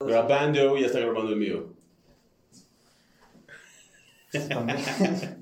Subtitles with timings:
[0.00, 1.74] Grabando, ya está grabando el mío.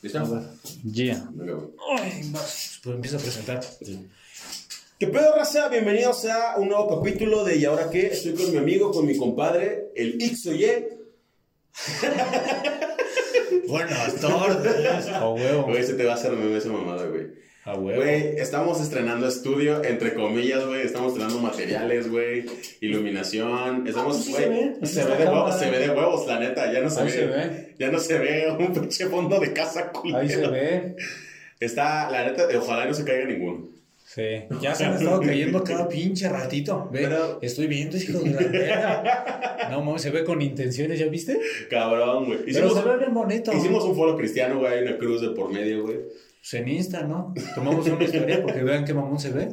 [0.00, 0.46] ¿Listo?
[0.84, 1.28] Yeah.
[1.98, 3.60] Ay, pues empieza a presentar.
[4.98, 5.68] ¿Qué pedo, raza?
[5.68, 8.06] Bienvenidos a un nuevo capítulo de ¿Y ahora qué?
[8.06, 10.66] Estoy con mi amigo, con mi compadre, el X o Y.
[13.66, 15.64] Bueno, hasta A huevo.
[15.64, 17.26] Güey, se te va a hacer meme esa mamada, güey.
[17.68, 18.00] A huevo.
[18.02, 20.80] Güey, estamos estrenando estudio, entre comillas, güey.
[20.86, 22.46] Estamos estrenando materiales, güey.
[22.80, 23.86] Iluminación.
[23.86, 24.42] Estamos, Ah, sí güey.
[24.44, 24.74] se ve.
[24.86, 26.72] Se, Esta ve de huevos, se ve de huevos, la neta.
[26.72, 27.12] Ya no se Ahí ve.
[27.12, 27.74] se ve.
[27.78, 30.18] Ya no se ve un pinche fondo de casa culero.
[30.18, 30.96] Ahí se ve.
[31.60, 33.66] Está, la neta, ojalá no se caiga ninguno.
[34.06, 34.22] Sí.
[34.62, 36.88] Ya se han estado cayendo cada pinche ratito.
[36.90, 39.68] Ve, Pero- estoy viendo, hijo de la verga.
[39.70, 41.38] No mames, se ve con intenciones, ¿ya viste?
[41.68, 42.38] Cabrón, güey.
[42.38, 43.52] Pero Hicimos, se ve bien bonito.
[43.52, 44.72] hicimos un foro cristiano, güey.
[44.72, 45.98] Hay una cruz de por medio, güey.
[46.40, 47.34] Pues en Insta, ¿no?
[47.54, 49.48] Tomamos una historia porque vean qué mamón se ve.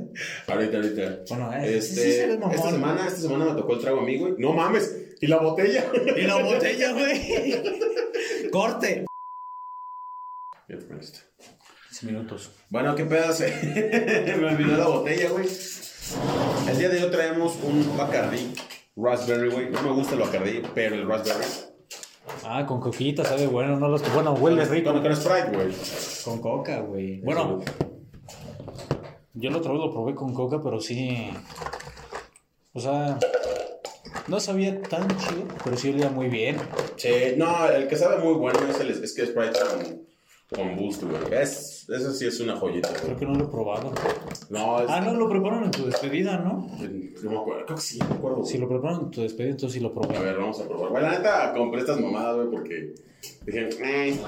[0.47, 1.19] Ahorita, ahorita.
[1.29, 2.55] Bueno, eh, Este, sí mamón.
[2.55, 4.35] esta semana, esta semana me tocó el trago a mí, güey.
[4.37, 4.95] No mames.
[5.19, 5.85] Y la botella.
[6.15, 8.49] Y la botella, güey.
[8.51, 9.05] Corte.
[10.69, 11.25] Ya te pones.
[11.91, 12.51] 10 minutos.
[12.69, 13.43] Bueno, qué pedazo.
[13.63, 15.47] me olvidó la botella, güey.
[16.69, 18.53] El día de hoy traemos un Bacardi
[18.95, 19.69] Raspberry, güey.
[19.69, 21.45] No me gusta el Bacardi, pero el Raspberry.
[22.43, 24.91] Ah, con coquita, sabe bueno, no los bueno, huele rico.
[24.91, 25.73] Con, con Sprite, güey.
[26.23, 27.21] Con coca, güey.
[27.21, 27.61] Bueno,
[29.33, 31.29] yo la otra vez lo probé con coca, pero sí.
[32.73, 33.17] O sea,
[34.27, 36.57] no sabía tan chido, pero sí olía muy bien.
[36.97, 40.05] Sí, no, el que sabe muy bueno es, el, es que Sprite con,
[40.55, 41.17] con Boost, güey.
[41.41, 43.01] Es, eso sí es una joyita, güey.
[43.01, 43.91] Creo que no lo he probado.
[44.49, 46.67] No, es, Ah, no, lo preparan en tu despedida, ¿no?
[47.23, 47.65] no me acuerdo.
[47.65, 48.37] Creo que sí, me acuerdo.
[48.37, 48.49] güey.
[48.51, 50.19] Si lo preparan en tu despedida, entonces sí lo A probé.
[50.19, 50.89] ver, vamos a probar.
[50.91, 52.93] Bueno, la neta, compré estas mamadas, güey, porque
[53.45, 54.19] dije, eh,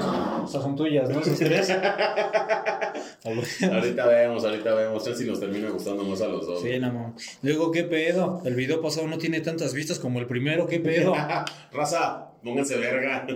[0.44, 1.20] O sea, son tuyas, ¿no?
[1.22, 1.70] Esas tres.
[1.70, 3.24] A
[3.76, 5.04] ahorita vemos, ahorita vemos.
[5.06, 6.62] A ver si nos termina gustando más a los dos.
[6.62, 7.14] Sí, no.
[7.42, 8.42] Luego, ¿qué pedo?
[8.46, 11.14] El video pasado no tiene tantas vistas como el primero, ¿qué pedo?
[11.72, 13.28] Raza, pónganse verga.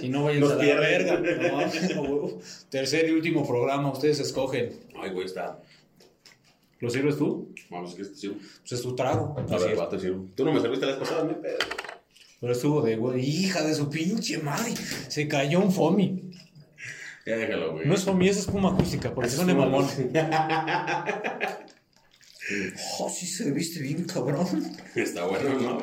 [0.00, 1.20] Si no vayan Nos a la verga.
[1.94, 2.38] No.
[2.68, 4.72] Tercer y último programa, ustedes escogen.
[5.00, 5.60] Ay, güey, está.
[6.80, 7.52] ¿Lo sirves tú?
[7.68, 8.36] Vamos, que te sirvo.
[8.60, 9.36] Pues es tu trago.
[9.38, 10.26] A ver, va, te sirvo.
[10.34, 11.58] Tú no me serviste la vez pasada, mi pedo.
[12.40, 14.74] Pero estuvo de güey, hija de su pinche madre.
[15.08, 16.32] Se cayó un foamy.
[17.26, 17.86] Ya déjalo, güey.
[17.86, 19.88] No es foamy, es espuma acústica, porque Es son de espuma mamón.
[22.98, 24.46] Oh, sí se viste bien cabrón.
[24.96, 25.78] Está bueno, ¿no?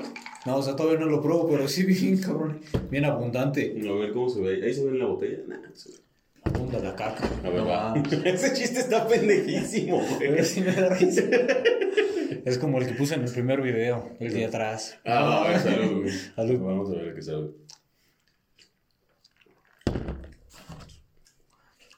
[0.47, 2.61] No, o sea, todavía no lo pruebo, pero sí bien cabrón.
[2.89, 3.77] Bien abundante.
[3.85, 4.63] A ver cómo se ve.
[4.63, 5.39] Ahí se ve en la botella.
[5.45, 5.97] Nah, se ve.
[6.45, 7.29] Abunda la caca.
[7.43, 7.95] A ver, No.
[8.25, 10.45] Ese chiste está pendejísimo, güey.
[10.45, 11.21] sí me da risa.
[12.45, 14.97] Es como el que puse en el primer video, el de atrás.
[15.05, 16.13] Ah, a ver, salud, güey.
[16.13, 16.59] Salud.
[16.61, 17.49] Vamos a ver qué sabe.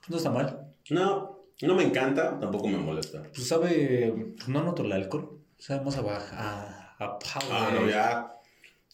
[0.08, 0.74] No está mal.
[0.90, 3.22] No, no me encanta, tampoco me molesta.
[3.32, 5.38] Pues sabe, no noto el alcohol.
[5.60, 7.46] Sabe más a, a, a power.
[7.52, 8.36] Ah, no, ya.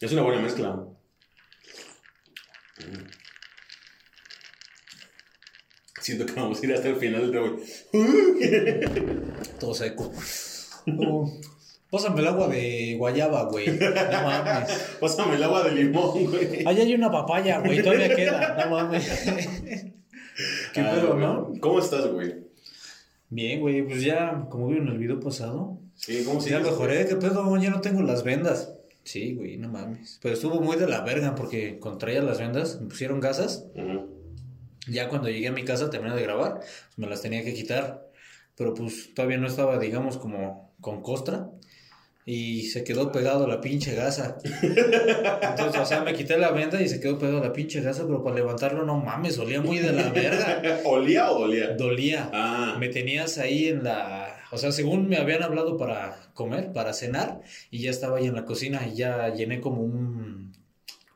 [0.00, 0.78] Es una buena mezcla.
[6.00, 7.56] Siento que vamos a ir hasta el final del trago.
[9.58, 10.12] Todo seco.
[10.98, 11.32] Oh,
[11.90, 13.66] pásame el agua de guayaba, güey.
[13.68, 14.70] No mames.
[15.00, 16.64] Pásame el agua de limón, güey.
[16.66, 17.82] Allá hay una papaya, güey.
[17.82, 18.64] Todavía queda.
[18.66, 19.08] No mames.
[20.74, 21.52] ¿Qué Ah, pedo, no?
[21.60, 22.34] ¿Cómo estás, güey?
[23.30, 23.82] Bien, güey.
[23.82, 26.62] Pues ya, como vieron en el video pasado, Sí, ¿cómo ya sigues?
[26.62, 27.06] mejoré.
[27.06, 27.56] ¿Qué pedo?
[27.56, 28.74] Ya no tengo las vendas.
[29.06, 30.18] Sí, güey, no mames.
[30.20, 33.64] Pero estuvo muy de la verga porque contraía las vendas, me pusieron gasas.
[34.88, 38.04] Ya cuando llegué a mi casa, terminé de grabar, pues me las tenía que quitar.
[38.56, 41.50] Pero pues todavía no estaba, digamos, como con costra.
[42.28, 44.38] Y se quedó pegado la pinche gasa.
[44.42, 48.24] Entonces, o sea, me quité la venda y se quedó pegado la pinche gasa, pero
[48.24, 50.80] para levantarlo, no mames, olía muy de la verga.
[50.84, 51.76] ¿Olía o dolía?
[51.76, 52.28] Dolía.
[52.32, 54.25] Ah, Me tenías ahí en la...
[54.52, 57.40] O sea, según me habían hablado para comer, para cenar,
[57.70, 60.52] y ya estaba ahí en la cocina y ya llené como un,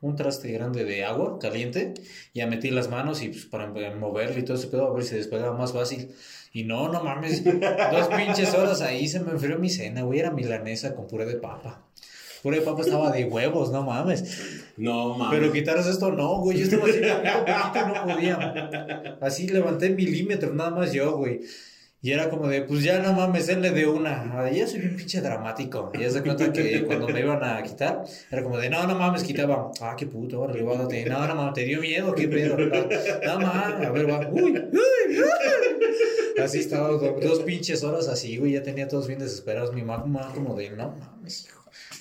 [0.01, 1.95] un traste grande de agua caliente,
[2.35, 5.15] ya metí las manos y pues para moverlo y todo ese pedo a ver si
[5.15, 6.11] despegaba más fácil.
[6.53, 10.31] Y no, no mames, dos pinches horas ahí se me enfrió mi cena, güey, era
[10.31, 11.85] milanesa con puré de papa.
[12.43, 14.75] Puré de papa estaba de huevos, no mames.
[14.79, 15.39] no mames.
[15.39, 16.59] Pero quitaros esto, no, güey.
[16.59, 19.19] Yo estaba así, poquito, no podía.
[19.21, 21.41] Así levanté milímetros nada más yo, güey.
[22.03, 24.43] Y era como de, pues ya no mames, denle de una.
[24.43, 25.91] Ay, ya soy bien pinche dramático.
[25.93, 28.95] Y ya se cuenta que cuando me iban a quitar, era como de, no, no
[28.95, 29.71] mames, quitaba.
[29.83, 30.63] Ah, qué puto, ahora le
[31.05, 32.57] No, no mames, te dio miedo, qué pedo.
[32.57, 34.21] No mames, a ver, va.
[34.31, 36.41] Uy, uy, uy.
[36.43, 38.53] Así estaba dos, dos pinches horas así, güey.
[38.53, 39.75] Ya tenía todos bien desesperados.
[39.75, 41.60] Mi mamá como de, no mames, hijo.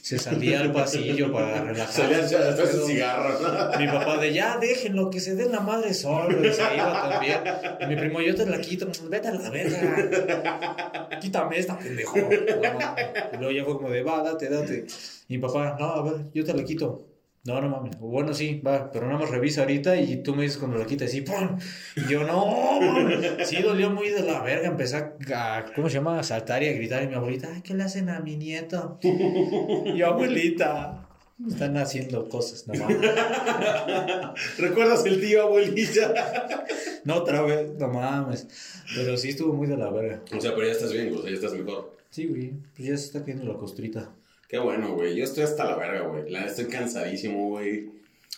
[0.09, 2.01] Se salía al pasillo para relajarse.
[2.01, 3.77] Salía a echarse cigarro.
[3.77, 6.43] Mi papá de ya, déjenlo, que se den la madre solo.
[6.43, 7.39] Y se iba también.
[7.79, 8.87] Y mi primo, yo te la quito.
[9.07, 11.09] Vete a la verga.
[11.21, 12.17] Quítame esta, pendejo.
[12.17, 14.87] Y luego ya fue como de, va, date, date.
[15.27, 17.08] Y mi papá, no, a ver, yo te la quito.
[17.45, 17.97] No, no mames.
[17.99, 21.13] Bueno, sí, va, pero nada más revisa ahorita y tú me dices cuando la quitas
[21.13, 21.57] y ¡pum!
[21.95, 22.59] Y yo, no,
[23.45, 24.67] sí dolió muy de la verga.
[24.67, 24.97] Empecé
[25.33, 26.19] a, ¿cómo se llama?
[26.19, 27.01] A saltar y a gritar.
[27.03, 28.99] Y mi abuelita, ay, ¿qué le hacen a mi nieto?
[29.01, 31.07] Y yo, abuelita,
[31.47, 32.97] están haciendo cosas, no mames.
[34.57, 36.13] ¿Recuerdas el tío abuelita?
[37.05, 38.45] No, otra vez, no mames.
[38.93, 40.21] Pero sí estuvo muy de la verga.
[40.35, 41.95] O sea, pero ya estás bien, o sea, ya estás mejor.
[42.09, 44.11] Sí, güey, pues ya se está cayendo la costrita.
[44.49, 45.15] Qué bueno, güey.
[45.15, 46.29] Yo estoy hasta la verga, güey.
[46.29, 47.91] La estoy cansadísimo, güey.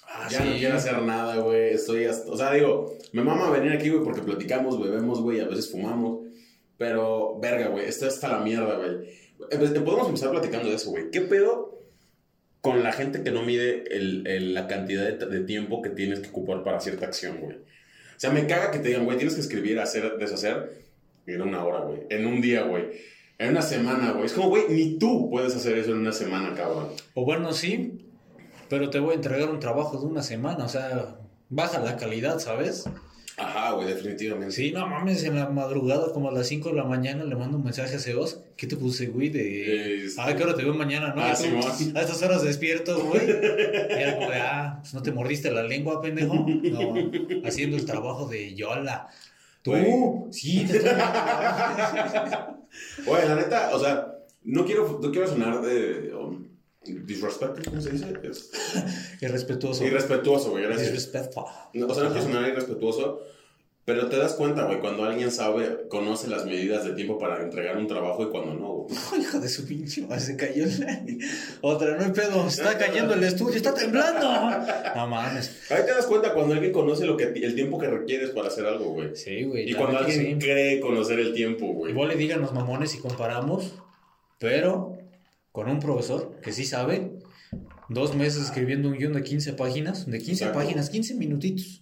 [0.08, 1.74] Ah, ya no quiero hacer nada, güey.
[1.74, 2.30] Estoy hasta...
[2.30, 6.28] O sea, digo, me mama venir aquí, güey, porque platicamos, bebemos, güey, a veces fumamos.
[6.78, 9.10] Pero, verga, güey, estoy hasta la mierda, güey.
[9.52, 11.10] Empe- Podemos empezar platicando de eso, güey.
[11.12, 11.80] ¿Qué pedo
[12.60, 16.20] con la gente que no mide el- el- la cantidad de, de tiempo que tienes
[16.20, 17.56] que ocupar para cierta acción, güey?
[17.56, 20.72] O sea, me caga que te digan, güey, tienes que escribir, hacer, deshacer
[21.26, 22.02] en una hora, güey.
[22.10, 22.84] En un día, güey.
[23.42, 24.26] En una semana, güey.
[24.28, 26.90] Es como, güey, ni tú puedes hacer eso en una semana, cabrón.
[27.16, 28.06] O bueno, sí,
[28.70, 31.16] pero te voy a entregar un trabajo de una semana, o sea,
[31.50, 32.86] baja la calidad, ¿sabes?
[33.38, 34.54] Ajá, güey, definitivamente.
[34.54, 37.58] Sí, no mames, en la madrugada, como a las 5 de la mañana, le mando
[37.58, 38.42] un mensaje a Sebas.
[38.56, 39.30] ¿Qué te puse, güey?
[39.30, 40.06] De.
[40.06, 41.22] Este- Ah, ¿qué hora te veo mañana, no?
[41.24, 41.32] Ah.
[41.32, 43.26] A estas horas despierto, güey.
[43.26, 43.32] Y
[44.02, 46.36] era como de, ah, pues no te mordiste la lengua, pendejo.
[46.46, 46.94] No,
[47.48, 49.08] haciendo el trabajo de Yola.
[49.64, 49.86] Tú, Güey.
[50.32, 50.92] sí, te estoy
[53.08, 56.48] Oye, la neta, o sea, no quiero, no quiero sonar de um,
[56.84, 58.14] disrespectful, ¿cómo se dice?
[58.24, 58.52] Es-
[59.22, 59.84] irrespetuoso.
[59.86, 60.92] irrespetuoso, güey, gracias.
[60.92, 61.44] Disrespectful.
[61.74, 63.22] No, O sea, no quiero sonar irrespetuoso,
[63.84, 67.78] pero te das cuenta, güey, cuando alguien sabe, conoce las medidas de tiempo para entregar
[67.78, 68.96] un trabajo y cuando no, güey.
[69.12, 71.20] Oh, hijo de su pinche se cayó el...
[71.62, 74.30] Otra, no hay pedo, está cayendo el estudio, está temblando.
[74.96, 75.72] No mames.
[75.72, 78.68] Ahí te das cuenta cuando alguien conoce lo que, el tiempo que requieres para hacer
[78.68, 79.16] algo, güey.
[79.16, 79.68] Sí, güey.
[79.68, 80.46] Y la cuando alguien sí.
[80.48, 81.92] cree conocer el tiempo, güey.
[81.92, 83.74] Igual le digan los mamones y comparamos,
[84.38, 84.96] pero
[85.52, 87.14] con un profesor que sí sabe,
[87.90, 90.60] dos meses escribiendo un guion de 15 páginas, de 15 Exacto.
[90.60, 91.82] páginas, 15 minutitos.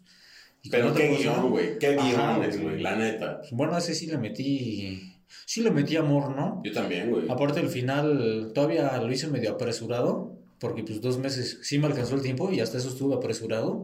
[0.61, 1.77] Y Pero qué guion, güey.
[1.79, 2.81] Qué guiones, güey.
[2.81, 3.41] La neta.
[3.51, 5.13] Bueno, ese sí le metí,
[5.45, 6.61] sí le metí amor, ¿no?
[6.65, 7.29] Yo también, güey.
[7.29, 12.15] Aparte el final todavía lo hice medio apresurado, porque pues dos meses sí me alcanzó
[12.15, 13.83] el tiempo y hasta eso estuve apresurado.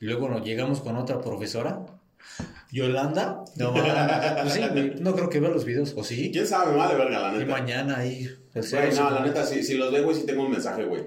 [0.00, 1.84] Y luego nos llegamos con otra profesora,
[2.72, 3.44] Yolanda.
[3.56, 3.72] No.
[3.72, 6.30] Pues sí, güey, no creo que vea los videos, ¿o sí?
[6.32, 6.76] ¿Quién sabe?
[6.76, 7.50] Vale, verga, la Y neta.
[7.52, 10.84] mañana ahí, Güey, no, la neta, si, si los veo, güey, sí tengo un mensaje,
[10.84, 11.02] güey.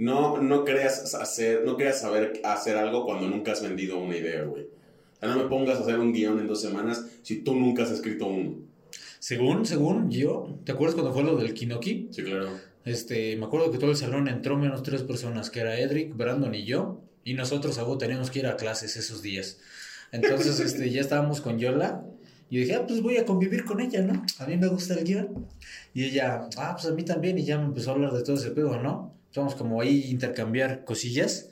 [0.00, 4.44] No, no creas hacer, no creas saber hacer algo cuando nunca has vendido una idea,
[4.44, 4.62] güey.
[4.62, 7.82] O sea, no me pongas a hacer un guion en dos semanas si tú nunca
[7.82, 8.56] has escrito uno.
[9.18, 12.08] Según, según yo, ¿te acuerdas cuando fue lo del Kinoki?
[12.12, 12.48] Sí, claro.
[12.86, 16.54] Este, me acuerdo que todo el salón entró menos tres personas, que era Edric, Brandon
[16.54, 19.58] y yo, y nosotros a teníamos que ir a clases esos días.
[20.12, 22.06] Entonces, este, ya estábamos con Yola,
[22.48, 24.24] y dije, ah, pues voy a convivir con ella, ¿no?
[24.38, 25.46] A mí me gusta el guion.
[25.92, 28.36] Y ella, ah, pues a mí también, y ya me empezó a hablar de todo
[28.36, 29.19] ese pedo, ¿no?
[29.34, 31.50] Vamos como ahí intercambiar cosillas.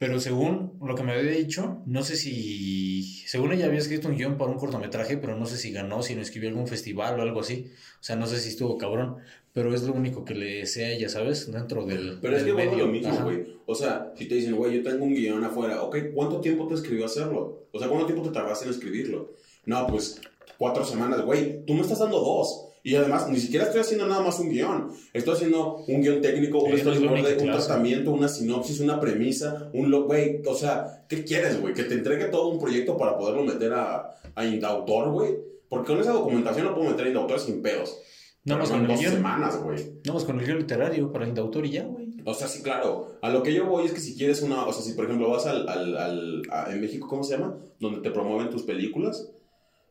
[0.00, 3.02] Pero según lo que me había dicho, no sé si.
[3.26, 6.14] Según ella había escrito un guion para un cortometraje, pero no sé si ganó, si
[6.14, 7.70] no escribió algún festival o algo así.
[8.00, 9.18] O sea, no sé si estuvo cabrón.
[9.52, 11.52] Pero es lo único que le sé a ella, ¿sabes?
[11.52, 12.18] Dentro del.
[12.22, 12.86] Pero es del que vuelvo a medio.
[12.86, 13.60] lo mismo, güey.
[13.66, 16.76] O sea, si te dicen, güey, yo tengo un guion afuera, ok, ¿cuánto tiempo te
[16.76, 17.66] escribió hacerlo?
[17.70, 19.34] O sea, ¿cuánto tiempo te tardaste en escribirlo?
[19.66, 20.18] No, pues
[20.56, 21.62] cuatro semanas, güey.
[21.66, 22.69] Tú me estás dando dos.
[22.82, 24.90] Y además, ni siquiera estoy haciendo nada más un guion.
[25.12, 30.04] Estoy haciendo un guion técnico, un storyboard, un tratamiento, una sinopsis, una premisa, un lo,
[30.04, 30.40] güey.
[30.46, 31.74] O sea, ¿qué quieres, güey?
[31.74, 35.36] Que te entregue todo un proyecto para poderlo meter a, a Indautor, güey.
[35.68, 37.98] Porque con esa documentación lo puedo meter a Indautor sin pedos.
[38.44, 39.12] Nada más con dos guion.
[39.12, 39.78] semanas, güey.
[40.04, 42.08] Nada más con el guion literario para el autor y ya, güey.
[42.24, 43.18] O sea, sí, claro.
[43.20, 44.64] A lo que yo voy es que si quieres una.
[44.64, 45.68] O sea, si por ejemplo vas al.
[45.68, 47.58] al, al- a- en México, ¿cómo se llama?
[47.78, 49.30] Donde te promueven tus películas.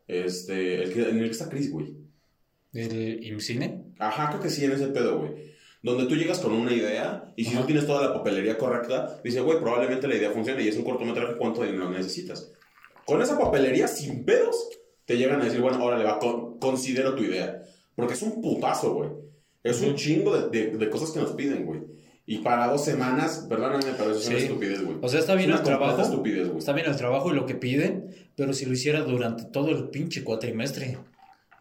[0.07, 0.83] Este.
[0.83, 1.93] El que, en el que está Chris, güey.
[2.73, 3.93] El IMCINE.
[3.99, 5.49] Ajá, creo que sí, en ese pedo, güey.
[5.81, 7.61] Donde tú llegas con una idea y si Ajá.
[7.61, 10.83] no tienes toda la papelería correcta, dice, güey, probablemente la idea funcione y es un
[10.83, 12.51] cortometraje, ¿cuánto dinero necesitas?
[13.05, 14.55] Con esa papelería, sin pedos,
[15.05, 17.63] te llegan a decir, bueno, órale, va, con- considero tu idea.
[17.95, 19.09] Porque es un putazo, güey.
[19.63, 21.81] Es un chingo de, de- de cosas que nos piden, güey.
[22.25, 24.43] Y para dos semanas, perdóname, pero eso es una Sí.
[24.45, 24.97] estupidez, güey.
[25.01, 26.01] O sea, está bien Es el trabajo.
[26.01, 26.49] estupidez.
[26.57, 29.89] Está bien el trabajo y lo que piden, pero si lo hiciera durante todo el
[29.89, 30.97] pinche cuatrimestre.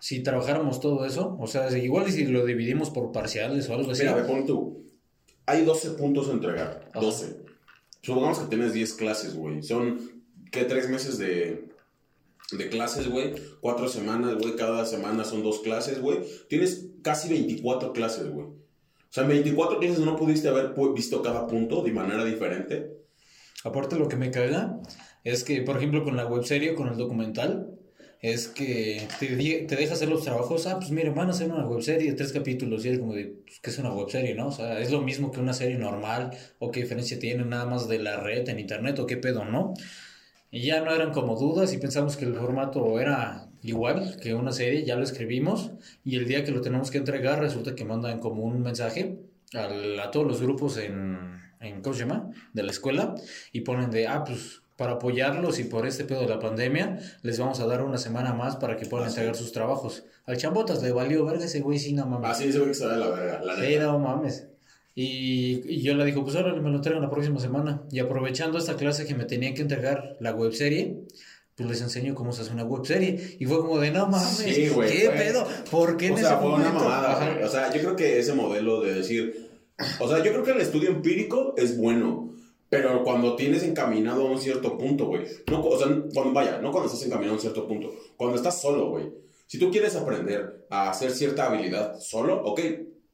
[0.00, 4.02] Si trabajáramos todo eso, o sea, igual si lo dividimos por parciales o algo así.
[4.02, 4.86] Mira, ve, pon tú.
[5.46, 6.88] Hay 12 puntos a entregar.
[6.90, 7.00] Ajá.
[7.00, 7.36] 12.
[8.02, 9.62] Supongamos que tienes 10 clases, güey.
[9.62, 10.64] Son, ¿qué?
[10.64, 11.68] Tres meses de,
[12.52, 13.34] de clases, güey.
[13.60, 14.56] Cuatro semanas, güey.
[14.56, 16.20] Cada semana son dos clases, güey.
[16.48, 18.46] Tienes casi 24 clases, güey.
[18.46, 22.98] O sea, en 24 clases no pudiste haber visto cada punto de manera diferente.
[23.64, 24.80] Aparte lo que me caga
[25.24, 27.77] es que, por ejemplo, con la webserie, con el documental,
[28.20, 29.26] es que te,
[29.64, 30.66] te deja hacer los trabajos.
[30.66, 32.84] Ah, pues mire, van a hacer una webserie de tres capítulos.
[32.84, 34.48] Y es como de, pues, ¿qué es una webserie, no?
[34.48, 36.30] O sea, es lo mismo que una serie normal.
[36.58, 38.98] ¿O qué diferencia tiene nada más de la red en internet?
[38.98, 39.74] ¿O qué pedo, no?
[40.50, 44.52] Y ya no eran como dudas y pensamos que el formato era igual que una
[44.52, 44.84] serie.
[44.84, 45.72] Ya lo escribimos.
[46.04, 49.18] Y el día que lo tenemos que entregar, resulta que mandan como un mensaje
[49.54, 51.18] al- a todos los grupos en,
[51.60, 52.32] en, ¿cómo?
[52.52, 53.14] De la escuela
[53.52, 57.38] y ponen de, ah, pues para apoyarlos y por este pedo de la pandemia, les
[57.38, 59.16] vamos a dar una semana más para que puedan Ah, sí.
[59.16, 60.04] entregar sus trabajos.
[60.24, 62.30] Al chambotas le valió verga ese güey, sí, no mames.
[62.30, 64.46] Así ese güey que se la verga, la Sí, no mames.
[64.94, 67.82] Y, y yo le digo, pues ahora me lo traigan la próxima semana.
[67.90, 71.00] Y aprovechando esta clase que me tenían que entregar la webserie,
[71.56, 73.36] pues les enseño cómo se hace una webserie.
[73.40, 75.46] Y fue como de, no mames, Sí, güey, ¿qué fue- pedo?
[75.70, 76.84] ¿Por qué en O ese sea, fue una momento?
[76.84, 77.30] mamada, Ajá.
[77.32, 77.44] güey.
[77.44, 79.48] O sea, yo creo que ese modelo de decir.
[80.00, 82.27] O sea, yo creo que el estudio empírico es bueno.
[82.70, 85.24] Pero cuando tienes encaminado a un cierto punto, güey.
[85.50, 87.90] No, o sea, cuando vaya, no cuando estás encaminado a un cierto punto.
[88.16, 89.10] Cuando estás solo, güey.
[89.46, 92.60] Si tú quieres aprender a hacer cierta habilidad solo, ok,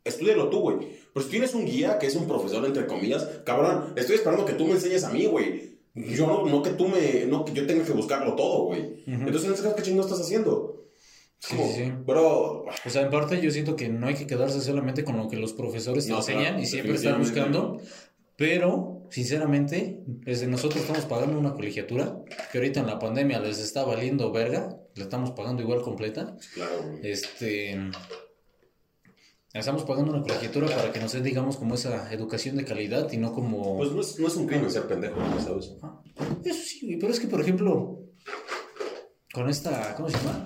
[0.03, 0.79] estudialo tú, güey.
[1.13, 4.55] Pero si tienes un guía que es un profesor, entre comillas, cabrón, estoy esperando que
[4.55, 5.75] tú me enseñes a mí, güey.
[5.95, 7.25] Yo no, no que tú me.
[7.27, 8.81] No que yo tenga que buscarlo todo, güey.
[9.07, 9.13] Ujú.
[9.13, 10.89] Entonces, en ese caso, ¿qué chingo estás haciendo?
[11.39, 11.93] Sí, como, sí, sí.
[12.05, 15.29] Bro, O sea, en parte yo siento que no hay que quedarse solamente con lo
[15.29, 17.81] que los profesores te No, enseñan claro, y siempre estar buscando.
[18.37, 22.19] Pero, sinceramente, desde nosotros estamos pagando una colegiatura
[22.51, 24.77] que ahorita en la pandemia les está valiendo verga.
[24.97, 26.37] La estamos pagando igual completa.
[26.53, 26.99] Claro, güey.
[27.13, 27.79] Este.
[29.53, 33.19] Estamos pagando una colegiatura para que nos dé, digamos, como esa educación de calidad y
[33.19, 33.77] no como.
[33.77, 35.77] Pues no es, no es un crimen ser pendejo, ¿sabes?
[36.45, 38.01] Eso sí, pero es que, por ejemplo,
[39.33, 40.43] con esta, ¿cómo se llama?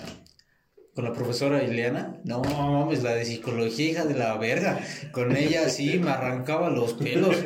[0.99, 4.81] Con la profesora Ileana, no mames, la de psicología, hija de la verga.
[5.13, 7.37] Con ella sí me arrancaba los pelos.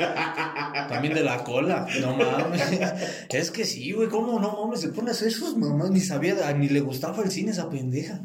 [0.88, 2.62] También de la cola, no mames.
[3.28, 4.80] Es que sí, güey, ¿cómo no mames?
[4.80, 8.22] Se pone a hacer sus mamás, ni sabía, ni le gustaba el cine esa pendeja.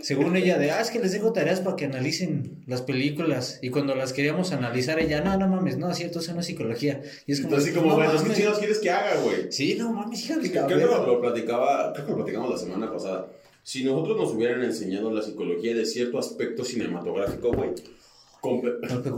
[0.00, 3.58] Según ella, de, ah, es que les dejo tareas para que analicen las películas.
[3.62, 6.46] Y cuando las queríamos analizar, ella, no, no mames, no, es cierto, eso no es
[6.46, 7.02] psicología.
[7.26, 9.50] Y es como, Entonces, así como, no bueno, ¿qué chingados quieres que haga, güey?
[9.50, 10.98] Sí, no mames, hija de Creo la que verga.
[10.98, 13.26] lo, lo platicaba, creo que lo platicamos la semana pasada.
[13.62, 17.70] Si nosotros nos hubieran enseñado la psicología de cierto aspecto cinematográfico, güey.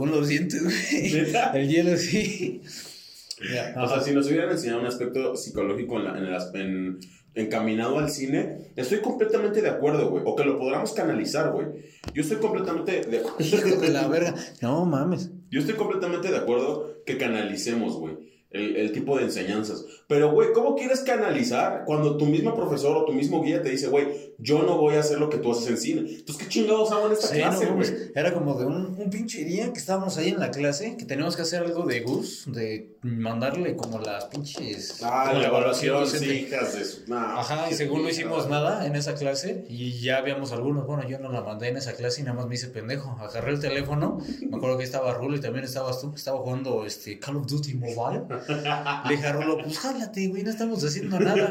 [0.05, 1.33] en los dientes, güey.
[1.53, 2.61] El hielo sí.
[3.53, 6.99] Ya, O sea, si nos hubieran enseñado un aspecto psicológico en la- en el en-
[7.35, 10.23] encaminado al cine, estoy completamente de acuerdo, güey.
[10.25, 11.67] O que lo podamos canalizar, güey.
[12.13, 13.23] Yo estoy completamente de
[13.81, 14.35] de la verga.
[14.61, 15.31] No mames.
[15.49, 18.15] Yo estoy completamente de acuerdo que canalicemos, güey,
[18.53, 19.85] el, el tipo de enseñanzas.
[20.07, 23.87] Pero, güey, ¿cómo quieres canalizar cuando tu misma profesor o tu mismo guía te dice,
[23.87, 25.99] güey, yo no voy a hacer lo que tú haces en cine?
[26.01, 27.89] Entonces, ¿qué chingados hago en esta Sí, clase, güey?
[28.15, 31.35] Era como de un, un pinche día que estábamos ahí en la clase, que teníamos
[31.35, 35.01] que hacer algo de Gus, de mandarle como las pinches.
[35.03, 37.01] ah, como la evaluación, sí, hijas de su...
[37.07, 41.07] nah, Ajá, y según no hicimos nada en esa clase, y ya habíamos algunos, bueno,
[41.07, 43.17] yo no la mandé en esa clase y nada más me hice pendejo.
[43.19, 44.19] Agarré el teléfono,
[44.49, 47.73] me acuerdo que estaba Rulo y también estabas tú, estaba jugando este Call of Duty
[47.75, 48.23] Mobile.
[49.09, 51.49] Le dije a Rulo, pues jálate, güey, no estamos haciendo nada.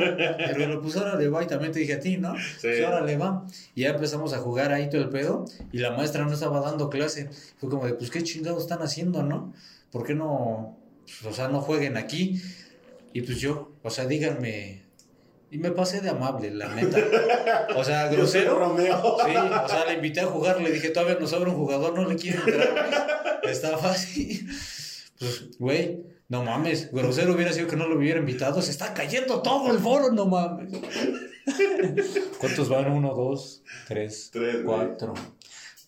[0.50, 2.34] Y Rulo, pues órale, va, y también te dije a ti, ¿no?
[2.34, 2.42] Sí.
[2.62, 3.46] Pues órale, va.
[3.74, 6.88] Y ya empezamos a jugar ahí todo el pedo, y la maestra no estaba dando
[6.88, 7.28] clase.
[7.58, 9.52] Fue como de, pues qué chingados están haciendo, ¿no?
[9.90, 10.78] ¿Por qué no,
[11.24, 12.40] o sea, no jueguen aquí?
[13.12, 14.82] Y pues yo, o sea, díganme.
[15.50, 16.98] Y me pasé de amable, la neta.
[17.76, 18.58] O sea, grosero.
[18.58, 19.18] Romeo.
[19.24, 22.08] Sí, o sea, le invité a jugar, le dije, todavía nos sobra un jugador, no
[22.08, 23.40] le quiere entrar.
[23.44, 24.48] Está fácil.
[25.18, 28.62] Pues, güey, no mames, grosero hubiera sido que no lo hubiera invitado.
[28.62, 30.72] Se está cayendo todo el foro, no mames.
[32.38, 32.90] ¿Cuántos van?
[32.90, 34.64] Uno, dos, tres, Tres, güey.
[34.64, 35.12] cuatro.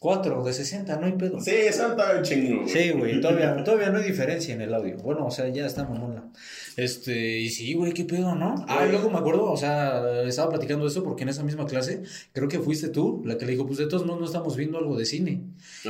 [0.04, 1.40] Cuatro de 60, no hay pedo.
[1.40, 2.68] Sí, eso está güey.
[2.68, 4.98] Sí, güey, todavía, todavía no hay diferencia en el audio.
[4.98, 6.30] Bueno, o sea, ya está mamona.
[6.76, 8.54] Este, y sí, güey, qué pedo, ¿no?
[8.68, 12.02] Ah, y luego me acuerdo, o sea, estaba platicando eso porque en esa misma clase,
[12.34, 14.76] creo que fuiste tú la que le dijo, pues de todos modos no estamos viendo
[14.76, 15.40] algo de cine.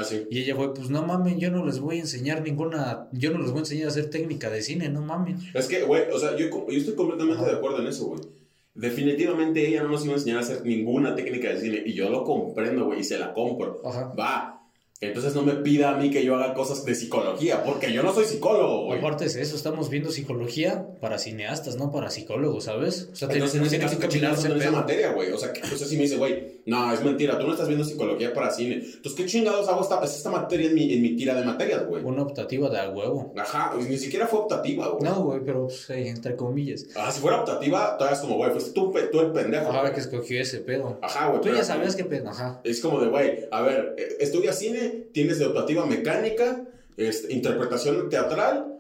[0.01, 0.29] Así.
[0.31, 3.41] Y ella fue, pues no mames, yo no les voy a enseñar ninguna, yo no
[3.41, 5.41] les voy a enseñar a hacer técnica de cine, no mames.
[5.55, 7.51] Es que, güey, o sea, yo, yo estoy completamente Ajá.
[7.51, 8.21] de acuerdo en eso, güey.
[8.75, 11.83] Definitivamente ella no nos iba a enseñar a hacer ninguna técnica de cine.
[11.87, 13.81] Y yo lo comprendo, güey, y se la compro.
[13.85, 14.13] Ajá.
[14.19, 14.55] Va.
[15.01, 18.15] Entonces no me pida a mí que yo haga cosas de psicología, porque yo no
[18.15, 18.99] soy psicólogo, güey.
[18.99, 23.11] Aparte de eso, estamos viendo psicología para cineastas, no para psicólogos, ¿sabes?
[23.13, 25.31] O sea, Entonces caso, que ¿qué caminar chingados ese son en esa materia, güey?
[25.33, 27.85] O sea, que, sea, si me dice, güey, No, es mentira, tú no estás viendo
[27.85, 28.77] psicología para cine.
[28.77, 32.03] Entonces, ¿qué chingados hago esta, esta materia en mi, en mi tira de materias, güey?
[32.03, 33.35] Una optativa de a huevo.
[33.37, 35.05] Ajá, pues, ni siquiera fue optativa, güey.
[35.05, 36.87] No, güey, pero pues, eh, entre comillas.
[36.97, 39.69] Ah, si fuera optativa, todavía es como, güey, fuiste tú, tú el pendejo.
[39.69, 39.93] Ajá, güey.
[39.93, 40.99] que escogió ese pedo.
[41.03, 41.41] Ajá, güey.
[41.43, 42.61] Tú ya sabías qué pedo, ajá.
[42.65, 46.65] Es como de, güey, a ver, eh, estudias cine, tienes de optativa mecánica,
[46.97, 48.79] este, interpretación teatral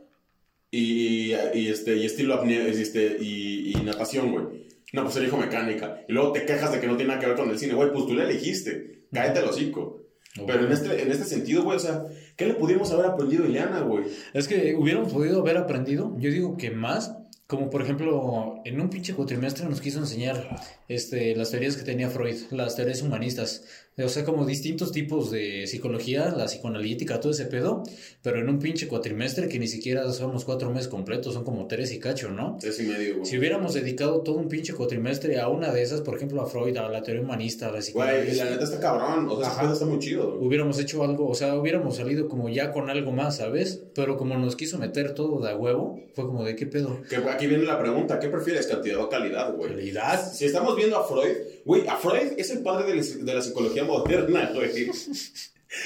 [0.71, 4.64] y, y, este, y estilo apnea, este, y, y natación, güey.
[4.95, 6.05] No, pues elijo mecánica.
[6.09, 7.91] Y luego te quejas de que no tiene nada que ver con el cine, güey,
[7.91, 9.09] pues tú le elegiste.
[9.13, 10.03] Cállate el hocico.
[10.47, 12.05] Pero en este, en este sentido, güey, o sea,
[12.37, 14.05] ¿qué le pudimos haber aprendido a Ileana, güey?
[14.33, 17.17] Es que hubiéramos podido haber aprendido, yo digo que más,
[17.49, 22.09] como por ejemplo, en un pinche cuatrimestre nos quiso enseñar este, las teorías que tenía
[22.09, 23.65] Freud, las teorías humanistas,
[23.97, 27.85] o sea, como distintos tipos de psicología, la psicoanalítica, todo ese pedo,
[28.23, 31.67] pero en un pinche cuatrimestre que ni siquiera son los cuatro meses completos, son como
[31.69, 32.57] tres y cacho, ¿no?
[32.61, 33.27] Tres y medio, güey.
[33.27, 36.77] Si hubiéramos dedicado todo un pinche cuatrimestre a una de esas, por ejemplo, a Freud,
[36.77, 39.29] a la teoría humanista, a la Güey, psicoanalítica, la neta está cabrón.
[39.29, 40.49] O sea, pedo está muy chido, güey.
[40.49, 43.83] hubiéramos hecho algo, o sea, hubiéramos salido como ya con algo más, ¿sabes?
[43.95, 47.01] Pero como nos quiso meter todo de a huevo, fue como de qué pedo.
[47.09, 49.71] Que aquí viene la pregunta, ¿qué prefieres, cantidad o calidad, güey?
[49.71, 50.33] Calidad.
[50.33, 53.43] Si estamos viendo a Freud, güey, a Freud es el padre de la, de la
[53.43, 54.91] psicología moderna, güey.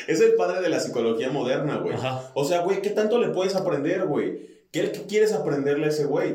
[0.06, 1.96] Es el padre de la psicología moderna, güey.
[2.34, 4.66] O sea, güey, ¿qué tanto le puedes aprender, güey?
[4.70, 6.32] ¿Qué, qué quieres aprenderle a ese güey?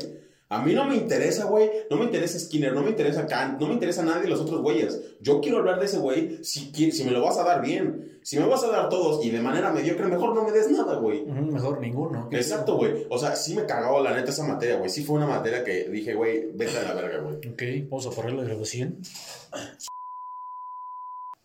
[0.54, 1.68] A mí no me interesa, güey.
[1.90, 4.60] No me interesa Skinner, no me interesa Kant, no me interesa nadie de los otros
[4.60, 5.00] güeyes.
[5.20, 6.70] Yo quiero hablar de ese güey si,
[7.04, 8.20] me lo vas a dar bien.
[8.22, 10.96] Si me vas a dar todos y de manera mediocre, mejor no me des nada,
[10.96, 11.24] güey.
[11.26, 12.28] Mejor ninguno.
[12.30, 13.04] ¿Qué Exacto, güey.
[13.10, 14.88] O sea, sí me cagó la neta esa materia, güey.
[14.88, 17.36] Sí fue una materia que dije, güey, vete a la verga, güey.
[17.36, 18.98] Ok, vamos a parar la grabación.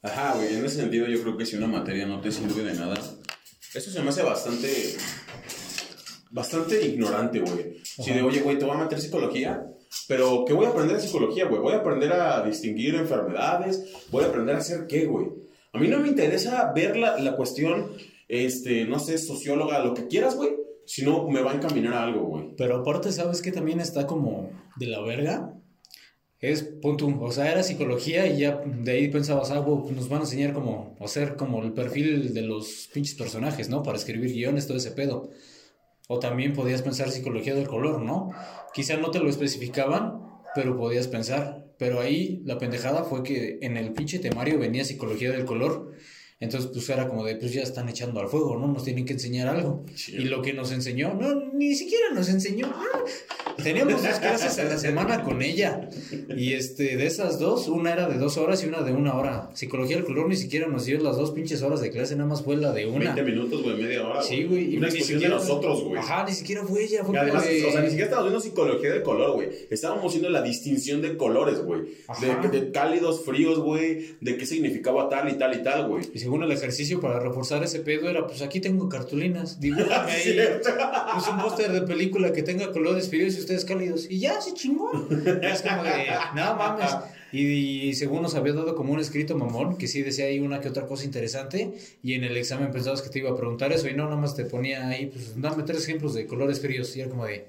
[0.03, 0.55] Ajá, güey.
[0.55, 2.93] En ese sentido, yo creo que si una materia no te sirve de nada,
[3.73, 4.97] eso se me hace bastante.
[6.29, 7.77] Bastante ignorante, güey.
[7.83, 9.65] Si de, oye, güey, te voy a meter psicología,
[10.07, 11.61] pero ¿qué voy a aprender de psicología, güey?
[11.61, 15.27] Voy a aprender a distinguir enfermedades, voy a aprender a hacer qué, güey.
[15.73, 17.91] A mí no me interesa ver la, la cuestión,
[18.27, 20.51] este, no sé, socióloga, lo que quieras, güey,
[20.85, 22.55] si no me va a encaminar a algo, güey.
[22.57, 25.53] Pero aparte, ¿sabes qué también está como de la verga?
[26.39, 30.21] Es punto, o sea, era psicología y ya de ahí pensabas, ah, wow, nos van
[30.21, 33.83] a enseñar como hacer como el perfil de los pinches personajes, ¿no?
[33.83, 35.31] Para escribir guiones, todo ese pedo.
[36.11, 38.31] O también podías pensar psicología del color, ¿no?
[38.73, 40.23] Quizá no te lo especificaban,
[40.55, 41.67] pero podías pensar.
[41.77, 45.91] Pero ahí la pendejada fue que en el pinche temario venía psicología del color.
[46.41, 48.67] Entonces, pues era como de, pues ya están echando al fuego, ¿no?
[48.67, 49.83] Nos tienen que enseñar algo.
[50.07, 52.73] Y lo que nos enseñó, no, ni siquiera nos enseñó.
[53.61, 55.89] Teníamos dos clases a la semana con ella.
[56.33, 59.49] Y este, de esas dos, una era de dos horas y una de una hora.
[59.53, 62.41] Psicología del color ni siquiera nos dio las dos pinches horas de clase, nada más
[62.41, 63.13] fue la de una.
[63.15, 64.21] 20 minutos, güey, media hora.
[64.21, 64.77] Sí, güey.
[64.77, 65.97] Una ni exposición de siquiera- nosotros, güey.
[65.99, 67.03] Ajá, ni siquiera fue ella.
[67.03, 69.49] Fue Y además, de- o sea, ni siquiera estábamos viendo psicología del color, güey.
[69.69, 71.81] Estábamos viendo la distinción de colores, güey.
[72.21, 74.15] De, de cálidos, fríos, güey.
[74.21, 76.05] De qué significaba tal y tal y tal, güey.
[76.13, 80.39] Y según el ejercicio para reforzar ese pedo era, pues aquí tengo cartulinas, dibújame ahí.
[81.13, 84.05] Pues un póster de película que tenga colores fríos y ustedes cálidos.
[84.07, 84.91] Y ya, se chingó.
[85.41, 86.91] Es como de, no mames.
[87.31, 90.61] Y, y según nos había dado como un escrito mamón, que sí decía ahí una
[90.61, 91.73] que otra cosa interesante.
[92.03, 93.87] Y en el examen pensabas que te iba a preguntar eso.
[93.87, 96.95] Y no, nada más te ponía ahí, pues dame tres ejemplos de colores fríos.
[96.95, 97.47] Y era como de,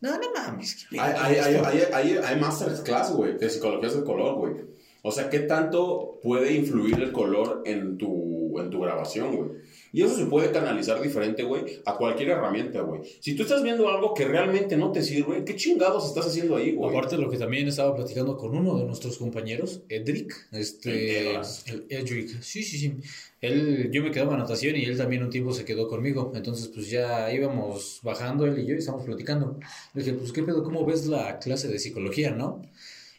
[0.00, 0.86] no, no mames.
[0.88, 4.77] ¿qué Hay, hay, hay, esto?" hay, hay, hay masterclass, güey, de psicología del color, güey.
[5.02, 9.50] O sea, ¿qué tanto puede influir el color en tu, en tu grabación, güey?
[9.92, 13.00] Y eso se puede canalizar diferente, güey, a cualquier herramienta, güey.
[13.20, 16.72] Si tú estás viendo algo que realmente no te sirve, ¿qué chingados estás haciendo ahí,
[16.72, 16.90] güey?
[16.90, 22.42] Aparte lo que también estaba platicando con uno de nuestros compañeros, Edric, este, el Edric,
[22.42, 22.96] sí, sí, sí,
[23.40, 26.68] él, yo me quedaba en natación y él también un tiempo se quedó conmigo, entonces
[26.68, 29.58] pues ya íbamos bajando él y yo y estábamos platicando,
[29.94, 32.62] le dije, pues qué pedo, ¿cómo ves la clase de psicología, no?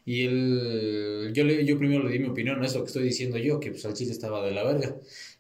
[0.10, 3.38] Y él, yo, le, yo primero le di mi opinión a eso que estoy diciendo
[3.38, 4.96] yo, que pues al chile estaba de la verga.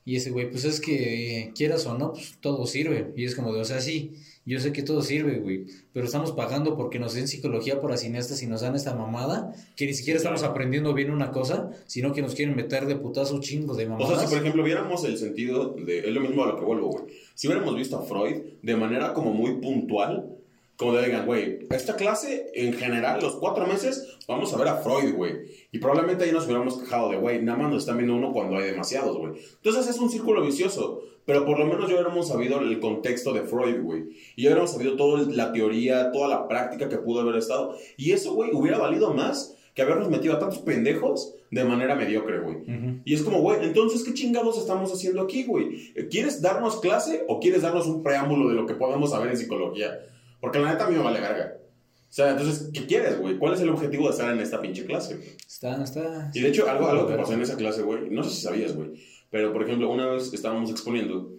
[0.06, 3.12] Y ese güey, pues es que quieras o no, pues todo sirve.
[3.16, 4.12] Y es como de, o sea, sí,
[4.46, 8.44] yo sé que todo sirve, güey, pero estamos pagando porque nos den psicología para cineastas
[8.44, 12.22] y nos dan esta mamada, que ni siquiera estamos aprendiendo bien una cosa, sino que
[12.22, 14.20] nos quieren meter de putazo chingo de O mamadas.
[14.20, 16.08] sea, si por ejemplo viéramos el sentido de.
[16.08, 17.06] Es lo mismo a lo que vuelvo, güey.
[17.34, 20.39] Si hubiéramos visto a Freud de manera como muy puntual,
[20.80, 24.78] como de digan, güey, esta clase en general, los cuatro meses, vamos a ver a
[24.78, 25.34] Freud, güey.
[25.74, 28.56] Y probablemente ahí nos hubiéramos quejado de, güey, nada más nos están viendo uno cuando
[28.56, 29.34] hay demasiados, güey.
[29.56, 31.02] Entonces es un círculo vicioso.
[31.26, 34.06] Pero por lo menos ya hubiéramos sabido el contexto de Freud, güey.
[34.38, 37.76] Y ya hubiéramos sabido toda la teoría, toda la práctica que pudo haber estado.
[37.98, 42.40] Y eso, güey, hubiera valido más que habernos metido a tantos pendejos de manera mediocre,
[42.40, 42.56] güey.
[42.56, 43.02] Ujú.
[43.04, 45.94] Y es como, güey, entonces, ¿qué chingados estamos haciendo aquí, güey?
[46.10, 50.00] ¿Quieres darnos clase o quieres darnos un preámbulo de lo que podemos saber en psicología?
[50.40, 51.56] Porque la neta a mí me vale verga.
[51.58, 53.38] O sea, entonces, ¿qué quieres, güey?
[53.38, 55.16] ¿Cuál es el objetivo de estar en esta pinche clase?
[55.16, 55.30] güey?
[55.46, 56.32] Está, está.
[56.34, 58.76] Y de hecho, algo, algo que pasó en esa clase, güey, no sé si sabías,
[58.76, 58.94] güey,
[59.30, 61.36] pero por ejemplo, una vez estábamos exponiendo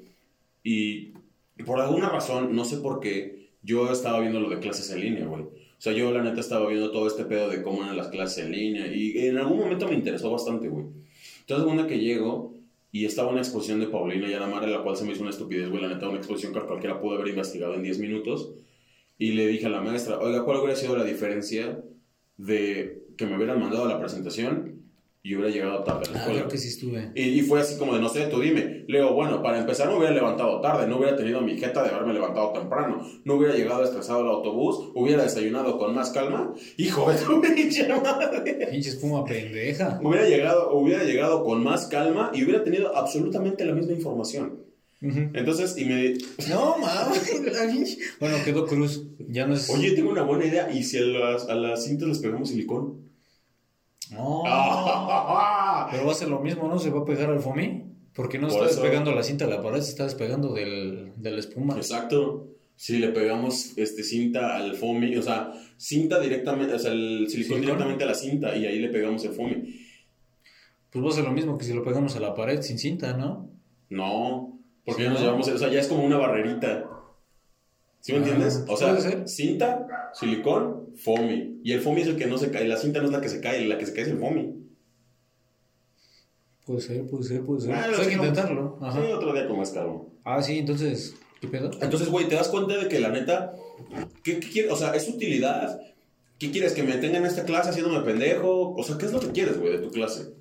[0.63, 1.13] y
[1.65, 5.27] por alguna razón, no sé por qué, yo estaba viendo lo de clases en línea,
[5.27, 5.43] güey.
[5.43, 8.45] O sea, yo la neta estaba viendo todo este pedo de cómo eran las clases
[8.45, 10.87] en línea y en algún momento me interesó bastante, güey.
[11.41, 12.55] Entonces, una que llego
[12.93, 15.83] y estaba una exposición de Paulina Yanamara, la cual se me hizo una estupidez, güey,
[15.83, 18.51] la neta, una exposición que cualquiera pudo haber investigado en 10 minutos.
[19.20, 21.78] Y le dije a la maestra, oiga, ¿cuál hubiera sido la diferencia
[22.38, 24.80] de que me hubieran mandado la presentación
[25.22, 26.38] y hubiera llegado tarde a la Ah, escuela?
[26.40, 27.12] creo que sí estuve.
[27.14, 28.87] Y, y fue así como de, no sé, tú dime.
[28.88, 31.90] Le digo, bueno, para empezar me hubiera levantado tarde, no hubiera tenido mi jeta de
[31.90, 36.54] haberme levantado temprano, no hubiera llegado estresado al autobús, hubiera desayunado con más calma.
[36.78, 38.68] Hijo de tu pinche madre.
[38.70, 40.00] Pinche espuma pendeja.
[40.02, 44.69] Hubiera llegado, hubiera llegado con más calma y hubiera tenido absolutamente la misma información.
[45.03, 46.15] Entonces, y me...
[46.51, 47.99] No, mames.
[48.21, 49.03] Bueno, quedó cruz.
[49.29, 49.71] Ya no es.
[49.71, 50.71] Oye, tengo una buena idea.
[50.71, 53.09] ¿Y si a las, a las cintas les pegamos silicón?
[54.11, 54.43] No.
[54.47, 55.89] Ah.
[55.91, 56.79] Pero va a ser lo mismo, ¿no?
[56.79, 57.85] Se va a pegar al foamy.
[58.13, 61.13] Porque no Por está eso- despegando la cinta de la pared, se está despegando del,
[61.17, 61.77] de la espuma.
[61.77, 62.49] Exacto.
[62.77, 67.57] Si le pegamos este, cinta al foamy, o sea, cinta directamente, o sea, el silicón
[67.59, 67.61] ¿Silicón?
[67.79, 69.77] directamente a la cinta y ahí le pegamos el foamy.
[70.91, 73.17] Pues va a ser lo mismo que si lo pegamos a la pared sin cinta,
[73.17, 73.51] ¿no?
[73.91, 75.27] No, porque ya nos ¿no?
[75.27, 76.87] llevamos, o sea, ya es como una barrerita.
[78.01, 78.64] ¿Sí me Ah, entiendes?
[78.66, 81.61] O sea, cinta, silicón, foamy.
[81.62, 83.29] Y el foamy es el que no se cae, la cinta no es la que
[83.29, 84.57] se cae, la que se cae es el foamy.
[86.64, 87.73] Puede ser, puede ser, puede ser.
[87.75, 88.79] Ah, Pues hay que intentarlo.
[88.81, 89.01] Ajá.
[89.05, 90.03] Sí, otro día con más calma.
[90.25, 91.71] Ah, sí, entonces, ¿qué pedo?
[91.81, 93.55] Entonces, güey, te das cuenta de que la neta,
[94.23, 94.73] ¿qué, qué quieres?
[94.73, 95.81] O sea, es utilidad.
[96.38, 96.73] ¿Qué quieres?
[96.73, 98.73] ¿Que me tengan en esta clase haciéndome pendejo?
[98.75, 100.33] O sea, ¿qué es lo que quieres, güey, de tu clase?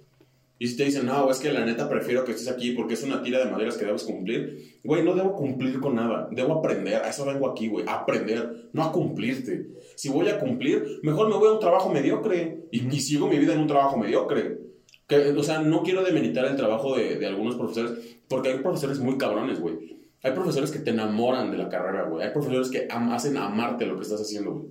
[0.61, 3.03] Y si te dicen, no, es que la neta prefiero que estés aquí porque es
[3.03, 4.79] una tira de maderas que debes cumplir.
[4.83, 6.27] Güey, no debo cumplir con nada.
[6.31, 6.95] Debo aprender.
[7.01, 7.85] A eso vengo aquí, güey.
[7.87, 9.67] A aprender, no a cumplirte.
[9.95, 12.65] Si voy a cumplir, mejor me voy a un trabajo mediocre.
[12.71, 14.59] Y, y sigo mi vida en un trabajo mediocre.
[15.07, 17.93] Que, o sea, no quiero demeritar el trabajo de, de algunos profesores,
[18.27, 19.97] porque hay profesores muy cabrones, güey.
[20.21, 22.25] Hay profesores que te enamoran de la carrera, güey.
[22.27, 24.65] Hay profesores que am- hacen amarte lo que estás haciendo, güey.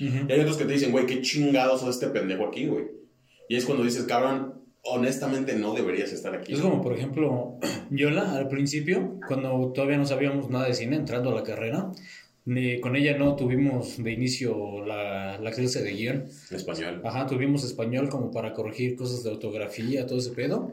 [0.00, 0.26] Ujú.
[0.28, 2.86] Y hay otros que te dicen, güey, qué chingados es este pendejo aquí, güey.
[3.48, 6.52] Y es cuando dices, cabrón, honestamente no deberías estar aquí.
[6.54, 7.56] Es como, por ejemplo,
[7.90, 11.90] Yola, al principio, cuando todavía no sabíamos nada de cine, entrando a la carrera,
[12.44, 16.28] ni- con ella no tuvimos de inicio la, la clase de guion.
[16.50, 17.02] Español.
[17.04, 20.72] Ajá, tuvimos español como para corregir cosas de ortografía, todo ese pedo.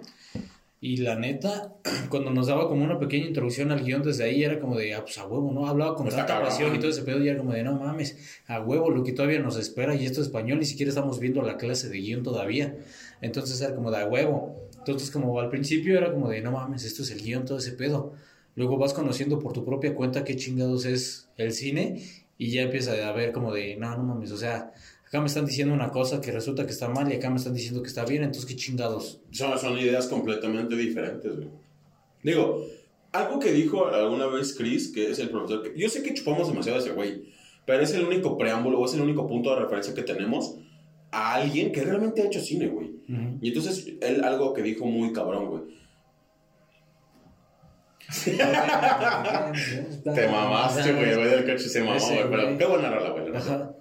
[0.81, 1.73] Y la neta,
[2.09, 5.01] cuando nos daba como una pequeña introducción al guion desde ahí, era como de, ah,
[5.03, 5.67] pues a huevo, ¿no?
[5.67, 8.17] Hablaba con Está tanta pasión y todo ese pedo, y era como de, no mames,
[8.47, 11.41] a huevo, lo que todavía nos espera, y esto es español, ni siquiera estamos viendo
[11.41, 12.75] la clase de guion todavía.
[13.21, 14.69] Entonces era como de, a huevo.
[14.77, 17.71] Entonces, como al principio era como de, no mames, esto es el guion, todo ese
[17.71, 18.13] pedo.
[18.55, 22.01] Luego vas conociendo por tu propia cuenta qué chingados es el cine,
[22.37, 24.73] y ya empieza a ver como de, no, no mames, o sea,
[25.07, 27.53] acá me están diciendo una cosa que resulta que está mal y acá me están
[27.53, 29.21] diciendo que está bien, entonces qué chingados.
[29.31, 31.49] Son, son ideas completamente diferentes, güey.
[32.23, 32.65] Digo,
[33.11, 36.79] algo que dijo alguna vez Chris, que es el que yo sé que chupamos demasiado
[36.79, 37.23] a ese güey,
[37.65, 40.57] pero es el único preámbulo o es el único punto de referencia que tenemos
[41.17, 42.87] a alguien que realmente ha hecho cine, güey.
[43.07, 43.37] Ujú.
[43.41, 45.63] Y entonces, él algo que dijo muy cabrón, güey.
[50.03, 53.29] Te mamaste, güey, güey, del coche se mamó, güey, pero qué buena rola, güey.
[53.29, 53.53] la neta.
[53.55, 53.71] Ajá.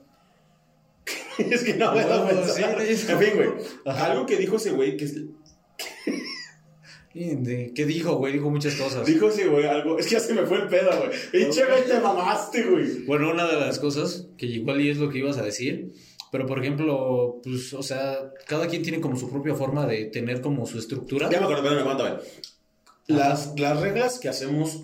[1.51, 3.49] es que no me No, da sí, es En fin, güey,
[3.85, 5.17] algo que dijo ese güey, que es-
[7.15, 8.33] ¿Y de- ¿Qué dijo, güey?
[8.33, 9.07] Dijo muchas cosas.
[9.07, 11.11] dijo ese güey algo, es que ya se me fue el pedo, güey.
[11.31, 13.05] Pinche güey, te mamaste, güey.
[13.05, 15.93] Bueno, una de las cosas, que igual y es lo que ibas a decir,
[16.35, 20.41] pero por ejemplo, pues, o sea, cada quien tiene como su propia forma de tener
[20.41, 21.31] como su estructura.
[21.31, 22.17] Ya me acordé, espérame, aguántame.
[23.07, 24.83] Las, las reglas que hacemos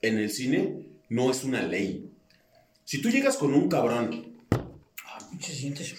[0.00, 2.10] en el cine no es una ley.
[2.84, 4.38] Si tú llegas con un cabrón.
[4.50, 5.94] Ah, pinches dientes.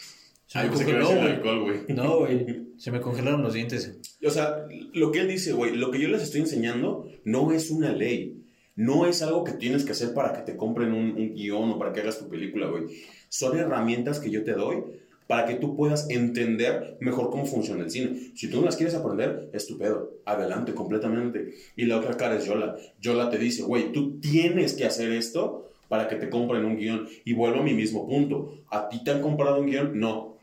[0.48, 1.20] Se me congeló, güey.
[1.20, 1.80] alcohol, güey.
[1.90, 2.70] No, güey.
[2.80, 3.96] Se me congelaron los dientes.
[4.26, 7.70] O sea, lo que él dice, güey, lo que yo les estoy enseñando no es
[7.70, 8.39] una ley.
[8.80, 11.78] No es algo que tienes que hacer para que te compren un, un guion o
[11.78, 12.86] para que hagas tu película, güey.
[13.28, 14.84] Son herramientas que yo te doy
[15.28, 18.32] para que tú puedas entender mejor cómo funciona el cine.
[18.36, 20.22] Si tú no las quieres aprender, estupendo.
[20.24, 21.56] Adelante, completamente.
[21.76, 22.78] Y la otra cara es Yola.
[23.02, 27.06] Yola te dice, güey, tú tienes que hacer esto para que te compren un guion.
[27.26, 28.64] Y vuelvo a mi mismo punto.
[28.72, 30.00] ¿A ti te han comprado un guion?
[30.00, 30.38] No.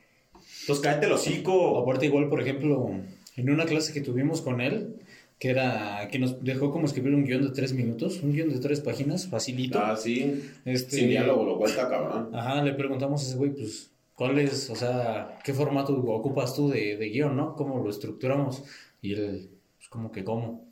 [0.60, 1.78] Entonces cállate el hocico.
[1.78, 2.92] Aparte, igual, por ejemplo,
[3.36, 4.96] en una clase que tuvimos con él,
[5.38, 8.58] que era que nos dejó como escribir un guion de tres minutos, un guion de
[8.58, 9.78] tres páginas, facilito.
[9.78, 10.42] Ah, sí.
[10.64, 12.30] este, Sin diálogo, lo cual está cabrón.
[12.34, 16.68] Ajá, le preguntamos a ese güey, pues, ¿cuál es, o sea, qué formato ocupas tú
[16.70, 17.54] de, de guion, no?
[17.54, 18.62] ¿Cómo lo estructuramos?
[19.02, 20.64] Y él, pues, como que, ¿cómo?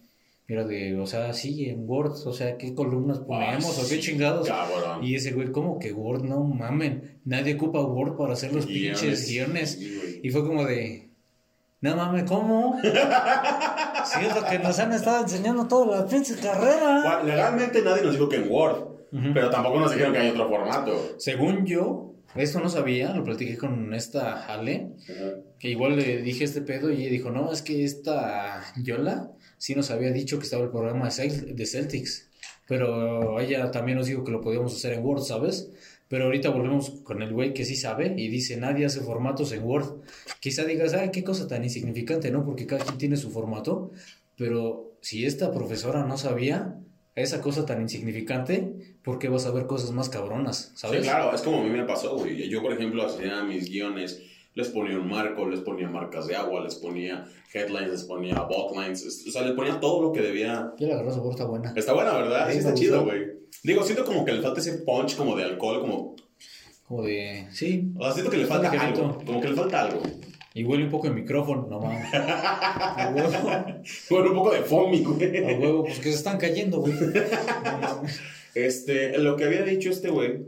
[0.47, 3.95] Era de, o sea, sí, en Word, o sea, ¿qué columnas ponemos Ah, o qué
[3.97, 4.47] sí, chingados?
[4.47, 5.03] Cabrón.
[5.03, 6.23] Y ese güey, ¿cómo que Word?
[6.23, 9.71] No mamen, nadie ocupa Word para hacer los pinches guiones.
[9.73, 10.21] sí.
[10.23, 11.04] Y fue como de,
[11.85, 12.81] no mames, ¿cómo?
[12.83, 17.03] si es lo que nos han estado enseñando toda la pinche carrera.
[17.05, 18.85] Bueno, Legalmente nadie nos dijo que en Word,
[19.35, 21.15] pero tampoco nos dijeron que hay otro formato.
[21.19, 24.93] Según yo, esto no sabía, lo platiqué con esta Ale,
[25.59, 29.75] que igual le dije este pedo y ella dijo, no, es que esta Yola sí
[29.75, 32.31] nos había dicho que estaba el programa de Celtics,
[32.67, 35.71] pero ella también nos dijo que lo podíamos hacer en Word, ¿sabes?
[36.09, 39.65] Pero ahorita volvemos con el güey que sí sabe y dice, nadie hace formatos en
[39.65, 40.03] Word.
[40.41, 42.45] Quizá digas, ay, qué cosa tan insignificante, ¿no?
[42.45, 43.91] Porque cada quien tiene su formato,
[44.37, 46.79] pero si esta profesora no sabía
[47.15, 51.03] esa cosa tan insignificante, ¿por qué vas a ver cosas más cabronas, ¿sabes?
[51.03, 52.49] Sí, claro, es como a mí me pasó, güey.
[52.49, 54.23] Yo, por ejemplo, hacía mis guiones,
[54.55, 59.05] les ponía un marco, les ponía marcas de agua, les ponía headlines, les ponía botlines,
[59.05, 60.73] es- o sea, les ponía todo lo que debía.
[60.79, 61.73] Ya la sabor, está buena.
[61.77, 62.47] Está buena, ¿verdad?
[62.47, 63.23] Sí, Sí, está chido, güey.
[63.63, 66.17] Digo, siento como que le falta ese punch como de alcohol, como...
[66.87, 70.03] Como de, sí, O sea, siento que le falta algo, como que le falta algo.
[70.53, 72.07] y huele un poco de micrófono, no mames.
[72.15, 73.31] A huevo,
[74.11, 75.55] Bueno, un poco de foamy, a güey.
[75.59, 76.93] huevo, pues que se están cayendo, güey.
[77.81, 78.03] No.
[78.55, 80.43] Este, lo que había dicho este güey,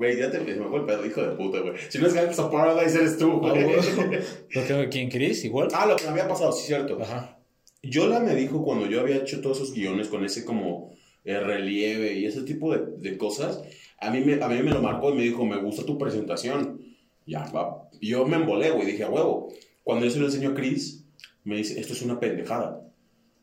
[0.00, 1.74] güey, ya te me fue el pedo, hijo de puta, güey.
[1.90, 3.66] Si no es Gangs of Paradise, eres tú, A güey.
[4.54, 5.44] Lo ¿Quién querés?
[5.44, 5.68] Igual.
[5.74, 6.98] Ah, lo que me había pasado, sí, cierto.
[7.02, 7.38] Ajá.
[7.82, 12.14] Yola me dijo cuando yo había hecho todos esos guiones con ese como eh, relieve
[12.14, 13.62] y ese tipo de, de cosas,
[13.98, 16.80] a mí, me, a mí me lo marcó y me dijo, me gusta tu presentación.
[17.26, 17.90] Ya, va.
[18.00, 19.52] Yo me embolé, güey, dije, a huevo.
[19.84, 21.04] Cuando yo se lo enseño a Chris,
[21.44, 22.90] me dice, esto es una pendejada.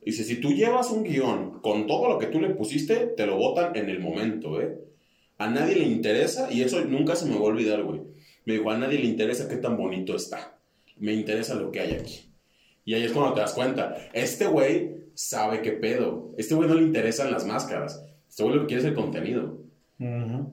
[0.03, 3.37] Dice, si tú llevas un guion con todo lo que tú le pusiste, te lo
[3.37, 4.86] botan en el momento, ¿eh?
[5.37, 8.01] A nadie le interesa, y eso nunca se me va a olvidar, güey.
[8.45, 10.57] Me dijo, a nadie le interesa qué tan bonito está.
[10.97, 12.31] Me interesa lo que hay aquí.
[12.85, 13.95] Y ahí es cuando te das cuenta.
[14.13, 16.31] Este güey sabe qué pedo.
[16.37, 18.03] Este güey no le interesan las máscaras.
[18.29, 19.57] Este güey lo que quiere es el contenido.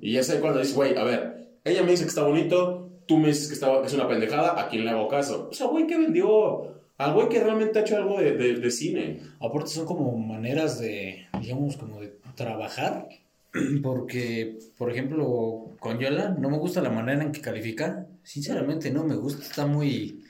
[0.00, 3.18] Y es ahí cuando dices, güey, a ver, ella me dice que está bonito, tú
[3.18, 5.48] me dices que, está, que es una pendejada, ¿a quién le hago caso?
[5.50, 8.70] O sea, güey que vendió, al güey que realmente ha hecho algo de, de- de
[8.70, 9.20] cine.
[9.40, 13.08] Aparte son como maneras de, digamos, como de trabajar.
[13.82, 18.06] Porque, por ejemplo, con Yola no me gusta la manera en que califica.
[18.22, 20.22] Sinceramente no me gusta, está muy...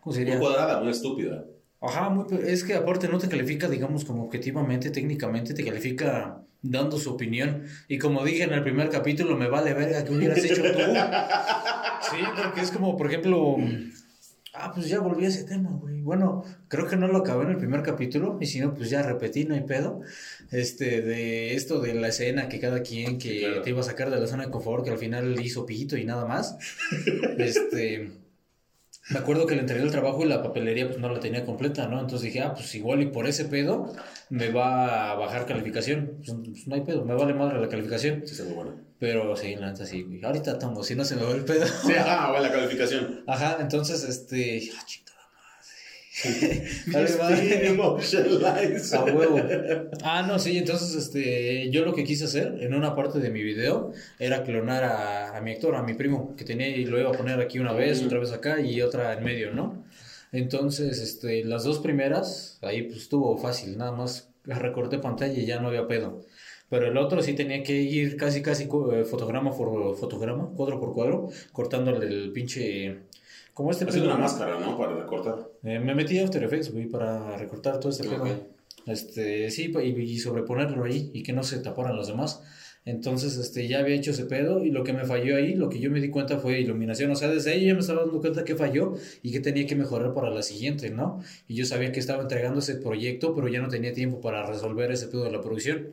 [0.00, 0.38] ¿Cómo Muy sería?
[0.38, 1.44] cuadrada, muy estúpida.
[1.82, 6.98] Ajá, muy, es que aparte no te califica, digamos, como objetivamente, técnicamente, te califica dando
[6.98, 7.64] su opinión.
[7.88, 10.68] Y como dije en el primer capítulo, me vale verga que hubieras hecho tú.
[12.10, 13.56] Sí, porque es como, por ejemplo,
[14.54, 16.00] ah, pues ya volví a ese tema, güey.
[16.02, 19.02] Bueno, creo que no lo acabé en el primer capítulo, y si no, pues ya
[19.02, 20.00] repetí, no hay pedo.
[20.50, 23.62] Este, de esto de la escena que cada quien que Sí, claro.
[23.62, 26.04] te iba a sacar de la zona de confort, que al final hizo pito y
[26.04, 26.56] nada más.
[27.38, 28.12] Este.
[29.10, 31.88] Me acuerdo que le entregué el trabajo y la papelería pues no la tenía completa,
[31.88, 31.98] ¿no?
[32.00, 33.92] Entonces dije, ah, pues igual y por ese pedo
[34.28, 36.18] me va a bajar calificación.
[36.24, 38.22] Pues, pues, no hay pedo, me vale madre la calificación.
[38.24, 38.74] Sí, está muy buena.
[39.00, 40.22] Pero sí, la neta sí, güey.
[40.22, 41.66] Ahorita estamos, si no se me va el pedo.
[41.66, 43.24] Sí, ajá, güey, la calificación.
[43.26, 44.70] Ajá, entonces, este...
[44.78, 45.10] Ah, chingada
[46.22, 46.68] madre.
[46.86, 47.66] Dale, madre.
[47.68, 48.94] Emotionalize.
[48.94, 49.40] A huevo.
[50.02, 53.42] Ah, no, sí, entonces este, yo lo que quise hacer en una parte de mi
[53.42, 57.08] video era clonar a, a mi actor, a mi primo, que tenía y lo iba
[57.08, 59.82] a poner aquí una vez, otra vez acá y otra en medio, ¿no?
[60.30, 65.58] Entonces, este, las dos primeras, ahí pues estuvo fácil, nada más recorté pantalla y ya
[65.58, 66.20] no había pedo.
[66.70, 70.94] Pero el otro sí tenía que ir casi, casi eh, fotograma por fotograma, cuadro por
[70.94, 73.00] cuadro, cortándole el pinche...
[73.52, 74.78] Como este Haciendo una máscara, ¿no?
[74.78, 75.48] Para recortar.
[75.64, 78.22] Eh, me metí a After Effects, güey, para recortar todo este Ok.
[78.22, 78.46] pedo.
[78.86, 82.42] Este, sí, y, y sobreponerlo ahí y que no se taparan los demás.
[82.86, 85.78] Entonces, este, ya había hecho ese pedo y lo que me falló ahí, lo que
[85.80, 87.10] yo me di cuenta fue iluminación.
[87.10, 89.76] O sea, desde ahí ya me estaba dando cuenta que falló y que tenía que
[89.76, 91.22] mejorar para la siguiente, ¿no?
[91.46, 94.90] Y yo sabía que estaba entregando ese proyecto, pero ya no tenía tiempo para resolver
[94.90, 95.90] ese pedo de la producción.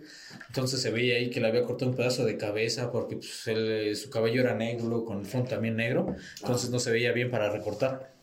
[0.47, 4.09] Entonces se veía ahí que le había cortado un pedazo de cabeza porque pues, su
[4.09, 6.15] cabello era negro, con el fondo también negro.
[6.39, 8.13] Entonces no se veía bien para recortar.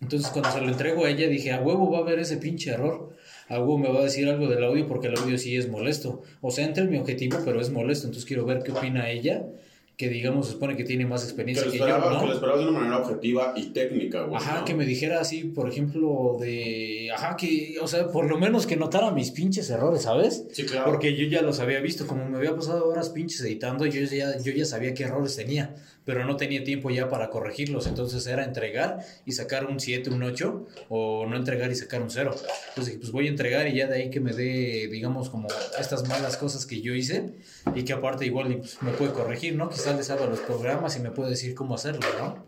[0.00, 2.70] Entonces cuando se lo entrego a ella dije, a huevo va a haber ese pinche
[2.70, 3.16] error.
[3.50, 6.22] A huevo me va a decir algo del audio porque el audio sí es molesto.
[6.40, 8.06] O sea, entra en mi objetivo, pero es molesto.
[8.06, 9.44] Entonces quiero ver qué opina ella,
[9.96, 12.20] que digamos se supone que tiene más Que experiencia lo que, yo, esperabas, ¿no?
[12.20, 14.36] que lo esperabas de una manera objetiva y técnica, güey.
[14.36, 14.64] Ajá, ¿no?
[14.64, 17.10] que me dijera así, por ejemplo, de...
[17.12, 20.46] Ajá, que, o sea, por lo menos que notara mis pinches errores, ¿sabes?
[20.52, 20.86] Sí, claro.
[20.86, 24.38] Porque yo ya los había visto, como me había pasado horas pinches editando, yo ya,
[24.38, 28.44] yo ya sabía qué errores tenía, pero no tenía tiempo ya para corregirlos, entonces era
[28.44, 32.34] entregar y sacar un 7, un 8, o no entregar y sacar un 0.
[32.34, 35.48] Entonces dije, pues voy a entregar y ya de ahí que me dé, digamos, como
[35.78, 37.34] estas malas cosas que yo hice
[37.74, 39.68] y que aparte igual pues, me puede corregir, ¿no?
[39.68, 42.44] Quizás le sabe los programas y me puede decir cómo hacerlo, ¿no?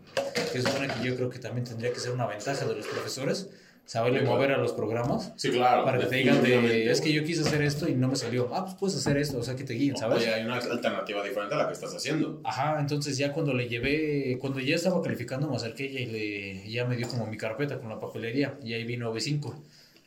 [0.51, 2.87] Que es bueno que yo creo que también tendría que ser una ventaja de los
[2.87, 3.49] profesores,
[3.85, 4.37] saberle Sí, claro.
[4.37, 5.33] mover a los programas.
[5.35, 5.83] Sí, claro.
[5.85, 8.49] Para que te digan de, es que yo quise hacer esto y no me salió.
[8.53, 10.19] Ah, pues puedes hacer esto, o sea, que te guíen, ¿sabes?
[10.19, 12.41] Oye, hay una alternativa diferente a la que estás haciendo.
[12.43, 16.85] Ajá, entonces ya cuando le llevé, cuando ya estaba calificando, me acerqué y le, ya
[16.85, 19.53] me dio como mi carpeta con la papelería y ahí vino B5.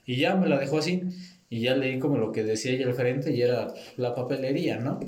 [0.06, 1.02] Y ya me la dejó así
[1.50, 5.00] y ya leí como lo que decía ella al frente y era la papelería, ¿no?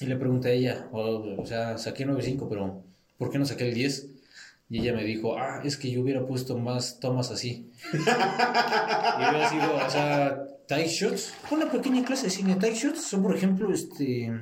[0.00, 2.82] Y le pregunté a ella, o, o sea, saqué 9.5, pero
[3.16, 4.08] ¿por qué no saqué el 10?
[4.68, 7.70] Y ella me dijo, ah, es que yo hubiera puesto más tomas así.
[7.92, 11.34] y hubiera sido, o sea, tight shots.
[11.50, 12.56] Una pequeña clase de cine.
[12.56, 14.32] Tight shots son, por ejemplo, este...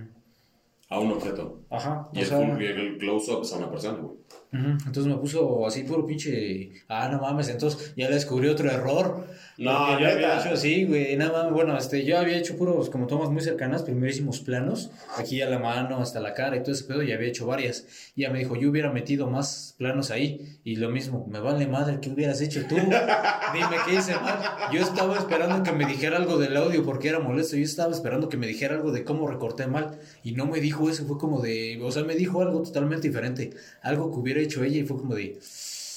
[0.93, 1.63] A un objeto.
[1.71, 2.99] Ajá, Y o el, sea...
[2.99, 4.23] close-up es a una persona, güey.
[4.55, 6.73] Entonces me puso así puro pinche.
[6.87, 7.49] Ah, no mames.
[7.49, 9.27] Entonces ya le descubrí otro error.
[9.57, 11.17] No, yo había hecho así, güey.
[11.17, 11.55] Nada mames.
[11.55, 14.91] Bueno, este, yo había hecho puros como tomas muy cercanas, primerísimos planos.
[15.17, 17.03] Aquí a la mano, hasta la cara y todo ese pedo.
[17.03, 18.13] Y había hecho varias.
[18.15, 20.59] Y ella me dijo, yo hubiera metido más planos ahí.
[20.65, 22.75] Y lo mismo, me vale madre, ¿qué hubieras hecho tú?
[23.55, 24.39] Dime qué hice mal.
[24.71, 27.57] Yo estaba esperando que me dijera algo del audio porque era molesto.
[27.57, 29.99] Yo estaba esperando que me dijera algo de cómo recorté mal.
[30.23, 31.05] Y no me dijo eso.
[31.07, 31.79] Fue como de.
[31.83, 33.51] O sea, me dijo algo totalmente diferente.
[33.83, 35.39] Algo que hubiera hecho ella y fue como de.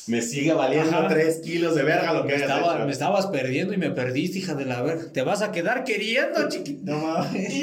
[0.08, 1.08] Me sigue valiendo Ajá.
[1.08, 2.86] 3 kilos de verga lo que Me, estaba, hecho.
[2.86, 5.12] me estabas perdiendo y me perdiste, hija de la verga.
[5.12, 6.92] Te vas a quedar queriendo, chiquito.
[6.92, 7.52] No mames.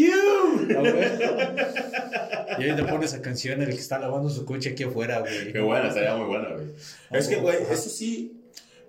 [0.76, 2.60] A.
[2.60, 5.52] Y ahí te pone esa canción el que está lavando su coche aquí afuera, güey.
[5.52, 6.66] Qué buena, estaría muy buena, güey.
[7.12, 8.32] Es que, güey, eso sí.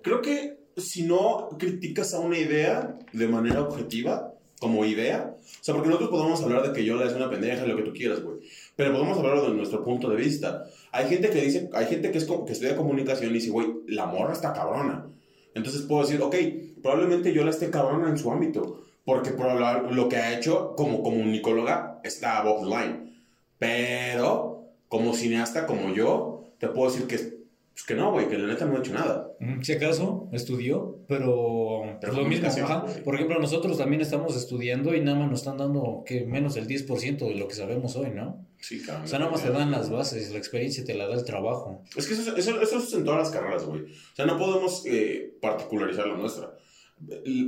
[0.02, 4.33] Creo que si no criticas a una idea de manera objetiva,
[4.64, 7.66] como idea, o sea, porque nosotros podemos hablar de que yo la es una pendeja,
[7.66, 8.38] lo que tú quieras, güey.
[8.76, 10.66] Pero podemos hablar de nuestro punto de vista.
[10.92, 14.06] Hay gente que dice, hay gente que, es, que estudia comunicación y dice, güey, la
[14.08, 15.06] morra está cabrona.
[15.54, 16.36] Entonces puedo decir, ok,
[16.82, 21.04] probablemente yo la esté cabrona en su ámbito, porque proba- lo que ha hecho como
[21.04, 23.14] comunicóloga está above line.
[23.60, 27.33] Pero, como cineasta, como yo, te puedo decir que,
[27.74, 29.32] pues que no, güey, que la neta no ha hecho nada.
[29.62, 32.48] Si acaso estudió, pero, Pero lo mismo.
[32.48, 32.86] ajá.
[33.04, 36.68] Por ejemplo, nosotros también estamos estudiando y nada más nos están dando que menos del
[36.68, 38.46] 10% de lo que sabemos hoy, ¿no?
[38.60, 39.06] Sí, cabrón.
[39.06, 41.84] O sea, nada más te dan las bases, la experiencia te la da el trabajo.
[41.98, 43.82] Es que eso, eso, eso es en todas las carreras, güey.
[43.82, 46.56] O sea, no podemos eh, particularizar la nuestra.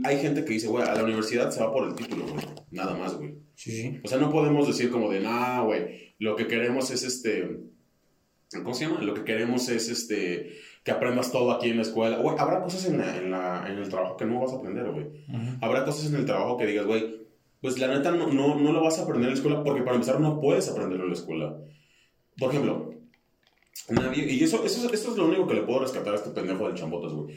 [0.03, 2.43] Hay gente que dice, güey, a la universidad se va por el título, güey.
[2.71, 3.35] Nada más, güey.
[3.53, 4.01] Sí, sí.
[4.03, 7.59] O sea, no podemos decir como de, nah, güey, lo que queremos es este...
[8.53, 9.01] ¿Cómo se llama?
[9.01, 10.59] Lo que queremos es este...
[10.83, 12.17] Que aprendas todo aquí en la escuela.
[12.17, 14.87] Güey, habrá cosas en, la, en, la, en el trabajo que no vas a aprender,
[14.91, 15.05] güey.
[15.27, 15.57] Ujú.
[15.59, 17.25] Habrá cosas en el trabajo que digas, güey,
[17.59, 19.95] pues la neta no, no, no lo vas a aprender en la escuela porque para
[19.95, 21.57] empezar no puedes aprenderlo en la escuela.
[22.37, 22.93] Por ejemplo,
[23.89, 26.67] nadie, y eso, eso, eso es lo único que le puedo rescatar a este pendejo
[26.67, 27.35] del chambotas, güey.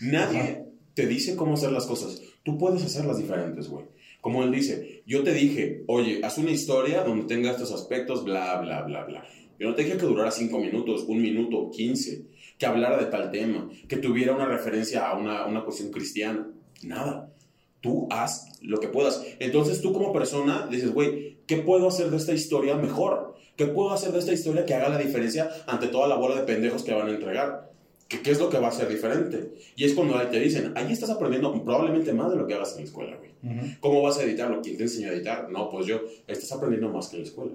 [0.00, 2.22] Nadie te dice cómo hacer las cosas.
[2.44, 3.84] Tú puedes hacerlas diferentes, güey.
[4.20, 8.60] Como él dice, yo te dije, oye, haz una historia donde tenga estos aspectos, bla,
[8.60, 9.26] bla, bla, bla.
[9.58, 12.26] Yo no te dije que durara cinco minutos, un minuto, quince,
[12.58, 16.48] que hablara de tal tema, que tuviera una referencia a una, una cuestión cristiana.
[16.82, 17.32] Nada.
[17.80, 19.24] Tú haz lo que puedas.
[19.38, 23.36] Entonces tú como persona dices, güey, ¿qué puedo hacer de esta historia mejor?
[23.56, 26.42] ¿Qué puedo hacer de esta historia que haga la diferencia ante toda la bola de
[26.42, 27.72] pendejos que van a entregar?
[28.08, 29.52] ¿Qué, qué es lo que va a ser diferente?
[29.76, 32.72] Y es cuando ahí te dicen, ahí estás aprendiendo probablemente más de lo que hagas
[32.72, 33.30] en la escuela, güey.
[33.42, 33.66] Ujú.
[33.80, 34.60] ¿Cómo vas a editarlo?
[34.62, 35.50] ¿Quién te enseñó a editar?
[35.50, 36.00] No, pues yo.
[36.26, 37.52] Estás aprendiendo más que en la escuela.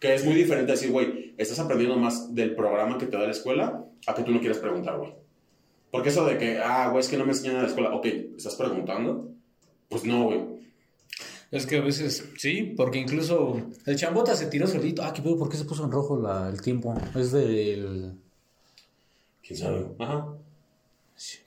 [0.00, 3.30] Que es muy diferente decir, güey, estás aprendiendo más del programa que te da la
[3.30, 5.12] escuela a que tú no quieras preguntar, güey.
[5.92, 7.94] Porque eso de que, ah, güey, es que no me enseñan en la escuela.
[7.94, 9.28] Ok, ¿estás preguntando?
[9.88, 10.40] Pues no, güey.
[11.50, 15.02] Es que a veces, sí, porque incluso el chambota se tiró solito.
[15.02, 16.94] Ah, qué pedo, ¿por qué se puso en rojo la- el tiempo?
[17.14, 18.12] Es del.
[19.42, 19.86] ¿Quién sabe?
[19.98, 20.28] Ajá.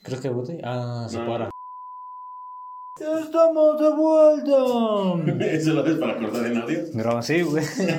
[0.02, 0.60] ¿Crees que bote?
[0.62, 1.26] Ah, se No.
[1.26, 1.50] para.
[3.00, 5.44] ¡Estamos de vuelta!
[5.52, 6.78] ¿Eso lo ves para cortar en audio?
[6.92, 7.64] Graba así, güey.
[7.64, 7.92] Se me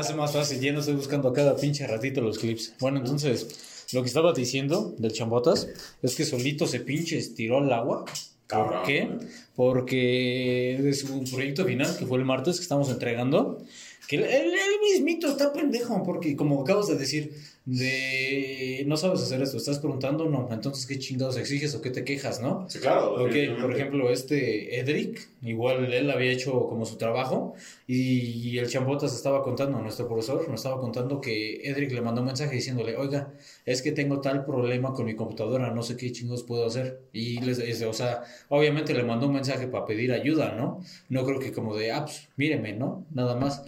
[0.00, 0.60] hace más fácil.
[0.60, 2.74] Ya no estoy buscando a cada pinche ratito los clips.
[2.78, 5.66] Bueno, entonces, lo que estaba diciendo del chambotas
[6.02, 8.04] es que solito se pinche estiró al agua.
[8.04, 8.14] ¿Por
[8.46, 9.08] Cabrón, qué?
[9.56, 13.62] Porque de su proyecto final, que fue el martes que estamos entregando,
[14.08, 14.52] que él- él
[14.92, 17.32] mismito está pendejo, porque como acabas de decir,
[17.64, 22.04] de no sabes hacer esto, estás preguntando, no, entonces qué chingados exiges o qué te
[22.04, 22.66] quejas, ¿no?
[22.68, 23.14] Sí, claro.
[23.24, 27.54] Ok, por ejemplo, este Edric, igual él había hecho como su trabajo
[27.86, 32.28] y el chambotas estaba contando, nuestro profesor nos estaba contando que Edric le mandó un
[32.28, 33.32] mensaje diciéndole, oiga,
[33.64, 37.00] es que tengo tal problema con mi computadora, no sé qué chingados puedo hacer.
[37.12, 40.80] Y les, es- o sea, obviamente le mandó un mensaje para pedir ayuda, ¿no?
[41.08, 43.04] No creo que como de, ah, pues, míreme, ¿no?
[43.12, 43.62] Nada más.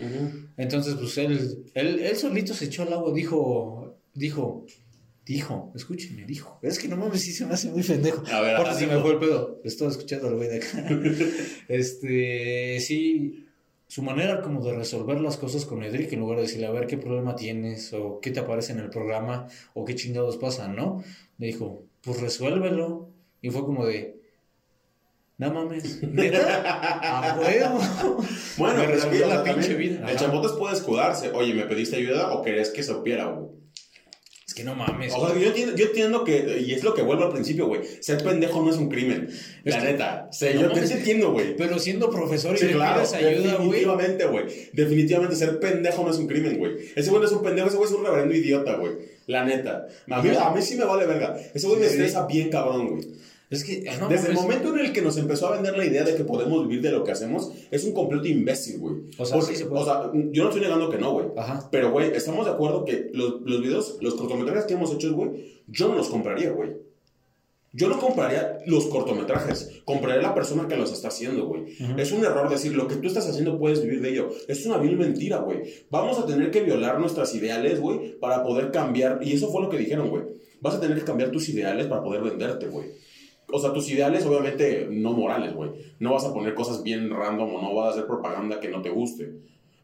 [0.57, 4.66] Entonces, pues él, él, él solito se echó al agua, dijo, dijo,
[5.27, 6.59] dijo, escúchenme, dijo.
[6.62, 8.22] Es que no mames, sí se me hace muy pendejo.
[8.33, 9.61] A ver, se sí, me fue el pedo.
[9.64, 10.88] Estaba escuchando al güey de acá.
[11.68, 13.46] este, sí,
[13.87, 16.87] su manera como de resolver las cosas con Edric, en lugar de decirle, a ver
[16.87, 21.03] qué problema tienes, o qué te aparece en el programa, o qué chingados pasan, ¿no?
[21.38, 23.11] Le dijo, pues resuélvelo.
[23.41, 24.20] Y fue como de,
[25.36, 27.30] no mames, ¿neta?
[27.32, 27.78] A huevo.
[28.57, 30.11] Bueno, Me resolvió la pinche vida.
[30.11, 31.30] El chapotes puede escudarse.
[31.32, 33.64] Oye, ¿me pediste ayuda o querés que se opiera, güey?
[34.55, 35.12] Es que no mames.
[35.16, 37.80] O sea, yo entiendo, yo entiendo que, y es lo que vuelvo al principio, güey.
[37.98, 39.28] Ser pendejo no es un crimen.
[39.64, 40.30] La neta.
[40.40, 40.90] No yo, mames.
[40.90, 41.57] te entiendo, güey.
[41.57, 43.48] Pero siendo profesor y Sí, le claro, pides ayuda, güey.
[43.80, 44.44] definitivamente, güey.
[44.72, 46.72] Definitivamente ser pendejo no es un crimen, güey.
[46.94, 48.92] Ese güey no es un pendejo, ese güey es un reverendo idiota, güey.
[49.26, 49.88] La neta.
[50.09, 51.36] A mí, a mí sí me vale verga.
[51.52, 51.94] Ese güey me Sí.
[51.94, 53.09] estresa bien cabrón, güey.
[53.55, 55.84] Es que, ah, no Desde el momento en el que nos empezó a vender la
[55.84, 58.94] idea de que podemos vivir de lo que hacemos, es un completo imbécil, güey.
[59.18, 59.82] O sea, Porque- sí se puede.
[59.82, 61.26] o sea, yo no estoy negando que no, güey.
[61.70, 65.30] Pero, güey, estamos de acuerdo que los, los videos, los cortometrajes que hemos hecho, güey,
[65.68, 66.70] yo no los compraría, güey.
[67.76, 71.62] Yo no compraría los cortometrajes, compraría la persona que los está haciendo, güey.
[71.62, 71.98] Ujú.
[71.98, 74.28] Es un error decir lo que tú estás haciendo puedes vivir de ello.
[74.46, 75.62] Es una vil mentira, güey.
[75.90, 79.18] Vamos a tener que violar nuestras ideales, güey, para poder cambiar.
[79.22, 80.22] Y eso fue lo que dijeron, güey.
[80.61, 82.86] Vas a tener que cambiar tus ideales para poder venderte, güey.
[83.51, 85.70] O sea, tus ideales, obviamente, no morales, güey.
[86.01, 88.82] No vas a poner cosas bien random o no vas a hacer propaganda que no
[88.82, 89.32] te guste.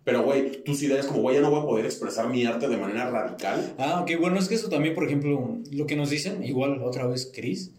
[0.02, 2.76] Pero, güey, tus ideas como, güey, ya no voy a poder expresar mi arte de
[2.78, 3.74] manera radical.
[3.78, 7.06] Ah, ok, bueno, es que eso también, por ejemplo, lo que nos dicen, igual otra
[7.06, 7.70] vez, Chris,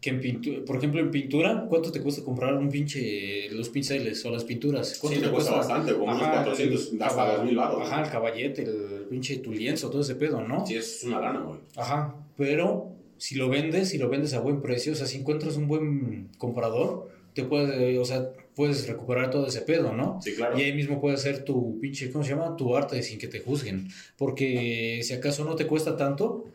[0.00, 4.24] que en pintura, por ejemplo, en pintura, ¿cuánto te cuesta comprar un pinche, los pinceles
[4.26, 4.98] o las pinturas?
[5.00, 7.82] ¿Cuánto Sí, te cuesta bastante, como unos 400, el hasta caba- 2000 baros.
[7.90, 10.66] Ajá, el caballete, el pinche tu lienzo, todo ese pedo, ¿no?
[10.66, 11.58] Sí, es una lana, güey.
[11.76, 15.56] Ajá, pero si lo vendes, si lo vendes a buen precio, o sea, si encuentras
[15.56, 20.20] un buen comprador, te puede, o sea, puedes recuperar todo ese pedo, ¿no?
[20.22, 20.58] Sí, claro.
[20.58, 22.56] Y ahí mismo puede ser tu pinche, ¿cómo se llama?
[22.56, 23.88] Tu arte sin que te juzguen.
[24.16, 26.46] Porque si acaso no te cuesta tanto,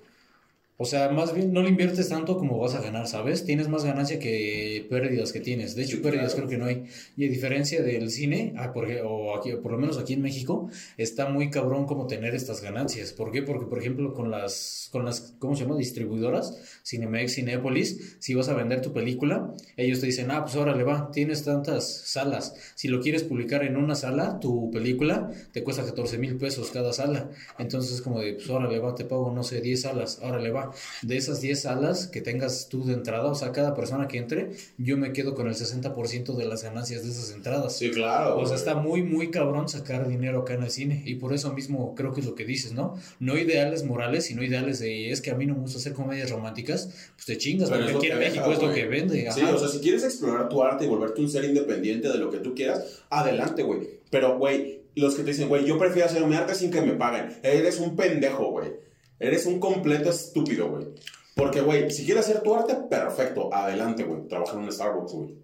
[0.77, 3.45] o sea, más bien no le inviertes tanto como vas a ganar, ¿sabes?
[3.45, 5.75] Tienes más ganancia que pérdidas que tienes.
[5.75, 6.85] De hecho, pérdidas creo que no hay.
[7.15, 10.69] Y a diferencia del cine, ah, por, o aquí, por lo menos aquí en México,
[10.97, 13.13] está muy cabrón como tener estas ganancias.
[13.13, 13.43] ¿Por qué?
[13.43, 15.77] Porque, por ejemplo, con las, con las ¿cómo se llama?
[15.77, 20.83] Distribuidoras, Cinemex, Cinépolis, si vas a vender tu película, ellos te dicen, ah, pues órale,
[20.83, 22.55] va, tienes tantas salas.
[22.75, 26.91] Si lo quieres publicar en una sala, tu película te cuesta 14 mil pesos cada
[26.91, 27.29] sala.
[27.57, 30.71] Entonces es como de, pues órale, va, te pago, no sé, 10 salas, órale, va.
[31.01, 34.51] De esas 10 salas que tengas tú de entrada, o sea, cada persona que entre,
[34.77, 37.77] yo me quedo con el 60% de las ganancias de esas entradas.
[37.77, 38.37] Sí, claro.
[38.37, 41.03] O sea, está muy, muy cabrón sacar dinero acá en el cine.
[41.05, 42.95] Y por eso mismo creo que es lo que dices, ¿no?
[43.19, 46.29] No ideales morales, sino ideales de es que a mí no me gusta hacer comedias
[46.29, 48.67] románticas, pues te chingas, Pero porque es lo aquí que en deja, México es lo
[48.69, 48.75] güey.
[48.81, 49.31] que vende.
[49.31, 49.55] Sí, ajá.
[49.55, 52.37] o sea, si quieres explorar tu arte y volverte un ser independiente de lo que
[52.39, 53.99] tú quieras, adelante, güey.
[54.09, 56.93] Pero, güey, los que te dicen, güey, yo prefiero hacer mi arte sin que me
[56.93, 57.37] paguen.
[57.43, 58.71] Eres un pendejo, güey.
[59.19, 60.87] Eres un completo estúpido, güey.
[61.35, 64.27] Porque, güey, si quieres hacer tu arte, perfecto, adelante, güey.
[64.27, 65.35] Trabaja en un Starbucks, güey.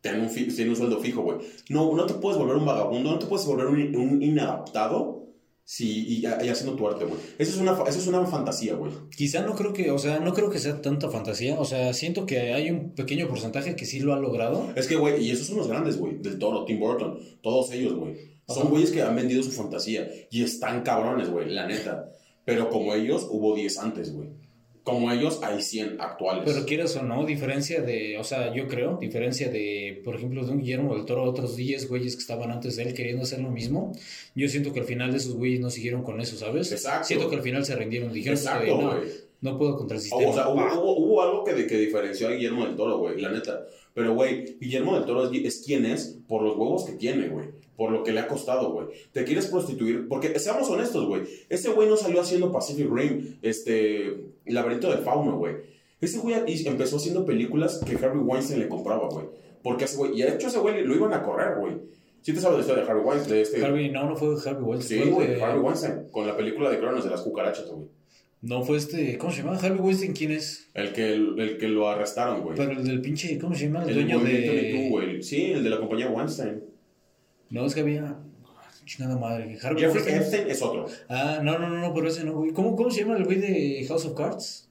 [0.00, 1.38] Tiene un, fi- tiene un sueldo fijo, güey.
[1.68, 5.21] No, no te puedes volver un vagabundo, no te puedes volver un, un inadaptado
[5.64, 7.18] si, y, y haciendo tu arte, güey.
[7.38, 8.92] Eso, es una eso es una fantasía, güey.
[9.16, 11.58] Quizá no creo que, o sea, no creo que sea tanta fantasía.
[11.58, 14.72] O sea, siento que hay un pequeño porcentaje que sí lo ha logrado.
[14.76, 16.18] Es que, güey, y esos son los grandes, güey.
[16.18, 18.32] Del Toro, Tim Burton, todos ellos, güey.
[18.48, 20.10] Son güeyes que han vendido su fantasía.
[20.30, 22.10] Y están cabrones, güey, la neta.
[22.44, 24.28] Pero como ellos, hubo 10 antes, güey.
[24.84, 26.42] Como ellos, hay 100 actuales.
[26.44, 30.50] Pero quieras o no, diferencia de, o sea, yo creo, diferencia de, por ejemplo, de
[30.50, 33.50] un Guillermo del Toro, otros 10 güeyes que estaban antes de él queriendo hacer lo
[33.50, 33.92] mismo,
[34.34, 36.72] yo siento que al final de esos güeyes no siguieron con eso, ¿sabes?
[36.72, 37.06] Exacto.
[37.06, 38.82] Siento que al final se rindieron, dijeron, Exacto, "Oye,
[39.40, 40.28] no, no puedo contra el sistema.
[40.30, 40.74] O sea, hubo, Pa".
[40.78, 43.64] hubo- hubo algo que, que diferenció a Guillermo del Toro, güey, la neta.
[43.94, 47.46] Pero, güey, Guillermo del Toro es, es quien es por los huevos que tiene, güey.
[47.76, 48.86] Por lo que le ha costado, güey.
[49.12, 50.06] Te quieres prostituir.
[50.08, 51.22] Porque, seamos honestos, güey.
[51.48, 54.31] Ese güey no salió haciendo Pacific Rim, este.
[54.46, 55.54] Laberinto del Fauno, güey.
[56.00, 56.34] Ese güey
[56.66, 59.26] empezó haciendo películas que Harvey Weinstein le compraba, güey.
[59.62, 60.18] Porque ese güey.
[60.18, 61.74] Y de hecho, ese güey lo iban a correr, güey.
[62.22, 63.34] ¿Sí te sabes la historia de Harvey Weinstein?
[63.36, 66.08] De este, Harvey, no, no fue Harvey Weinstein, Sí, güey, de- Harvey Weinstein.
[66.10, 67.88] Con la película de Cronos de las cucarachas, güey.
[68.42, 69.56] no fue este, ¿cómo se llama?
[69.56, 70.68] Harvey Weinstein, ¿quién es?
[70.74, 72.56] El que, el que lo arrestaron, güey.
[72.56, 73.82] Pero el del pinche, ¿cómo se llama?
[73.84, 74.88] El, El dueño de...
[74.90, 75.22] Güey.
[75.22, 76.62] Sí, el de la compañía Weinstein.
[77.50, 78.16] No, es que había...
[78.92, 79.58] Chingada madre.
[79.62, 80.14] Harvey Jeffrey.
[80.16, 80.86] Epstein es otro.
[81.08, 82.52] Ah, no, no, no, no, pero ese no, güey.
[82.52, 84.68] ¿Cómo, ¿Cómo se llama el güey de House of Cards?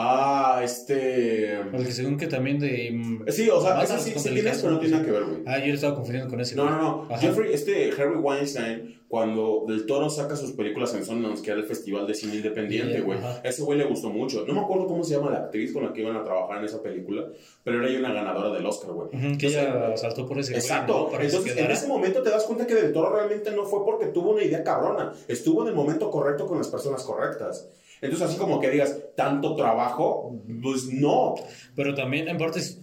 [0.00, 1.54] Ah, este.
[1.54, 2.90] El que según que también de...
[2.92, 5.42] mm, Sí, o sea, a sí, sí tiene, pero no tiene nada que ver, güey.
[5.44, 6.54] Ah, yo lo estaba confundiendo con ese.
[6.54, 7.04] No, no, no.
[7.10, 7.18] Ajá.
[7.18, 11.66] Jeffrey, este Harvey Weinstein, cuando Del Toro saca sus películas en Sundance, que era el
[11.66, 14.44] festival de cine independiente, Yeah, güey, a ese güey le gustó mucho.
[14.46, 16.64] No me acuerdo cómo se llama la actriz con la que iban a trabajar en
[16.64, 17.24] esa película,
[17.64, 19.08] pero era una ganadora del Oscar, güey.
[19.08, 21.10] Ujú, que ella saltó por ese güey, Exacto.
[21.12, 21.20] ¿no?
[21.20, 24.30] Entonces, en ese momento te das cuenta que Del Toro realmente no fue porque tuvo
[24.30, 25.12] una idea cabrona.
[25.26, 27.68] Estuvo en el momento correcto con las personas correctas.
[28.00, 31.34] Entonces, así como que digas, tanto trabajo, pues no.
[31.74, 32.80] Pero también, en parte, es-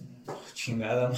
[0.54, 1.10] chingada.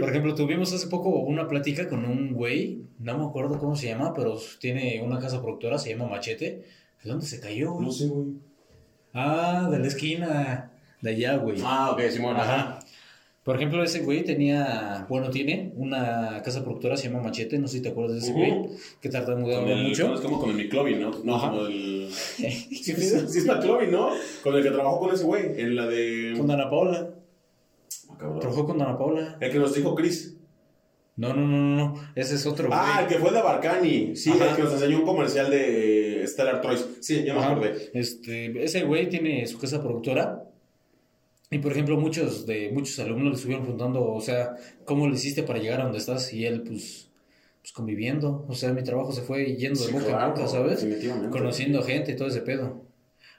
[0.00, 3.86] Por ejemplo, tuvimos hace poco una plática con un güey, no me acuerdo cómo se
[3.88, 6.64] llama, pero tiene una casa productora, se llama Machete.
[7.02, 7.86] ¿De dónde se cayó, güey?
[7.86, 8.26] No sé, güey.
[9.12, 10.68] Ah, de la esquina.
[11.00, 11.58] de allá, güey.
[11.64, 12.78] Ah, ok, Simón, ajá.
[13.44, 17.78] Por ejemplo, ese güey tenía, bueno, tiene una casa productora, se llama Machete, no sé
[17.78, 18.38] si te acuerdas de ese Ujú.
[18.40, 20.14] güey, que tartamudeaba mucho.
[20.14, 21.10] Es como con el McLovin, ¿no?
[21.24, 21.50] No, Ajá.
[21.50, 22.08] como el...
[22.12, 24.10] Sí, es McLovin, ¿no?
[24.44, 26.34] Con el que trabajó con ese güey, en la de...
[26.36, 27.10] Con Dana Paula.
[28.10, 28.38] Ah, cabrón.
[28.38, 29.36] Trabajó con Dana Paula.
[29.40, 30.36] El que nos dijo Chris.
[31.16, 31.94] No, no, no, no, no.
[32.14, 32.78] Ese es otro güey.
[32.80, 34.14] Ah, el que fue de Barcani.
[34.14, 34.50] Sí, Ajá.
[34.50, 36.86] el que nos enseñó un comercial de Stellar Toys.
[37.00, 37.90] Sí, ya me acordé.
[37.92, 40.44] Este, ese güey tiene su casa productora.
[41.52, 45.42] Y por ejemplo, muchos de muchos alumnos le estuvieron preguntando, o sea, ¿cómo le hiciste
[45.42, 46.32] para llegar a donde estás?
[46.32, 47.10] Y él, pues,
[47.60, 48.44] pues conviviendo.
[48.48, 50.86] O sea, mi trabajo se fue yendo de Sí, boca claro, en boca, ¿sabes?
[51.30, 52.86] Conociendo gente y todo ese pedo.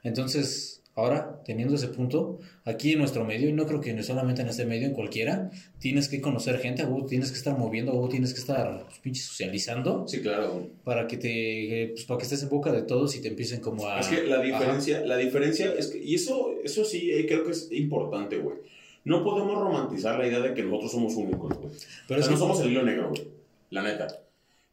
[0.03, 4.49] Entonces, ahora, teniendo ese punto, aquí en nuestro medio, y no creo que solamente en
[4.49, 8.83] este medio, en cualquiera, tienes que conocer gente, tienes que estar moviendo, tienes que estar
[8.85, 10.67] pues, pinche socializando Sí, claro.
[10.83, 13.87] para que te pues, para que estés en boca de todos y te empiecen como
[13.87, 14.43] a Es que la Ajá.
[14.43, 18.57] diferencia, la diferencia es que, y eso, eso sí eh, creo que es importante, güey.
[19.05, 21.71] No podemos romantizar la idea de que nosotros somos únicos, güey.
[22.07, 23.27] Pero o es sea, que no somos el hilo negro, güey.
[23.71, 24.07] La neta.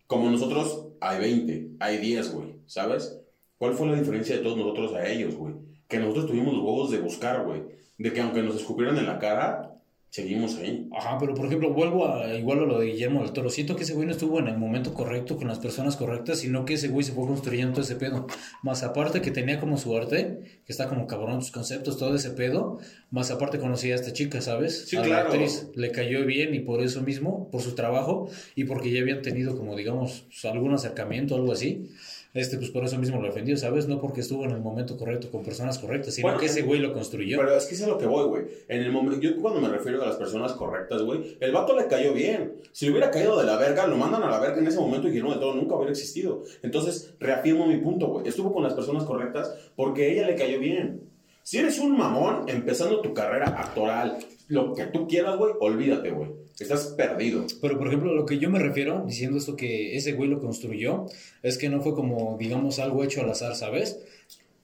[0.06, 2.48] Como nosotros, hay 20, hay 10, güey.
[2.66, 3.16] ¿Sabes?
[3.58, 5.54] ¿Cuál fue la diferencia de todos nosotros a ellos, güey?
[5.90, 7.62] Que nosotros tuvimos los huevos de buscar, güey.
[7.98, 9.70] De que aunque nos escupieran en la cara,
[10.10, 10.88] seguimos ahí.
[10.92, 13.48] Ajá, pero por ejemplo, vuelvo a igual a lo de Guillermo del Toro.
[13.48, 16.64] Siento que ese güey no estuvo en el momento correcto con las personas correctas, sino
[16.64, 18.26] que ese güey se fue construyendo todo ese pedo.
[18.62, 22.30] Más aparte que tenía como su arte, que está como cabrón sus conceptos, todo ese
[22.30, 22.78] pedo.
[23.10, 24.88] Más aparte conocía a esta chica, ¿sabes?
[24.88, 25.24] Sí, a claro.
[25.24, 25.68] la actriz.
[25.74, 29.56] Le cayó bien y por eso mismo, por su trabajo y porque ya habían tenido
[29.56, 31.88] como, digamos, algún acercamiento, algo así.
[32.32, 33.88] Este, pues por eso mismo lo defendió, ¿sabes?
[33.88, 36.78] No porque estuvo en el momento correcto con personas correctas, sino Bueno, que ese güey
[36.78, 37.38] lo construyó.
[37.38, 38.44] Pero es que es a lo que voy, güey.
[38.68, 41.86] En el momento, yo cuando me refiero a las personas correctas, güey, el vato le
[41.88, 42.54] cayó bien.
[42.70, 45.08] Si le hubiera caído de la verga, lo mandan a la verga en ese momento
[45.08, 46.44] y Guillermo de Toro nunca hubiera existido.
[46.62, 48.28] Entonces, reafirmo mi punto, güey.
[48.28, 51.10] Estuvo con las personas correctas porque ella le cayó bien.
[51.42, 56.30] Si eres un mamón empezando tu carrera actoral, lo que tú quieras, güey, olvídate, güey.
[56.60, 57.44] Estás perdido.
[57.60, 61.06] Pero, por ejemplo, lo que yo me refiero, diciendo esto que ese güey lo construyó,
[61.42, 63.98] es que no fue como, digamos, algo hecho al azar, ¿sabes?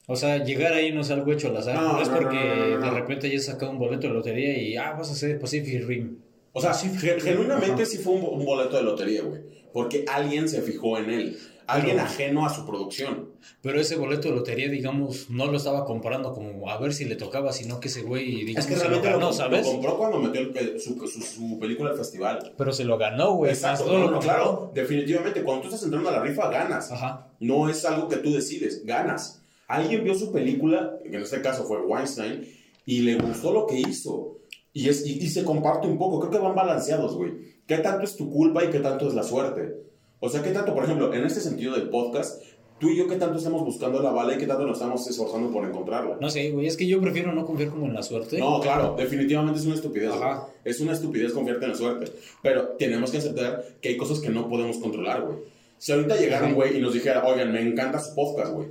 [0.05, 2.37] O sea, llegar ahí no es algo hecho al azar, No, no, es no, porque
[2.79, 5.85] no, de repente ya sacado un boleto de lotería y, ah, vas a hacer Pacific
[5.85, 6.19] Rim.
[6.53, 7.85] O sea, ge- genuinamente Ajá.
[7.85, 9.41] sí fue un, un boleto de lotería, güey.
[9.73, 11.37] Porque alguien se fijó en él.
[11.67, 13.29] Alguien ajeno a su producción.
[13.61, 17.15] Pero ese boleto de lotería, digamos, no lo estaba comprando como a ver si le
[17.17, 19.65] tocaba, sino que ese güey, digamos, Es que se lo realmente ganó, lo, lo ¿sabes?
[19.67, 22.53] compró cuando metió el- su, su- su película al festival.
[22.57, 23.51] Pero se lo ganó, güey.
[23.51, 25.43] Exacto, no lo no, claro, definitivamente.
[25.43, 26.91] Cuando tú estás entrando a la rifa, ganas.
[26.91, 27.27] Ajá.
[27.39, 29.41] No es algo que tú decides, ganas.
[29.67, 32.47] Alguien vio su película, que en este caso fue Weinstein,
[32.85, 34.37] y le gustó lo que hizo.
[34.71, 37.33] Y, es, y, y se comparte un poco, creo que van balanceados, güey.
[37.67, 39.86] ¿Qué tanto es tu culpa y qué tanto es la suerte?
[40.19, 42.41] O sea, ¿qué tanto, por ejemplo, en este sentido del podcast,
[42.79, 45.51] tú y yo, qué tanto estamos buscando la bala y qué tanto nos estamos esforzando
[45.51, 46.17] por encontrarla?
[46.19, 48.39] No sé, güey, es que yo prefiero no confiar como en la suerte.
[48.39, 50.11] No, claro, definitivamente es una estupidez.
[50.11, 50.39] Ajá.
[50.39, 50.51] güey.
[50.63, 52.11] Es una estupidez confiarte en la suerte.
[52.41, 55.37] Pero tenemos que aceptar que hay cosas que no podemos controlar, güey.
[55.77, 58.69] Si ahorita llegara un güey y nos dijera, oigan, me encanta su podcast, güey.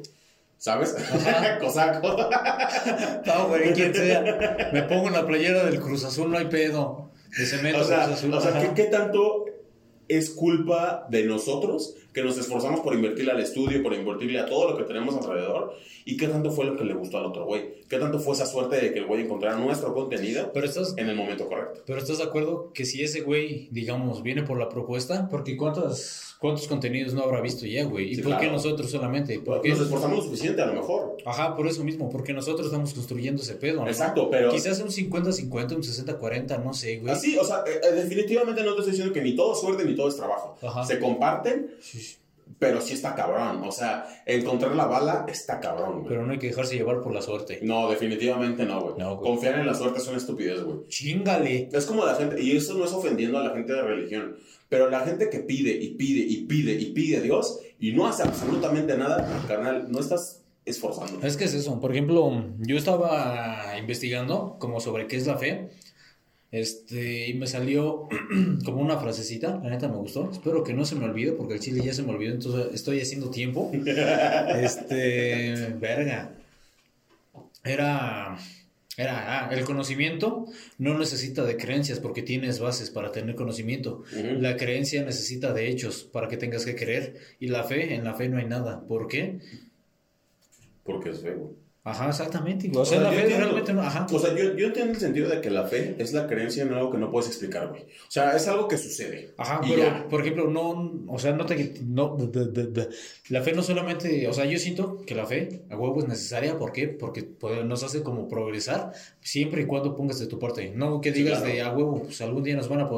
[0.59, 0.97] ¿Sabes?
[1.61, 2.17] Cosaco.
[3.27, 4.71] No, güey, quien sea.
[4.73, 7.11] Me pongo en la playera del Cruz Azul, no hay pedo.
[7.37, 8.35] De cemento, o sea, Cruz Azul.
[8.35, 8.61] o sea.
[8.61, 9.45] ¿qué, qué tanto
[10.09, 14.71] es culpa de nosotros que nos esforzamos por invertirle al estudio, por invertirle a todo
[14.71, 15.75] lo que tenemos alrededor?
[16.05, 17.83] ¿Y qué tanto fue lo que le gustó al otro güey?
[17.89, 21.09] ¿Qué tanto fue esa suerte de que el güey encontrara nuestro contenido Pero estás, en
[21.09, 21.83] el momento correcto?
[21.87, 26.36] pero estás de acuerdo que si ese güey, digamos, viene por la propuesta, porque cuántos,
[26.39, 28.11] cuántos contenidos no habrá visto ya, güey.
[28.13, 29.39] ¿Y Sí, por qué nosotros solamente?
[29.41, 29.71] ¿Por qué?
[29.71, 31.17] Nos esforzamos lo suficiente, a lo mejor.
[31.25, 33.83] Ajá, por eso mismo, porque nosotros estamos construyendo ese pedo.
[33.83, 33.89] ¿no?
[33.89, 34.51] Exacto, pero...
[34.51, 37.13] Quizás un 50-50, un 60-40, no sé, güey.
[37.13, 39.85] Así, o sea, eh, eh, definitivamente no te estoy diciendo que ni todo es suerte
[39.85, 40.57] ni todo es trabajo.
[40.63, 40.85] Ajá.
[40.85, 42.17] Se comparten, Sí, sí.
[42.59, 43.63] pero sí está cabrón.
[43.65, 46.09] O sea, encontrar la bala está cabrón, güey.
[46.09, 47.61] Pero no hay que dejarse llevar por la suerte.
[47.63, 48.95] No, definitivamente no, güey.
[48.99, 49.31] No, güey.
[49.31, 50.87] Confiar en la suerte es una estupidez, güey.
[50.89, 51.69] Chingale.
[51.73, 54.37] Es como la gente, y eso no es ofendiendo a la gente de religión,
[54.69, 58.07] pero la gente que pide y pide y pide y pide a Dios y no
[58.07, 61.25] hace absolutamente nada, carnal, no estás esforzando.
[61.27, 61.81] Es que es eso.
[61.81, 65.69] Por ejemplo, yo estaba investigando como sobre qué es la fe.
[66.53, 68.09] Este, y me salió
[68.65, 70.31] como una frasecita, la neta me gustó.
[70.31, 73.01] Espero que no se me olvide porque el chile ya se me olvidó, entonces estoy
[73.01, 73.71] haciendo tiempo.
[74.57, 76.33] Este, verga.
[77.65, 78.39] Era
[78.97, 80.47] era ah, el conocimiento
[80.79, 84.05] no necesita de creencias porque tienes bases para tener conocimiento.
[84.13, 88.15] La creencia necesita de hechos para que tengas que creer y la fe, en la
[88.15, 88.81] fe no hay nada.
[88.87, 89.41] ¿Por qué?
[90.83, 91.66] Porque es feo, güey.
[91.89, 92.69] Ajá, exactamente.
[92.71, 93.45] O sea, O sea, la fe entiendo.
[93.45, 93.81] realmente no.
[93.83, 94.07] Ajá.
[94.13, 96.73] O sea, yo, yo entiendo el sentido de que la fe es la creencia en
[96.75, 97.83] algo que no puedes explicar, güey.
[97.83, 99.35] O sea, es algo que sucede.
[99.39, 100.09] Ajá, pero ya.
[100.09, 102.89] por ejemplo, no, o sea, no te, no, de- de- de-
[103.29, 106.59] la fe no solamente, o sea, yo siento que la fe a huevo es necesaria,
[106.59, 106.89] ¿por qué?
[106.89, 111.13] Porque pues, nos hace como progresar siempre y cuando pongas de tu parte, no que
[111.13, 111.55] Sí, digas claro.
[111.55, 112.89] de a huevo, pues algún día nos van a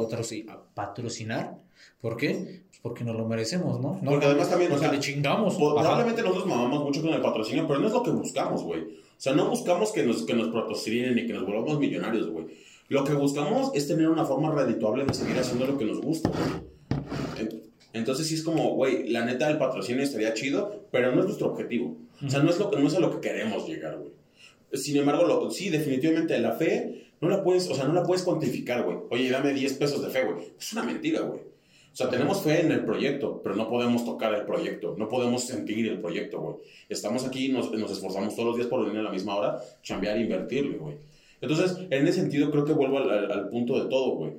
[0.73, 1.57] patrocinar,
[2.01, 2.61] ¿por qué?
[2.81, 3.99] Porque nos lo merecemos, ¿no?
[4.01, 5.55] no Porque además también, o porque sea, le chingamos.
[5.55, 8.81] Probablemente nosotros mamamos mucho con el patrocinio, pero no es lo que buscamos, güey.
[8.81, 8.87] O
[9.21, 12.45] sea, no buscamos que nos, que nos patrocinen y que nos volvamos millonarios, güey.
[12.87, 16.29] Lo que buscamos es tener una forma redituable de seguir haciendo lo que nos gusta,
[16.29, 17.01] güey.
[17.47, 21.25] En- Entonces sí es como, güey, la neta del patrocinio estaría chido, pero no es
[21.25, 21.97] nuestro objetivo.
[22.25, 24.11] O sea, no es, lo, que- no es a lo que queremos llegar, güey.
[24.73, 28.23] Sin embargo, lo- sí, definitivamente la fe no la puedes, o sea, no la puedes
[28.23, 28.97] cuantificar, güey.
[29.09, 30.45] Oye, dame 10 pesos de fe, güey.
[30.57, 31.41] Es una mentira, güey.
[31.99, 35.85] Sea, tenemos fe en el proyecto, pero no podemos tocar el proyecto, no podemos sentir
[35.85, 36.55] el proyecto, güey.
[36.87, 40.15] Estamos aquí, nos, nos esforzamos todos los días por venir a la misma hora, chambear
[40.17, 40.95] e invertirle, güey.
[41.41, 44.31] Entonces, en ese sentido, creo que vuelvo al, al- al punto de todo, güey.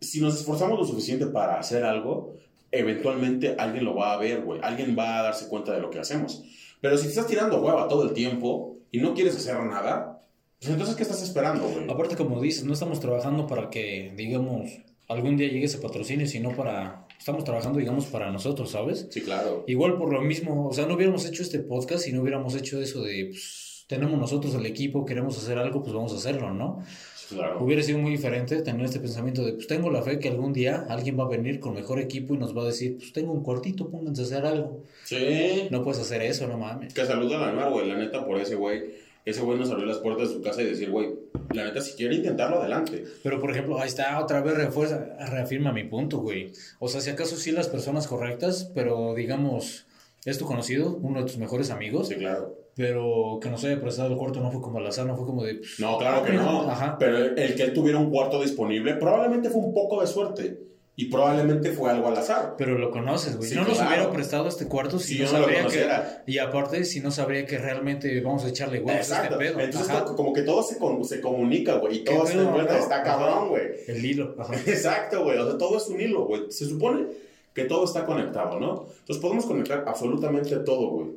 [0.00, 2.34] Si nos esforzamos lo suficiente para hacer algo,
[2.70, 4.60] eventualmente alguien lo va a ver, güey.
[4.62, 6.42] Alguien va a darse cuenta de lo que hacemos.
[6.82, 10.20] Pero si te estás tirando hueva todo el tiempo y no quieres hacer nada,
[10.60, 11.90] pues entonces, ¿qué estás esperando, güey?
[11.90, 14.70] Aparte, como dices, no estamos trabajando para que, digamos,
[15.08, 19.08] algún día llegue ese patrocinio, sino para, estamos trabajando, digamos, para nosotros, ¿sabes?
[19.10, 19.64] Sí, claro.
[19.66, 22.80] Igual por lo mismo, o sea, no hubiéramos hecho este podcast si no hubiéramos hecho
[22.80, 26.82] eso de, pues, tenemos nosotros el equipo, queremos hacer algo, pues vamos a hacerlo, ¿no?
[27.28, 27.64] Claro.
[27.64, 30.86] Hubiera sido muy diferente tener este pensamiento de, pues tengo la fe que algún día
[30.88, 33.42] alguien va a venir con mejor equipo y nos va a decir, pues tengo un
[33.42, 34.82] cuartito, pónganse a hacer algo.
[35.04, 35.68] Sí.
[35.70, 36.92] No puedes hacer eso, no mames.
[36.92, 37.88] Que saluda a Anuar, güey.
[37.88, 38.82] La neta, por ese güey.
[39.24, 41.10] Ese güey nos abrió las puertas de su casa y decir, güey,
[41.54, 43.04] la neta, si quiere intentarlo, adelante.
[43.22, 44.98] Pero, por ejemplo, ahí está, otra vez refuerza,
[45.30, 46.50] reafirma mi punto, güey.
[46.80, 49.86] O sea, si acaso sí las personas correctas, pero digamos,
[50.24, 52.56] es tu conocido, uno de tus mejores amigos, Sí, claro.
[52.74, 55.44] pero que nos haya prestado el cuarto no fue como al azar, no fue como
[55.44, 55.54] de...
[55.56, 56.62] pues, No, claro que no.
[56.68, 56.96] Ajá.
[56.98, 60.58] Pero el, el que él tuviera un cuarto disponible probablemente fue un poco de suerte.
[60.94, 62.54] Y probablemente fue algo al azar.
[62.58, 63.48] Pero lo conoces, güey.
[63.48, 65.88] Sí, no nos hubiera prestado este cuarto si, Si no sabría que...
[66.30, 69.38] Y aparte, si no sabría que realmente vamos a echarle huevos a este Exacto.
[69.38, 69.60] pedo.
[69.60, 70.04] Entonces, Ajá.
[70.04, 71.96] como que todo se, con- se comunica, güey.
[71.96, 72.60] Y ¿Qué todo se pedo, no?
[72.60, 73.62] Está cabrón, güey.
[73.88, 74.36] El hilo.
[74.38, 74.54] Ajá.
[74.66, 75.38] Exacto, güey.
[75.38, 76.50] O sea, todo es un hilo, güey.
[76.52, 77.06] Se supone
[77.54, 78.86] que todo está conectado, ¿no?
[79.00, 81.08] Entonces podemos conectar absolutamente todo, güey.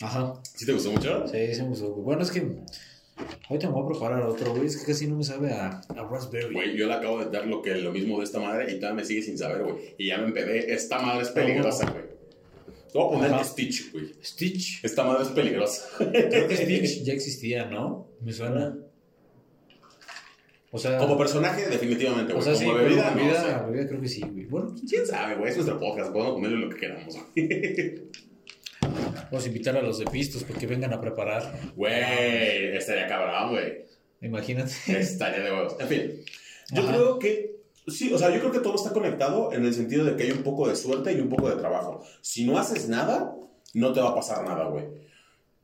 [0.00, 0.34] Ajá.
[0.42, 1.26] ¿Sí te gustó mucho?
[1.26, 1.88] Sí, sí me gustó.
[1.90, 2.46] Bueno, es que
[3.48, 4.66] ahorita me voy a preparar otro, güey.
[4.66, 6.54] Es que casi no me sabe a, a raspberry.
[6.54, 9.02] Güey, yo le acabo de dar lo, que, lo mismo de esta madre y todavía
[9.02, 9.94] me sigue sin saber, güey.
[9.98, 10.72] Y ya me empedé.
[10.72, 12.04] Esta madre es peligrosa, güey.
[12.92, 13.44] Te voy a poner Ajá.
[13.44, 14.14] Stitch, güey.
[14.22, 14.84] Stitch.
[14.84, 15.88] Esta madre es peligrosa.
[15.98, 18.08] Creo que Stitch ya existía, ¿no?
[18.22, 18.76] Me suena.
[20.70, 22.44] O sea, Como personaje, definitivamente, o güey.
[22.44, 23.66] sea, sí, Como pero bebida, no bebida, sé.
[23.70, 24.44] bebida creo que sí, güey.
[24.46, 25.50] Bueno, ¿Quién sabe, güey?
[25.50, 26.12] Es nuestro podcast.
[26.12, 27.48] Podemos ponerle lo que queramos, güey.
[29.24, 31.72] vamos a invitar a los de Pistos porque vengan a preparar.
[31.76, 33.84] Güey, estaría cabrón, güey.
[34.20, 34.72] Imagínate.
[34.86, 35.76] Estaría de huevos.
[35.78, 36.12] En fin,
[36.72, 36.92] yo Ajá.
[36.92, 37.58] creo que.
[37.86, 40.30] Sí, o sea, yo creo que todo está conectado en el sentido de que hay
[40.30, 42.04] un poco de suerte y un poco de trabajo.
[42.20, 43.34] Si no haces nada,
[43.72, 44.84] no te va a pasar nada, güey.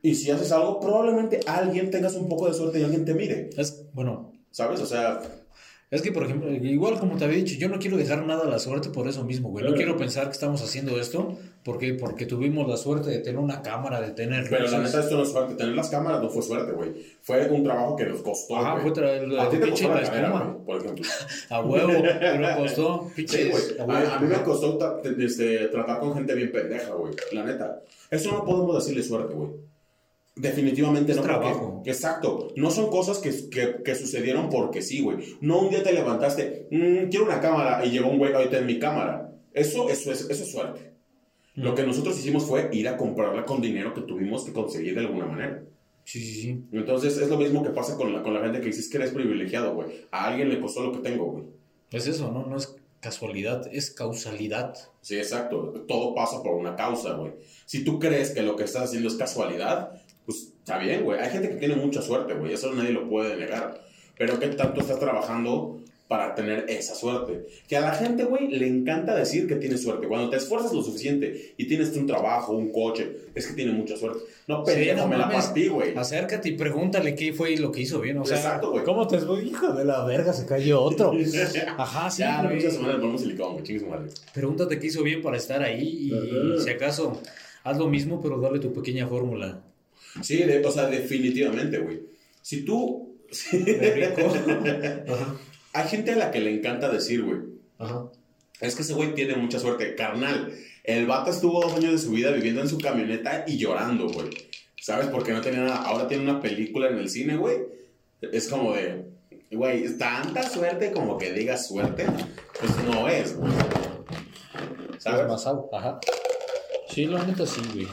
[0.01, 3.51] Y si haces algo, probablemente alguien tengas un poco de suerte y alguien te mire.
[3.57, 4.79] Es, bueno, ¿Sabes?
[4.79, 5.21] O sea,
[5.95, 8.49] es que, por ejemplo, igual como te había dicho, yo no quiero dejar nada a
[8.49, 9.65] la suerte por eso mismo, güey.
[9.65, 13.61] No quiero pensar que estamos haciendo esto porque, porque tuvimos la suerte de tener una
[13.61, 15.55] cámara, de tener pero la neta, esto no es suerte.
[15.55, 16.93] Tener las cámaras no fue suerte, güey.
[17.21, 18.57] Fue un trabajo que nos costó.
[18.57, 20.43] Ajá, fue traer la A ti te costó la la cadera, espuma.
[20.45, 21.05] güey, por ejemplo.
[21.49, 23.11] A huevo, pero costó.
[23.15, 23.27] Güey.
[23.79, 23.83] a.
[23.83, 27.13] A, a mí me costó este, tratar con gente bien pendeja, güey.
[27.31, 27.81] La neta.
[28.11, 29.49] Eso no podemos decirle suerte, güey.
[30.35, 31.23] Definitivamente Es no.
[31.23, 31.81] porque- trabajo.
[31.85, 32.47] exacto.
[32.57, 35.17] No son cosas que, que, que sucedieron porque sí, güey.
[35.41, 38.65] No un día te levantaste, "Mm, quiero una cámara y llegó un güey, ahorita en
[38.65, 39.31] mi cámara.
[39.53, 40.93] Eso, eso, es, eso es suerte.
[41.55, 45.01] Lo que nosotros hicimos fue ir a comprarla con dinero que tuvimos que conseguir de
[45.01, 45.63] alguna manera.
[46.03, 46.63] Sí, sí, sí.
[46.73, 49.11] Entonces es lo mismo que pasa con la, con la gente que dices que eres
[49.11, 50.05] privilegiado, güey.
[50.11, 51.45] A alguien le costó lo que tengo, güey.
[51.91, 52.45] Es eso, ¿no?
[52.45, 54.75] No es casualidad, es causalidad.
[54.99, 55.85] Sí, exacto.
[55.87, 57.31] Todo pasa por una causa, güey.
[57.65, 59.91] Si tú crees que lo que estás haciendo es casualidad,
[60.25, 61.19] pues está bien, güey.
[61.19, 62.53] Hay gente que tiene mucha suerte, güey.
[62.53, 63.81] Eso nadie lo puede negar.
[64.17, 67.45] Pero ¿qué tanto estás trabajando para tener esa suerte?
[67.67, 70.07] Que a la gente, güey, le encanta decir que tiene suerte.
[70.07, 73.97] Cuando te esfuerzas lo suficiente y tienes un trabajo, un coche, es que tiene mucha
[73.97, 74.19] suerte.
[74.47, 75.97] No, Sí, pendejo, no me la partí, güey.
[75.97, 78.17] Acércate y pregúntale qué fue lo que hizo bien.
[78.19, 78.83] O sea, Exacto, güey.
[78.85, 79.43] ¿cómo te fue?
[79.43, 81.11] Hijo de la verga, se cayó otro.
[81.77, 82.19] Ajá, sí.
[82.21, 82.59] ya, la güey.
[82.59, 83.63] próxima semana le ponemos silicón, güey.
[83.63, 84.09] Chingue su madre.
[84.33, 86.63] Pregúntate qué hizo bien para estar ahí y Ajá.
[86.63, 87.21] si acaso
[87.63, 89.61] haz lo mismo, pero dale tu pequeña fórmula.
[90.21, 92.01] Sí, de- o sea, definitivamente, güey.
[92.41, 93.15] Si tú...
[93.51, 94.27] De rico.
[95.13, 95.35] Ajá.
[95.73, 97.39] Hay gente a la que le encanta decir, güey.
[97.79, 98.05] Ajá.
[98.61, 100.53] Es que ese güey tiene mucha suerte, carnal.
[100.83, 104.29] El vato estuvo dos años de su vida viviendo en su camioneta y llorando, güey.
[104.79, 105.07] ¿Sabes?
[105.07, 105.77] Porque no tenía nada.
[105.83, 107.57] Ahora tiene una película en el cine, güey.
[108.21, 109.03] Es como de.
[109.51, 112.05] Güey, tanta suerte como que digas suerte,
[112.59, 113.51] pues no es, güey.
[114.97, 115.21] ¿Sabes?
[115.21, 115.99] Es más algo, ajá.
[116.89, 117.87] Sí, la neta sí, güey.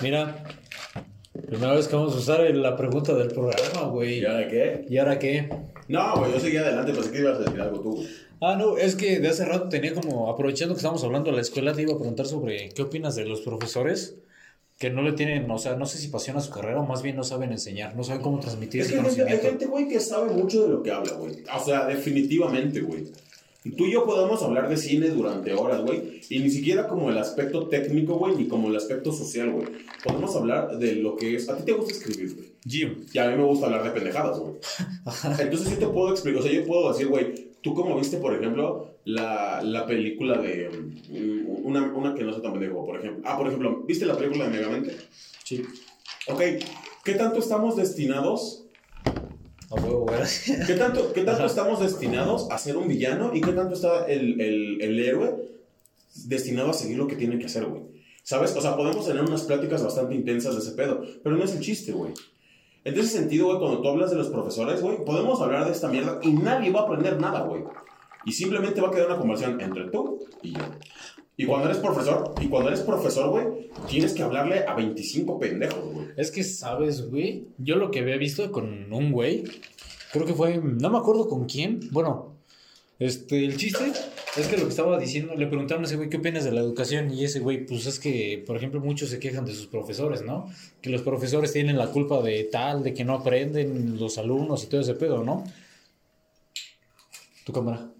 [0.00, 0.44] Mira,
[1.46, 4.20] primera vez que vamos a usar la pregunta del programa, güey.
[4.20, 4.86] ¿Y ahora qué?
[4.88, 5.48] ¿Y ahora qué?
[5.88, 8.06] No, güey, yo seguí adelante, pensé que ibas a decir algo tú.
[8.40, 11.42] Ah, no, es que de hace rato tenía como, aprovechando que estamos hablando de la
[11.42, 14.16] escuela, te iba a preguntar sobre qué opinas de los profesores
[14.78, 17.02] que no le tienen, o sea, no sé si pasión a su carrera o más
[17.02, 19.48] bien no saben enseñar, no saben cómo transmitir Es ese que hay gente, hay conocimiento.
[19.48, 21.42] gente, güey, que sabe mucho de lo que habla, güey.
[21.52, 23.06] O sea, definitivamente, güey.
[23.76, 26.20] Tú y yo podemos hablar de cine durante horas, güey.
[26.30, 29.66] Y ni siquiera como el aspecto técnico, güey, ni como el aspecto social, güey.
[30.04, 31.48] Podemos hablar de lo que es.
[31.48, 32.48] A ti te gusta escribir, güey.
[32.66, 33.04] Jim.
[33.12, 34.54] Y a mí me gusta hablar de pendejadas, güey.
[35.40, 38.34] Entonces yo te puedo explicar, o sea, yo puedo decir, güey, tú como viste, por
[38.34, 40.70] ejemplo, la, la película de...
[41.10, 43.22] mm, Una, una que no sea tan pendejo, por ejemplo.
[43.26, 44.96] Ah, por ejemplo, ¿viste la película de Megamente?
[45.44, 45.64] Sí.
[46.28, 46.40] Ok,
[47.04, 48.64] ¿qué tanto estamos destinados
[49.70, 50.18] A huevo, güey.
[50.66, 54.40] ¿Qué tanto, qué tanto estamos destinados a ser un villano y qué tanto está el,
[54.40, 55.36] el, el héroe
[56.26, 57.82] destinado a seguir lo que tiene que hacer, güey?
[58.22, 58.54] ¿Sabes?
[58.56, 61.60] O sea, podemos tener unas pláticas bastante intensas de ese pedo, pero no es el
[61.60, 62.12] chiste, güey.
[62.84, 65.88] En ese sentido, güey, cuando tú hablas de los profesores, güey, podemos hablar de esta
[65.88, 67.64] mierda y nadie va a aprender nada, güey.
[68.24, 70.60] Y simplemente va a quedar una conversación entre tú y yo.
[71.40, 75.94] Y cuando eres profesor, y cuando eres profesor, güey, tienes que hablarle a 25 pendejos,
[75.94, 76.08] güey.
[76.16, 77.46] Es que, ¿sabes, güey?
[77.58, 79.44] Yo lo que había visto con un güey,
[80.12, 82.34] creo que fue, no me acuerdo con quién, bueno,
[82.98, 83.92] este, el chiste
[84.36, 86.60] es que lo que estaba diciendo, le preguntaron a ese güey qué opinas de la
[86.60, 90.22] educación y ese güey, pues es que, por ejemplo, muchos se quejan de sus profesores,
[90.22, 90.50] ¿no?
[90.82, 94.66] Que los profesores tienen la culpa de tal, de que no aprenden los alumnos y
[94.66, 95.44] todo ese pedo, ¿no?
[97.44, 97.92] Tu cámara.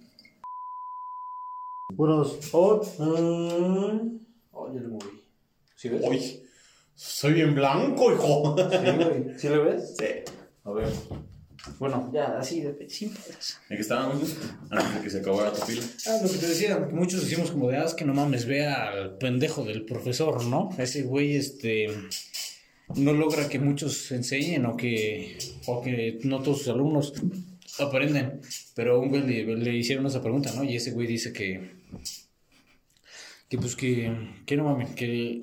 [1.95, 2.39] Buenos.
[2.53, 2.82] Oh,
[4.53, 5.07] oh, ya le moví.
[5.74, 6.03] ¿Sí ves?
[6.05, 6.43] Uy,
[6.95, 8.57] soy bien blanco, hijo.
[8.59, 9.39] Sí, güey.
[9.39, 9.95] ¿Sí le ves?
[9.99, 10.05] Sí.
[10.64, 10.89] A ver.
[11.78, 13.59] Bueno, ya, así de sin pedos.
[13.70, 14.36] ¿En qué estábamos?
[14.70, 15.82] Antes de que se acabara tu pila.
[16.07, 18.45] Ah, lo que te decía, que muchos decimos como de, ah, es que no mames,
[18.47, 20.68] ve al pendejo del profesor, ¿no?
[20.78, 21.89] Ese güey, este,
[22.97, 27.14] no logra que muchos enseñen o que, o que no todos sus alumnos
[27.78, 28.41] aprenden.
[28.74, 30.64] Pero a un güey le, le hicieron esa pregunta, ¿no?
[30.64, 31.77] Y ese güey dice que,
[33.49, 34.12] que pues que,
[34.47, 35.41] que no mames, que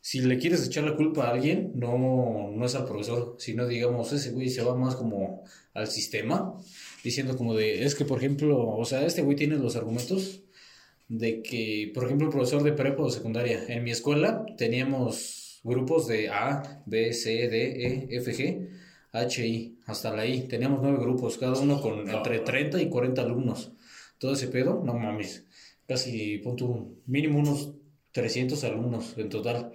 [0.00, 4.12] si le quieres echar la culpa a alguien, no, no es al profesor, sino digamos,
[4.12, 6.56] ese güey se va más como al sistema,
[7.02, 10.42] diciendo como de, es que por ejemplo, o sea, este güey tiene los argumentos
[11.08, 16.06] de que, por ejemplo, el profesor de prepa o secundaria, en mi escuela teníamos grupos
[16.06, 18.68] de A, B, C, D, E, F, G,
[19.10, 23.22] H, I, hasta la I, teníamos nueve grupos, cada uno con entre 30 y 40
[23.22, 23.72] alumnos.
[24.18, 25.46] Todo ese pedo, no mames,
[25.86, 27.74] casi punto mínimo unos
[28.14, 29.72] 300 alumnos en total.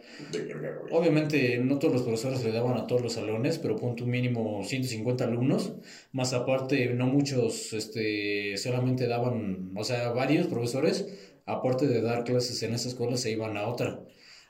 [0.91, 4.63] Obviamente no todos los profesores le daban a todos los salones, pero punto un mínimo
[4.63, 5.73] 150 alumnos,
[6.13, 11.05] más aparte no muchos este, solamente daban, o sea, varios profesores,
[11.45, 13.99] aparte de dar clases en esa escuela, se iban a otra.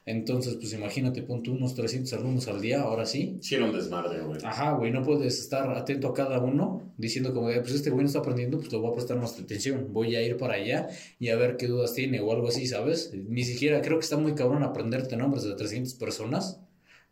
[0.10, 3.38] Entonces, pues imagínate, punto unos 300 alumnos al día, ahora sí.
[3.41, 4.39] Sí, era un desmadre, güey.
[4.43, 8.07] Ajá, güey, no puedes estar atento a cada uno diciendo como, pues este güey no
[8.07, 10.88] está aprendiendo, pues le voy a prestar más atención, voy a ir para allá
[11.20, 13.14] y a ver qué dudas tiene o algo así, ¿sabes?
[13.14, 16.60] Ni siquiera creo que está muy cabrón aprenderte nombres de 300 personas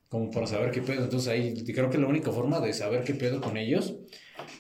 [0.10, 1.04] como para saber qué pedo.
[1.04, 3.94] Entonces ahí creo que la única forma de saber qué pedo con ellos,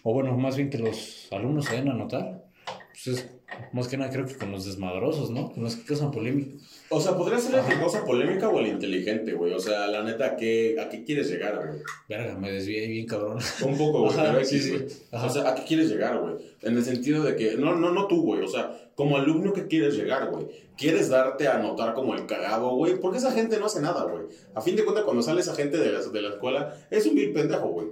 [0.03, 2.45] o bueno, más bien que los alumnos se den a notar,
[2.91, 3.36] pues es
[3.71, 5.51] más que nada creo que con los desmadrosos, ¿no?
[5.53, 6.51] Con los que causan polémica.
[6.89, 9.53] O sea, podría ser la cosa polémica o el inteligente, güey.
[9.53, 11.79] O sea, la neta, ¿a qué, a qué quieres llegar, güey?
[12.07, 13.39] Verga, me desvié ahí bien cabrón.
[13.65, 14.17] Un poco, güey.
[14.17, 14.85] Ajá, sí, sí.
[15.11, 15.25] Ajá.
[15.25, 16.35] O sea, ¿a qué quieres llegar, güey?
[16.61, 18.41] En el sentido de que, no, no, no tú, güey.
[18.41, 20.47] O sea, como alumno, ¿qué quieres llegar, güey?
[20.77, 22.99] ¿Quieres darte a notar como el cagado, güey?
[22.99, 24.23] Porque esa gente no hace nada, güey.
[24.55, 27.15] A fin de cuentas, cuando sale esa gente de la, de la escuela, es un
[27.15, 27.87] vil pendejo, güey.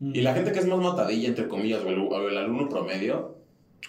[0.00, 3.37] Y la gente que es más matadilla, entre comillas, güey, el, el alumno promedio,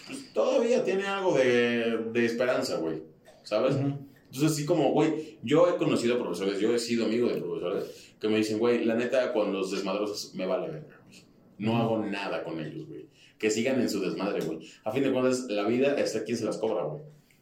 [0.07, 3.03] pues todavía tiene algo de, de esperanza, güey.
[3.43, 3.75] ¿Sabes?
[3.75, 3.97] Ujú.
[4.25, 8.27] Entonces, así como, güey, yo he conocido profesores, yo he sido amigo de profesores que
[8.27, 11.23] me dicen, güey, la neta, con los desmadrosos me vale verga, güey.
[11.57, 13.07] No hago nada con ellos, güey.
[13.37, 14.59] Que sigan en su desmadre, güey.
[14.83, 17.01] A fin de cuentas, la vida está quien se las cobra, güey.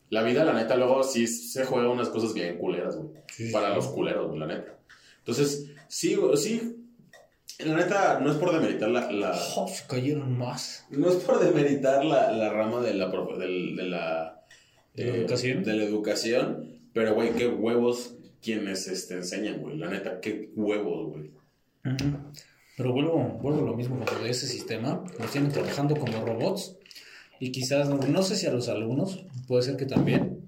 [0.10, 3.10] La vida, la neta, luego sí se juega unas cosas bien culeras, güey.
[3.28, 3.76] Sí, Para sí.
[3.76, 4.80] los culeros, güey, la neta.
[5.20, 6.77] Entonces, sí, sí.
[7.66, 10.86] La neta, no es por demeritar la, la, Oh, cayeron más.
[10.92, 14.44] no es por demeritar la, la rama de la, de la,
[14.94, 15.64] ¿De la educación?
[15.64, 19.78] de la educación, pero, güey, qué huevos quienes este, enseñan, güey.
[19.78, 21.32] La neta, qué huevos, güey.
[22.78, 25.04] Pero vuelvo, vuelvo a lo mismo de ese sistema.
[25.20, 26.76] Nos tienen trabajando como robots.
[27.40, 30.48] Y quizás, no sé si a los alumnos, puede ser que también.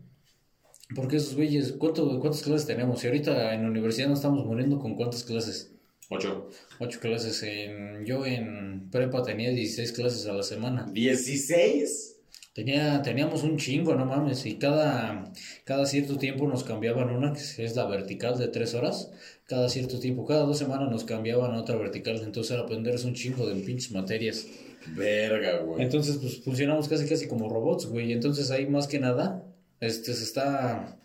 [0.95, 3.03] Porque esos güeyes, ¿cuánto, ¿cuántas clases tenemos?
[3.03, 5.71] Y ahorita en la universidad nos estamos muriendo con cuántas clases.
[6.09, 6.49] Ocho.
[6.79, 7.41] Ocho clases.
[7.43, 10.87] En, yo en prepa tenía 16 clases a la semana.
[10.87, 12.15] ¿16?
[12.53, 15.31] Tenía, teníamos un chingo, no mames, y cada,
[15.63, 19.11] cada cierto tiempo nos cambiaban una, que es la vertical de tres horas,
[19.45, 23.13] cada cierto tiempo, cada dos semanas nos cambiaban a otra vertical, entonces era aprenderse un
[23.13, 24.47] chingo de pinches materias.
[24.87, 25.83] Verga, güey.
[25.83, 29.45] Entonces, pues funcionamos casi casi como robots, güey, entonces ahí más que nada,
[29.79, 30.97] este, se está,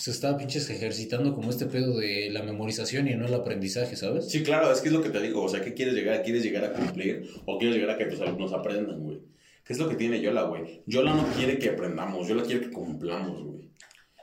[0.00, 4.30] se está pinches ejercitando como este pedo de la memorización y no el aprendizaje, ¿sabes?
[4.30, 6.22] Sí, claro, es que es lo que te digo, o sea, ¿qué quieres llegar?
[6.22, 9.20] ¿Quieres llegar a cumplir o quieres llegar a que tus alumnos aprendan, güey?
[9.62, 10.82] ¿Qué es lo que tiene Yola, güey?
[10.86, 13.70] Yola no quiere que aprendamos, Yola quiere que cumplamos, güey.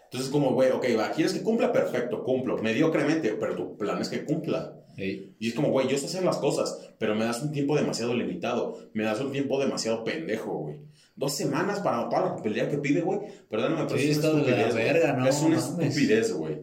[0.05, 1.71] Entonces, como, güey, ok, va, ¿quieres que cumpla?
[1.71, 2.57] Perfecto, cumplo.
[2.57, 4.73] Mediocremente, pero tu plan es que cumpla.
[4.97, 5.35] Ey.
[5.37, 8.15] Y es como, güey, yo sé hacer las cosas, pero me das un tiempo demasiado
[8.15, 8.89] limitado.
[8.93, 10.79] Me das un tiempo demasiado pendejo, güey.
[11.17, 13.19] Dos semanas para toda la papelería que pide, güey.
[13.49, 14.75] Perdóname, pero Sí, es una de la estupidez.
[14.75, 15.87] verga, no Es una mames.
[15.89, 16.57] estupidez, güey.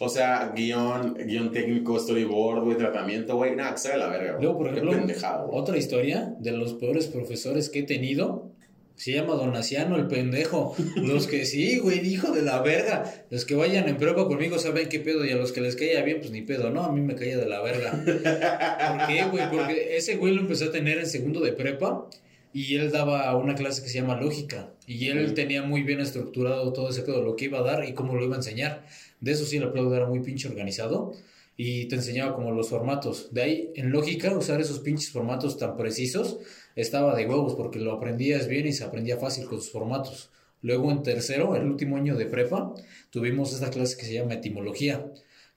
[0.00, 3.54] O sea, guion, guion técnico, storyboard, güey, tratamiento, güey.
[3.54, 4.42] Nada, que sea de la verga, güey.
[4.42, 5.60] Luego, por ejemplo, pendejada, güey.
[5.60, 8.50] otra historia de los peores profesores que he tenido.
[8.96, 10.74] Se llama Donaciano, el pendejo.
[10.96, 13.04] Los que sí, güey, hijo de la verga.
[13.30, 15.24] Los que vayan en prueba conmigo saben qué pedo.
[15.24, 16.70] Y a los que les caía bien, pues ni pedo.
[16.70, 17.90] No, a mí me caía de la verga.
[18.04, 19.50] ¿Por qué, güey?
[19.50, 22.06] Porque ese güey lo empecé a tener en segundo de prepa.
[22.52, 24.70] Y él daba una clase que se llama lógica.
[24.86, 27.94] Y él tenía muy bien estructurado todo ese pedo, lo que iba a dar y
[27.94, 28.86] cómo lo iba a enseñar.
[29.20, 31.12] De eso sí, el aplaudo era muy pinche organizado.
[31.56, 33.32] Y te enseñaba como los formatos.
[33.32, 36.38] De ahí, en lógica, usar esos pinches formatos tan precisos
[36.76, 40.30] estaba de huevos porque lo aprendías bien y se aprendía fácil con sus formatos.
[40.62, 42.74] Luego en tercero, el último año de prepa,
[43.10, 45.12] tuvimos esta clase que se llama etimología.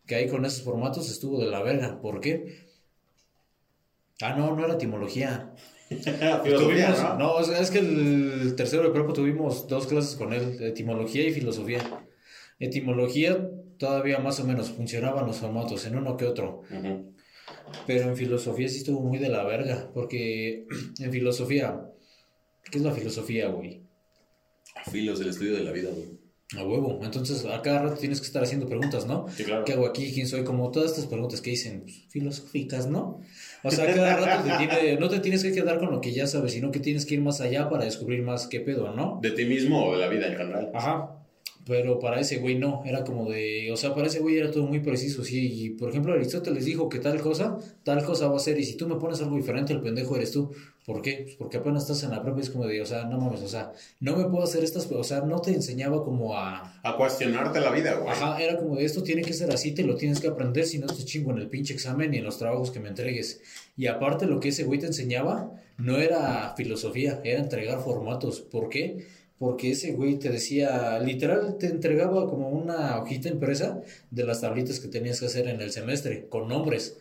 [0.05, 1.99] Que ahí con esos formatos estuvo de la verga.
[2.01, 2.65] ¿Por qué?
[4.21, 5.53] Ah, no, no era etimología.
[6.43, 7.17] Filosofía, Tuvimos- ¿no?
[7.19, 11.27] no, o sea, es que el tercero de prepa tuvimos dos clases con él, etimología
[11.27, 11.79] y filosofía.
[12.59, 16.61] Etimología todavía más o menos funcionaban los formatos, en uno que otro.
[17.85, 20.65] Pero en filosofía sí estuvo muy de la verga, porque
[20.99, 21.81] en filosofía,
[22.71, 23.81] ¿qué es la filosofía, güey?
[24.91, 26.25] Filos, el estudio de la vida, güey.
[26.57, 26.99] A huevo.
[27.03, 29.25] Entonces, a cada rato tienes que estar haciendo preguntas, ¿no?
[29.35, 29.65] Sí, claro.
[29.65, 30.13] ¿Qué hago aquí?
[30.13, 30.43] ¿Quién soy?
[30.43, 33.19] Como todas estas preguntas que dicen pues, filosóficas, ¿no?
[33.67, 36.27] O sea, cada rato te tiene- no te tienes que quedar con lo que ya
[36.27, 39.19] sabes, sino que tienes que ir más allá para descubrir más qué pedo, ¿no?
[39.21, 40.71] ¿De ti mismo o de la vida en general?
[40.73, 41.11] Ajá.
[41.67, 44.65] Pero para ese güey no, era como de, o sea, para ese güey era todo
[44.67, 45.65] muy preciso, sí.
[45.65, 48.77] Y por ejemplo, Aristóteles dijo que tal cosa, tal cosa va a ser, y si
[48.77, 50.51] tú me pones algo diferente, el pendejo eres tú.
[50.85, 51.21] ¿Por qué?
[51.23, 53.41] Pues porque apenas estás en la prepa y es como de, o sea, no mames,
[53.41, 56.95] o sea, no me puedo hacer estas, o sea, no te enseñaba como a, A
[56.95, 58.11] cuestionarte la vida, güey.
[58.11, 60.77] Ajá, era como de esto tiene que ser así, te lo tienes que aprender, si
[60.77, 63.41] no te chingo en el pinche examen y en los trabajos que me entregues.
[63.75, 68.41] Y aparte lo que ese güey te enseñaba no era filosofía, era entregar formatos.
[68.41, 69.07] ¿Por qué?
[69.39, 73.81] Porque ese güey te decía, literal, te entregaba como una hojita impresa
[74.11, 76.97] de las tablitas que tenías que hacer en el semestre, con nombres.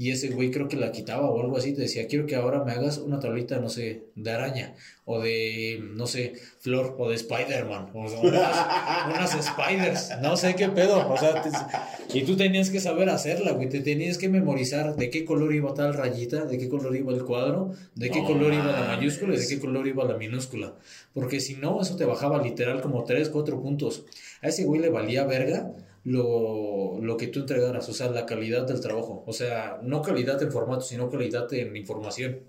[0.00, 2.62] Y ese güey creo que la quitaba o algo así, te decía, quiero que ahora
[2.62, 7.16] me hagas una tablita, no sé, de araña, o de, no sé, flor, o de
[7.16, 12.36] Spider-Man, o sea, unas, unas spiders, no sé qué pedo, o sea, te- y tú
[12.36, 16.44] tenías que saber hacerla, güey, te tenías que memorizar de qué color iba tal rayita,
[16.44, 19.48] de qué color iba el cuadro, de qué No color iba la mayúscula y de
[19.48, 20.74] qué color iba la minúscula,
[21.12, 24.04] porque si no, eso te bajaba literal como 3, 4 puntos.
[24.42, 25.72] A ese güey le valía verga
[26.04, 30.42] lo, lo que tú entregaras, o sea, la calidad del trabajo, o sea, no calidad
[30.42, 32.40] en formato, sino calidad en información.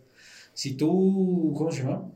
[0.54, 2.12] Si tú, ¿cómo se llama?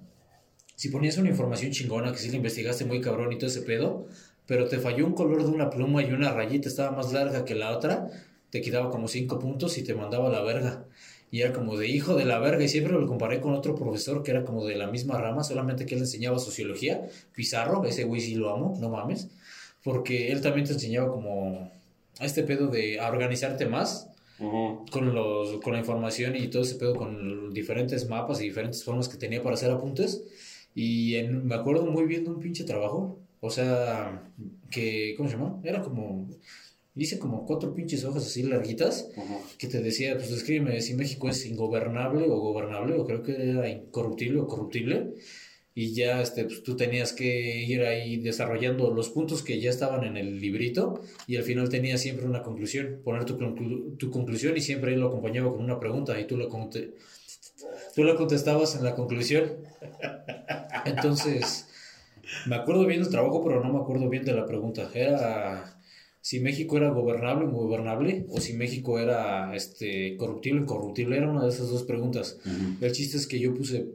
[0.75, 4.07] Si ponías una información chingona, que sí la investigaste muy cabrón y todo ese pedo,
[4.45, 7.55] pero te falló un color de una pluma y una rayita estaba más larga que
[7.55, 8.09] la otra,
[8.49, 10.85] te quitaba como cinco puntos y te mandaba a la verga.
[11.31, 12.63] Y era como de hijo de la verga.
[12.63, 15.87] Y siempre lo comparé con otro profesor que era como de la misma rama, solamente
[15.87, 17.07] que él enseñaba sociología.
[17.33, 19.29] Pizarro, ese güey sí lo amo, no mames.
[19.83, 21.71] Porque él también te enseñaba como
[22.19, 24.09] a este pedo de a organizarte más
[24.39, 24.85] Ujú.
[24.91, 29.09] con, los, con la información y todo ese pedo con diferentes mapas y diferentes formas
[29.09, 30.23] que tenía para hacer apuntes.
[30.75, 33.19] Y en- me acuerdo muy bien de un pinche trabajo.
[33.41, 34.31] O sea,
[34.71, 35.59] que, ¿cómo se llama?
[35.65, 36.29] Era como,
[36.95, 39.35] hice como cuatro pinches hojas así larguitas Ujú.
[39.57, 43.67] que te decía, pues escríbeme si México es ingobernable o gobernable, o creo que era
[43.67, 45.15] incorruptible o corruptible.
[45.75, 50.03] Y ya este, pues, tú tenías que ir ahí desarrollando los puntos que ya estaban
[50.03, 54.55] en el librito y al final tenías siempre una conclusión, poner tu, conclu- tu conclusión
[54.55, 56.47] y siempre él lo acompañaba con una pregunta y tú lo,
[57.95, 59.51] tú lo contestabas en la conclusión.
[60.85, 61.67] Entonces,
[62.47, 64.89] me acuerdo bien del trabajo, pero no me acuerdo bien de la pregunta.
[64.93, 65.79] Era
[66.21, 71.17] si México era gobernable o ingobernable o si México era este, corruptible o incorruptible.
[71.17, 72.37] Era una de esas dos preguntas.
[72.45, 72.85] Ujú.
[72.85, 73.87] El chiste es que yo puse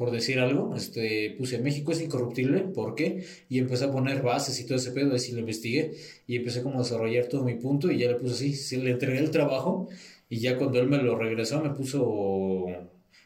[0.00, 3.22] por decir algo, este, puse México es incorruptible, ¿por qué?
[3.50, 5.92] Y empecé a poner bases y todo ese pedo, así lo investigué
[6.26, 8.92] y empecé como a desarrollar todo mi punto y ya le puse así, sí, le
[8.92, 9.88] entregué el trabajo
[10.30, 12.64] y ya cuando él me lo regresó me puso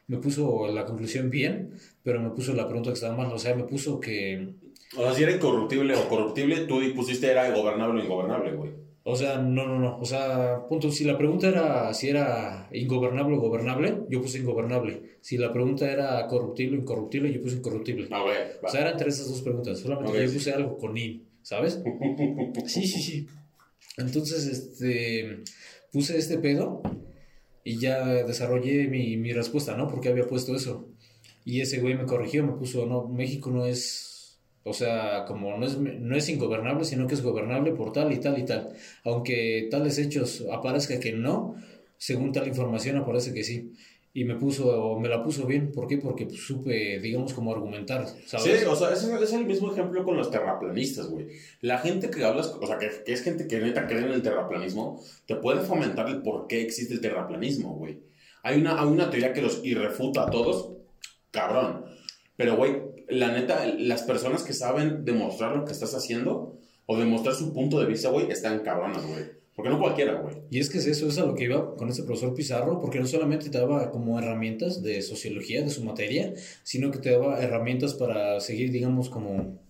[0.09, 3.55] me puso la conclusión bien, pero me puso la pregunta que estaba mal, o sea,
[3.55, 4.49] me puso que
[4.97, 8.73] O sea, si era incorruptible o corruptible, tú pusiste era gobernable o ingobernable, güey.
[9.07, 9.99] O sea, no, no, no.
[9.99, 10.91] O sea, punto.
[10.91, 15.19] Si la pregunta era si era ingobernable o gobernable, yo puse ingobernable.
[15.21, 18.09] Si la pregunta era corruptible o incorruptible, yo puse incorruptible.
[18.11, 18.37] Ah, güey.
[18.63, 19.79] O sea, eran entre esas dos preguntas.
[19.79, 20.35] Solamente yo sí.
[20.35, 21.81] puse algo con in, ¿sabes?
[22.67, 23.27] Sí, sí, sí.
[23.99, 25.43] Entonces, este,
[25.93, 26.83] puse este pedo
[27.63, 29.89] y ya desarrollé mi, mi respuesta, ¿no?
[29.89, 30.89] Porque había puesto eso.
[31.45, 34.04] Y ese güey me corrigió, me puso, no, México no es,
[34.65, 38.19] o sea, como no es, no es ingobernable, sino que es gobernable por tal y
[38.19, 38.73] tal y tal.
[39.05, 41.57] Aunque tales hechos aparezca que no,
[41.99, 43.73] según tal información aparece que sí.
[44.17, 45.99] Y me puso, me la puso bien, ¿por qué?
[45.99, 48.07] Porque pues, supe, digamos, como argumentar.
[48.07, 51.27] Sí, o sea, ese es el mismo ejemplo con los terraplanistas, güey.
[51.61, 54.23] La gente que hablas, o sea, que, que es gente que neta cree en el
[54.23, 57.99] terraplanismo, te puede fomentar el por qué existe el terraplanismo, güey.
[58.45, 60.71] Hay una, hay una teoría que los irrefuta a todos,
[61.33, 61.85] cabrón.
[62.37, 67.35] Pero, güey, la neta, las personas que saben demostrar lo que estás haciendo o demostrar
[67.35, 69.25] su punto de vista, güey, están cabronas, güey.
[69.55, 70.35] Porque no cualquiera, güey.
[70.51, 72.99] Y es que es eso, es a lo que iba con este profesor Pizarro, porque
[72.99, 76.35] no solamente te daba como herramientas de sociología, de su materia,
[76.65, 79.61] sino que te daba herramientas para seguir, digamos, como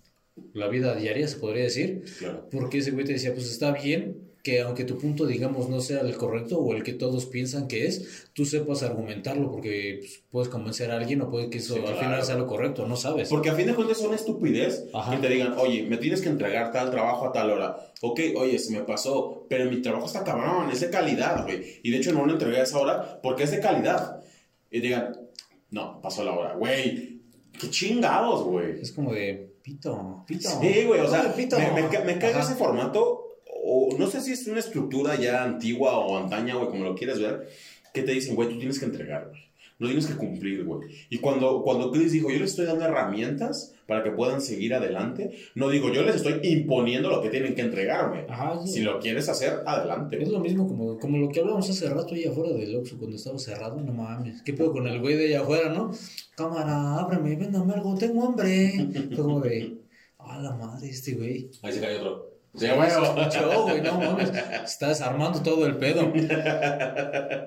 [0.55, 2.05] la vida diaria, se podría decir.
[2.19, 2.49] Claro.
[2.51, 6.03] Porque ese güey te decía, pues está bien que aunque tu punto, digamos, no sea
[6.03, 10.49] el correcto o el que todos piensan que es, tú sepas argumentarlo, porque pues, puedes
[10.51, 12.01] convencer a alguien o puede que eso Sí, al claro.
[12.01, 13.31] final sea lo correcto, no sabes.
[13.31, 15.13] Porque a fin de cuentas es una estupidez Ajá.
[15.17, 17.75] que te digan, oye, me tienes que entregar tal trabajo a tal hora.
[18.03, 21.81] Ok, oye, se me pasó, pero mi trabajo está cabrón, es de calidad, güey.
[21.83, 24.21] Y de hecho no lo entregué a esa hora porque es de calidad.
[24.71, 25.17] Y digan,
[25.71, 26.55] no, pasó la hora.
[26.55, 27.23] Güey,
[27.59, 28.79] qué chingados, güey.
[28.79, 30.51] Es como de pito, pito.
[30.61, 31.57] Sí, güey, o sea, pito.
[31.59, 33.24] me, me, me caga ese formato,
[33.89, 37.21] o no sé si es una estructura ya antigua o antaña, güey, como lo quieras
[37.21, 37.49] ver,
[37.93, 39.45] que te dicen, güey, tú tienes que entregar, güey.
[39.79, 40.89] Lo tienes que cumplir, güey.
[41.11, 45.33] Y cuando, cuando Chris dijo, yo les estoy dando herramientas para que puedan seguir adelante,
[45.57, 48.25] no digo, yo les estoy imponiendo lo que tienen que entregarme.
[48.29, 48.75] Ajá, sí.
[48.75, 50.23] Si lo quieres hacer, adelante.
[50.23, 53.17] Es lo mismo como, como lo que hablábamos hace rato ahí afuera del Oxxo cuando
[53.17, 54.43] estaba cerrado, no mames.
[54.43, 55.91] ¿Qué pedo con el güey de allá afuera, no?
[56.37, 58.73] Cámara, ábreme, véndame algo, tengo hambre.
[59.15, 59.77] Fue como de,
[60.19, 61.51] a la madre este güey.
[61.63, 62.34] Ahí se cae otro.
[62.57, 64.31] Sí, Se escuchó, güey, no mames.
[64.65, 66.13] Está desarmando todo el pedo.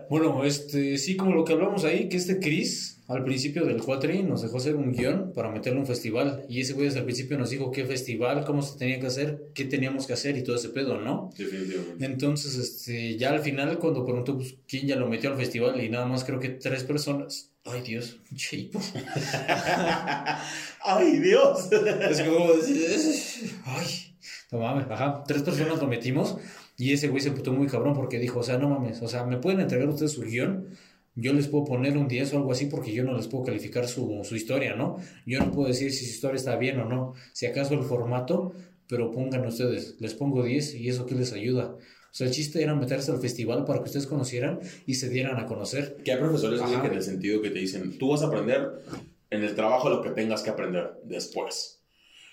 [0.10, 4.24] Bueno, este, sí, como lo que hablamos ahí, que este Chris, al principio del Cuatri,
[4.24, 6.45] nos dejó hacer un guion para meterlo en un festival.
[6.49, 9.51] Y ese güey desde el principio nos dijo qué festival, cómo se tenía que hacer,
[9.53, 11.30] qué teníamos que hacer y todo ese pedo, ¿no?
[11.38, 12.05] Definitivamente.
[12.05, 15.89] Entonces, este, ya al final, cuando preguntó pues, quién ya lo metió al festival, y
[15.89, 17.51] nada más creo que tres personas.
[17.64, 18.80] Ay, Dios, chipo.
[20.84, 21.70] ¡Ay, Dios!
[22.10, 22.45] Es como.
[23.66, 24.16] Ay,
[24.51, 25.23] no mames, ajá.
[25.28, 26.38] Tres personas lo metimos,
[26.78, 29.25] y ese güey se putó muy cabrón porque dijo: O sea, no mames, o sea,
[29.25, 30.69] ¿me pueden entregar ustedes su guion?
[31.15, 33.88] Yo les puedo poner un 10 o algo así porque yo no les puedo calificar
[33.88, 34.97] su, su historia, ¿no?
[35.25, 37.13] Yo no puedo decir si su historia está bien o no.
[37.34, 38.53] Si acaso el formato,
[38.88, 41.75] pero pongan ustedes, les pongo 10 y eso que les ayuda.
[41.75, 45.38] O sea, el chiste era meterse al festival para que ustedes conocieran y se dieran
[45.38, 45.97] a conocer.
[46.03, 48.82] Que hay profesores que en el sentido que te dicen, tú vas a aprender
[49.30, 51.76] en el trabajo lo que tengas que aprender después.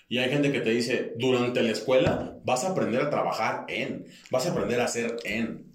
[0.07, 4.05] Y hay gente que te dice, durante la escuela vas a aprender a trabajar en,
[4.31, 5.73] vas a aprender a hacer en.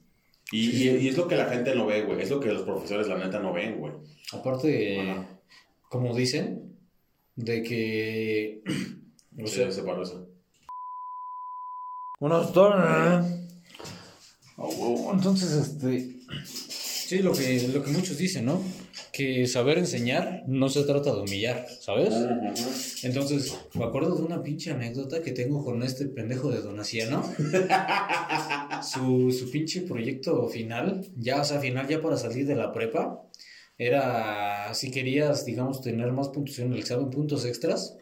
[0.52, 2.20] Y, y- y es lo que la gente no ve, güey.
[2.22, 3.92] Es lo que los profesores, la neta, no ven, güey.
[4.32, 5.28] Aparte, Ajá.
[5.88, 6.76] como dicen,
[7.36, 8.62] de que...
[9.42, 10.28] O sea, se paró eso.
[12.18, 13.26] Buenas tardes.
[15.12, 16.16] Entonces, este.
[17.10, 18.62] Sí, lo que, lo que muchos dicen, ¿no?
[19.20, 22.14] Que saber enseñar no se trata de humillar, ¿sabes?
[23.02, 27.22] Entonces, me acuerdo de una pinche anécdota que tengo con este pendejo de Donaciano.
[28.82, 33.22] su, su pinche proyecto final, ya, o sea, final ya para salir de la prepa,
[33.76, 37.98] era si querías, digamos, tener más puntuación en el examen, puntos extras.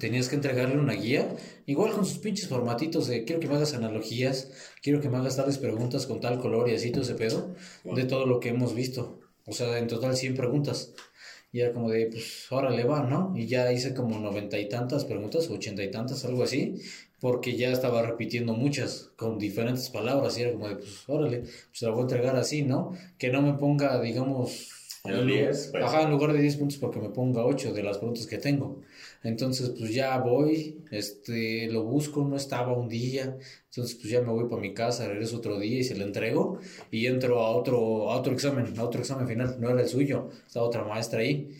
[0.00, 1.36] Tenías que entregarle una guía,
[1.66, 4.50] igual con sus pinches formatitos de quiero que me hagas analogías,
[4.82, 8.04] quiero que me hagas tales preguntas con tal color y así todo ese pedo, de
[8.04, 9.19] todo lo que hemos visto.
[9.50, 10.94] O sea, en total 100 preguntas.
[11.52, 13.34] Y era como de, pues, órale va, ¿no?
[13.36, 16.76] Y ya hice como noventa y tantas preguntas, ochenta y tantas, algo así,
[17.18, 20.38] porque ya estaba repitiendo muchas con diferentes palabras.
[20.38, 22.92] Y era como de, pues, órale, pues la voy a entregar así, ¿no?
[23.18, 24.68] Que no me ponga, digamos,
[25.04, 25.84] el 10, pues.
[25.84, 28.80] Ajá, en lugar de 10 puntos, porque me ponga 8 de las preguntas que tengo.
[29.22, 33.36] Entonces, pues ya voy, este, lo busco, no estaba un día,
[33.66, 36.58] entonces pues ya me voy para mi casa, regreso otro día y se lo entrego
[36.90, 40.28] y entro a otro, a otro examen, a otro examen final, no era el suyo,
[40.46, 41.50] estaba otra maestra ahí.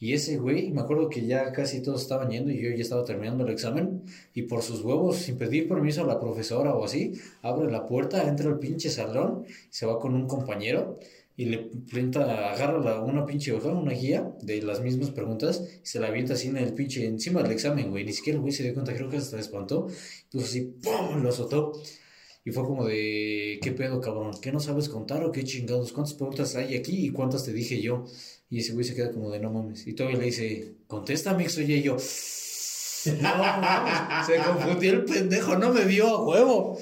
[0.00, 3.04] Y ese güey, me acuerdo que ya casi todos estaban yendo y yo ya estaba
[3.04, 4.04] terminando el examen.
[4.32, 8.28] Y por sus huevos, sin pedir permiso a la profesora o así, abre la puerta,
[8.28, 11.00] entra al pinche salón, se va con un compañero
[11.38, 11.58] y le
[11.88, 16.34] planta, agarra una pinche hoja, una guía de las mismas preguntas y se la avienta
[16.34, 18.04] así en el pinche, encima del examen, güey.
[18.04, 19.86] Ni siquiera el güey se dio cuenta, creo que hasta espantó.
[20.32, 21.22] Pues así, ¡pum!
[21.22, 21.80] Lo azotó.
[22.44, 24.32] Y fue como de, ¿qué pedo, cabrón?
[24.42, 25.92] ¿Qué no sabes contar o qué chingados?
[25.92, 28.04] ¿Cuántas preguntas hay aquí y cuántas te dije yo?
[28.50, 29.86] Y ese güey se queda como de, no mames.
[29.86, 31.96] Y todavía le dice, contéstame, soy y yo.
[33.22, 36.80] No, mames, se confundió el pendejo, no me vio a huevo.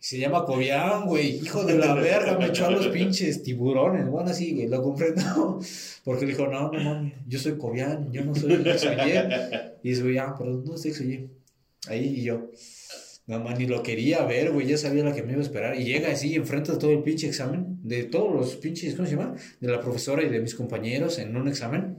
[0.00, 4.30] Se llama Cobian, güey, hijo de la verga, me echó a los pinches tiburones, bueno,
[4.30, 5.58] así, güey, lo comprendo.
[6.04, 9.28] Porque le dijo, no, no mames, yo soy Cobian, yo no soy Xoye.
[9.82, 11.28] Y dice, güey, ah, perdón, no soy Xoye.
[11.88, 12.50] Ahí y yo.
[13.26, 15.78] No, man, ni lo quería ver, güey, ya sabía la que me iba a esperar.
[15.78, 19.16] Y llega así, enfrente de todo el pinche examen, de todos los pinches, ¿cómo se
[19.16, 19.34] llama?
[19.60, 21.98] De la profesora y de mis compañeros en un examen,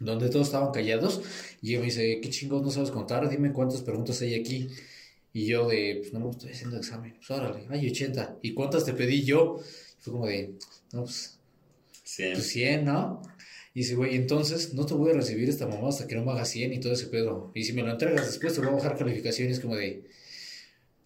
[0.00, 1.22] donde todos estaban callados.
[1.62, 3.26] Y me dice, ¿qué chingos no sabes contar?
[3.30, 4.68] Dime cuántas preguntas hay aquí.
[5.32, 7.14] Y yo de, pues no me estoy haciendo examen.
[7.16, 8.38] Pues órale, hay 80.
[8.42, 9.58] ¿Y cuántas te pedí yo?
[9.98, 10.54] Y fue como de,
[10.92, 11.38] no, pues
[12.04, 12.32] 100.
[12.32, 13.22] pues 100, ¿no?
[13.72, 16.32] Y dice, güey, entonces no te voy a recibir esta mamá hasta que no me
[16.32, 17.52] hagas 100 y todo ese pedo.
[17.54, 20.04] Y si me lo entregas después te voy a bajar calificaciones como de,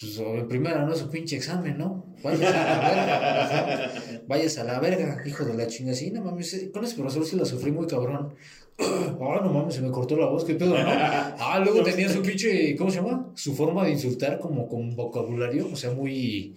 [0.01, 2.15] pues en primera no es un pinche examen, ¿no?
[2.23, 4.23] Vayas a la verga.
[4.27, 5.95] Vayas a la verga, hijo de la chinga.
[5.95, 8.35] Sí, no mames, con ese profesor sí la sufrí muy cabrón.
[8.79, 10.85] Ah, no mames, se me cortó la voz, qué pedo, ¿no?
[10.85, 13.31] Ah, luego tenía su pinche, ¿cómo se llama?
[13.35, 16.55] Su forma de insultar como con vocabulario, o sea, muy,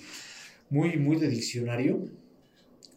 [0.69, 1.99] muy, muy de diccionario,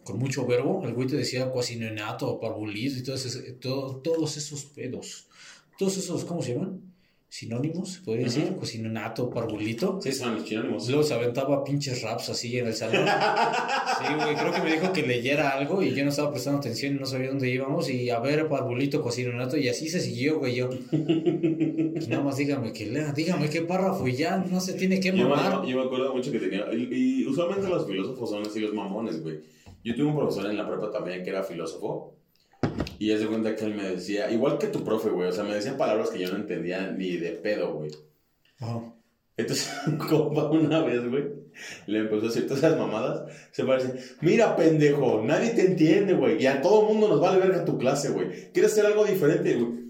[0.03, 0.81] con mucho verbo.
[0.85, 5.27] El güey te decía cuasinonato, parvulito y todos esos, todo, todos esos pedos.
[5.77, 6.90] Todos esos, ¿cómo se llaman?
[7.33, 8.55] Sinónimos, se podría decir, Ujú.
[8.57, 10.01] cuasinonato, parvulito.
[10.01, 10.85] Sí, son los sinónimos.
[10.89, 13.05] Luego se aventaba pinches raps así en el salón.
[13.07, 16.93] Sí, güey, creo que me dijo que leyera algo y yo no estaba prestando atención
[16.97, 17.89] y no sabía dónde íbamos.
[17.89, 20.55] Y a ver, parvulito, cocinonato, y así se siguió, güey.
[20.55, 20.69] Yo,
[22.09, 25.29] nada más dígame que lea, dígame qué párrafo y ya no se tiene que Yo
[25.29, 25.61] mamar.
[25.61, 26.65] me, yo me acuerdo mucho que tenía.
[26.73, 29.39] Y, y usualmente los filósofos son así los mamones, güey.
[29.85, 32.17] Yo tuve un profesor en la prepa también que era filósofo.
[33.01, 35.27] Y es de cuenta que él me decía, igual que tu profe, güey.
[35.27, 37.89] O sea, me decía palabras que yo no entendía ni de pedo, güey.
[38.59, 38.93] Ajá.
[39.35, 39.71] Entonces,
[40.07, 41.23] compa una vez, güey,
[41.87, 43.23] le empezó a decir todas esas mamadas.
[43.53, 46.43] Se parece, mira, pendejo, nadie te entiende, güey.
[46.43, 48.51] Y a todo mundo nos vale verga tu clase, güey.
[48.51, 49.81] ¿Quieres hacer algo diferente, güey?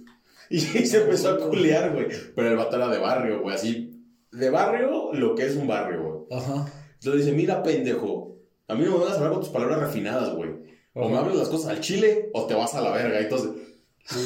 [0.49, 2.07] Y se empezó a culear, güey.
[2.34, 4.05] Pero el vato era de barrio, güey, así.
[4.32, 6.39] De barrio, lo que es un barrio, güey.
[6.39, 6.72] Ajá.
[6.93, 8.38] Entonces dice, mira, pendejo,
[8.70, 10.70] a mí no me vas a hablar con tus palabras refinadas, güey.
[10.94, 13.20] O me hablas las cosas al chile o te vas a la verga.
[13.20, 13.52] Entonces,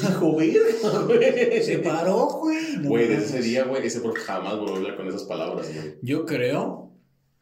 [0.01, 1.61] dijo, verga, güey.
[1.63, 2.57] Se paró, güey.
[2.80, 5.68] No Güey, desde ese día, güey, ese profe jamás volvió a hablar con esas palabras,
[5.74, 5.95] güey.
[6.01, 6.91] Yo creo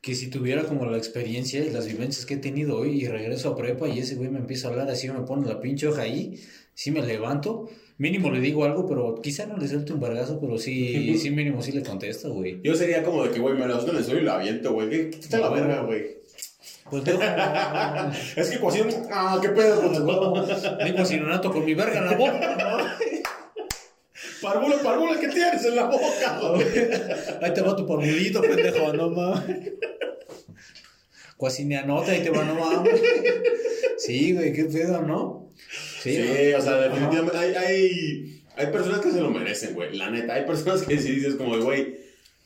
[0.02, 3.50] que si tuviera como la experiencia y las vivencias que he tenido hoy y regreso
[3.50, 6.02] a prepa y ese güey me empieza a hablar así, me pone la pinche hoja
[6.02, 6.38] ahí,
[6.74, 7.70] sí me levanto,
[8.00, 11.62] mínimo le digo algo, pero quizá no le suelte un vergazo, pero sí, sí mínimo
[11.62, 12.60] sí le contesto, güey.
[12.62, 14.90] Yo sería como de que, güey, me lo en el suelo y lo aviento, güey.
[14.90, 16.04] ¿Qué- Quítate la verga, güey.
[16.90, 17.20] Pues dejo,
[18.36, 18.86] Es que cocino.
[19.12, 19.82] Ah, qué pedo
[20.84, 23.14] digo sinonato con mi verga en la boca, ¿no?
[24.42, 26.66] Parvula, parvula, ¿qué tienes en la boca, güey?
[27.42, 29.72] Ahí te va tu parvulito, pendejo, no mames.
[31.38, 33.02] Cuasineanota, ahí te va, no mames.
[33.98, 35.54] Sí, güey, qué pedo, ¿no?
[36.02, 39.96] Sí, o sea, definitivamente hay, hay, hay personas que se lo merecen, güey.
[39.96, 41.98] La neta, hay personas que sí dices como, de, güey,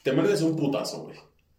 [0.03, 1.17] te mereces un putazo, güey.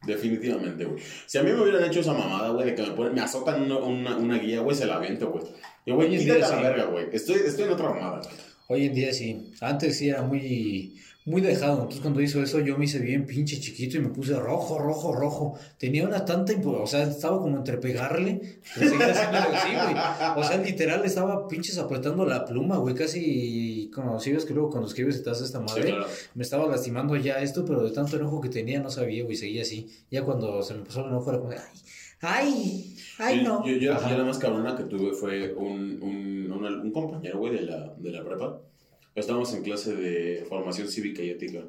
[0.08, 1.02] Definitivamente, güey.
[1.26, 3.62] Si a mí me hubieran hecho esa mamada, güey, de que me, ponen, me azotan
[3.62, 5.44] una, una, una guía, güey, se la aviento, güey.
[5.84, 6.54] Yo, güey, Hoy en quítate la sí.
[6.62, 7.06] verga, güey.
[7.12, 8.34] Estoy, estoy en otra mamada, güey.
[8.68, 9.50] Hoy en día sí.
[9.60, 10.96] Antes sí era muy,
[11.28, 11.74] muy dejado.
[11.78, 15.12] Entonces cuando hizo eso yo me hice bien pinche chiquito y me puse rojo, rojo,
[15.14, 15.58] rojo.
[15.78, 16.52] Tenía una tanta...
[16.64, 18.60] O sea, estaba como entre pegarle.
[18.74, 19.94] Pero seguía haciéndole así, güey.
[20.36, 22.94] O sea, literal estaba pinches apretando la pluma, güey.
[22.94, 25.90] Casi como si ves que luego cuando escribes y te haces esta Sí, madre.
[25.90, 26.06] claro.
[26.34, 29.36] Me estaba lastimando ya esto, pero de tanto enojo que tenía no sabía, güey.
[29.36, 29.88] Seguía así.
[30.10, 31.58] Ya cuando se me pasó el enojo era como de...
[32.20, 32.96] ¡Ay!
[33.18, 33.38] ¡Ay!
[33.38, 33.64] ¡Ay, no!
[33.64, 37.54] Yo, yo, yo la más cabrona que tuve fue un, un, una- un compañero, güey,
[37.54, 38.58] de la, de la prepa.
[39.20, 41.64] Estábamos en clase de formación cívica y ética.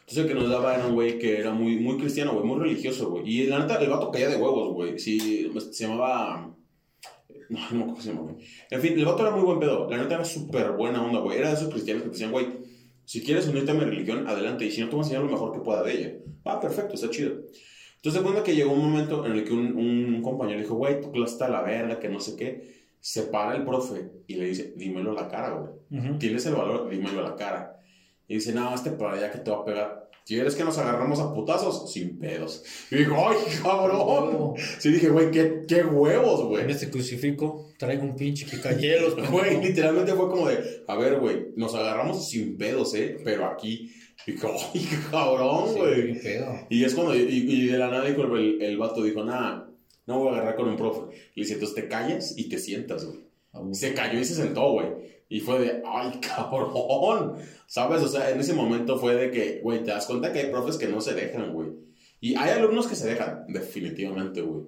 [0.00, 2.58] Entonces el que nos daba era un güey que era muy, muy cristiano, güey, muy
[2.58, 3.28] religioso, güey.
[3.28, 4.98] Y la neta, el vato caía de huevos, güey.
[4.98, 6.54] Sí, se llamaba...
[7.48, 8.36] No, no me acuerdo cómo se llama, güey.
[8.70, 9.88] En fin, el vato era muy buen pedo.
[9.88, 11.38] La neta era súper buena onda, güey.
[11.38, 12.46] Era de esos cristianos que te decían, güey,
[13.04, 14.64] si quieres unirte a mi religión, adelante.
[14.64, 16.14] Y si no, te voy a enseñar lo mejor que pueda de ella.
[16.44, 17.34] Ah, perfecto, está chido.
[17.96, 21.12] Entonces, cuenta que llegó un momento en el que un, un compañero dijo, güey, tu
[21.12, 22.81] clase está a la verga, que no sé qué.
[23.02, 26.18] Se para el profe y le dice, dímelo a la cara, güey.
[26.18, 27.80] Tienes el valor, dímelo a la cara.
[28.28, 30.08] Y dice, no, este para allá que te va a pegar.
[30.24, 31.92] ¿Quieres que nos agarramos a putazos?
[31.92, 32.62] Sin pedos.
[32.92, 34.54] Y digo, ¡ay, cabrón!
[34.78, 36.62] Sí, dije, güey, qué, qué huevos, güey.
[36.62, 39.16] En este crucifijo traigo un pinche picayelos.
[39.30, 43.16] Güey, literalmente fue como de, a ver, güey, nos agarramos sin pedos, ¿eh?
[43.24, 43.92] Pero aquí,
[44.24, 46.20] y digo, ¡ay, cabrón, güey!
[46.70, 49.71] Y es cuando, y, y de la nada dijo el, el vato, dijo, nada,
[50.06, 51.14] no voy a agarrar con un profe.
[51.34, 53.74] Le dice, entonces te callas y te sientas, güey.
[53.74, 54.86] Se cayó y se sentó, güey.
[55.28, 57.36] Y fue de, ay, cabrón.
[57.66, 58.02] ¿Sabes?
[58.02, 60.76] O sea, en ese momento fue de que, güey, te das cuenta que hay profes
[60.76, 61.70] que no se dejan, güey.
[62.20, 64.64] Y hay alumnos que se dejan, definitivamente, güey.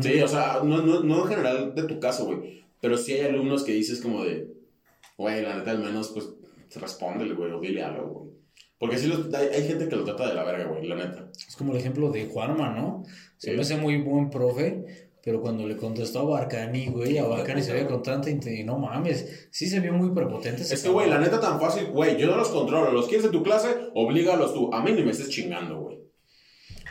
[0.00, 2.64] Sí, o sea, no, no, no en general de tu caso, güey.
[2.80, 4.52] Pero sí hay alumnos que dices como de,
[5.16, 6.28] güey, la neta, al menos, pues,
[6.74, 8.36] respóndele, güey, o dile algo, güey.
[8.78, 11.30] Porque sí, los- hay, hay gente que lo trata de la verga, güey, la neta.
[11.48, 13.04] Es como el ejemplo de Juanma, ¿no?
[13.38, 13.56] Se Sí.
[13.56, 14.84] me hace muy buen profe,
[15.22, 18.78] pero cuando le contestó a Barcani, güey, a Barcani se veía con tanta inte- No
[18.78, 20.62] mames, sí se vio muy prepotente.
[20.62, 22.92] ese Es que, güey, la neta tan fácil, güey, yo no los controlo.
[22.92, 24.70] Los quieres en tu clase, oblígalos tú.
[24.72, 25.96] A mí ni me estés chingando, güey.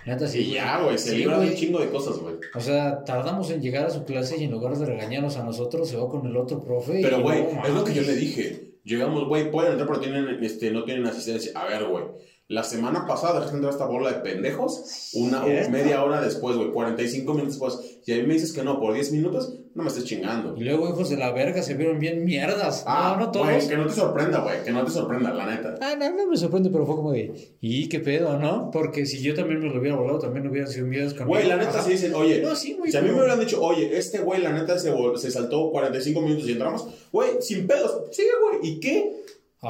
[0.08, 0.40] Neta, sí.
[0.40, 2.36] Y ya, güey, se Sí, libra de un chingo de cosas, güey.
[2.54, 5.90] O sea, tardamos en llegar a su clase y en lugar de regañarnos a nosotros,
[5.90, 7.00] se va con el otro profe.
[7.02, 8.75] Pero, güey, no es lo que yo le dije.
[8.86, 11.52] Llegamos, güey, pueden entrar, pero tienen, este, no tienen asistencia.
[11.56, 12.06] A ver, güey.
[12.48, 15.72] La semana pasada dejaste entrar esta bola de pendejos una ¿Cierto?
[15.72, 18.00] media hora después, güey, 45 minutos después.
[18.06, 20.54] Y a mí me dices que no, por 10 minutos, no me estés chingando.
[20.56, 22.84] Y luego, hijos de la verga, se vieron bien mierdas.
[22.86, 23.48] Ah, no, no todos.
[23.48, 25.76] güey, que no te sorprenda, güey, que no te sorprenda, la neta.
[25.82, 28.70] Ah, no, no me sorprende, pero fue como de, ¿y qué pedo, no?
[28.70, 31.26] Porque si yo también me lo hubiera volado, también hubieran sido conmigo.
[31.26, 32.92] Güey, la neta sí dicen, oye, No, sí, güey.
[32.92, 36.22] si a mí me hubieran dicho, oye, este güey, la neta se, se saltó 45
[36.22, 39.24] minutos y entramos, güey, sin pedos, sigue, güey, ¿y qué?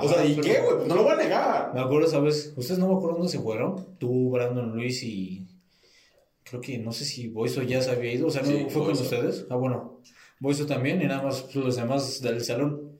[0.03, 0.75] O Ajá, sea, ¿y qué, güey?
[0.77, 1.73] Pues no lo voy a negar.
[1.73, 2.53] Me acuerdo, ¿sabes?
[2.55, 3.97] Ustedes no me acuerdo dónde se fueron.
[3.97, 5.45] Tú, Brandon, Luis y.
[6.43, 8.27] Creo que no sé si Boiso ya se había ido.
[8.27, 9.03] O sea, ¿no Sí, fue con Boiso.
[9.03, 9.45] ustedes?
[9.49, 9.99] Ah, bueno.
[10.39, 12.99] Boiso también y nada más pues, los demás del salón.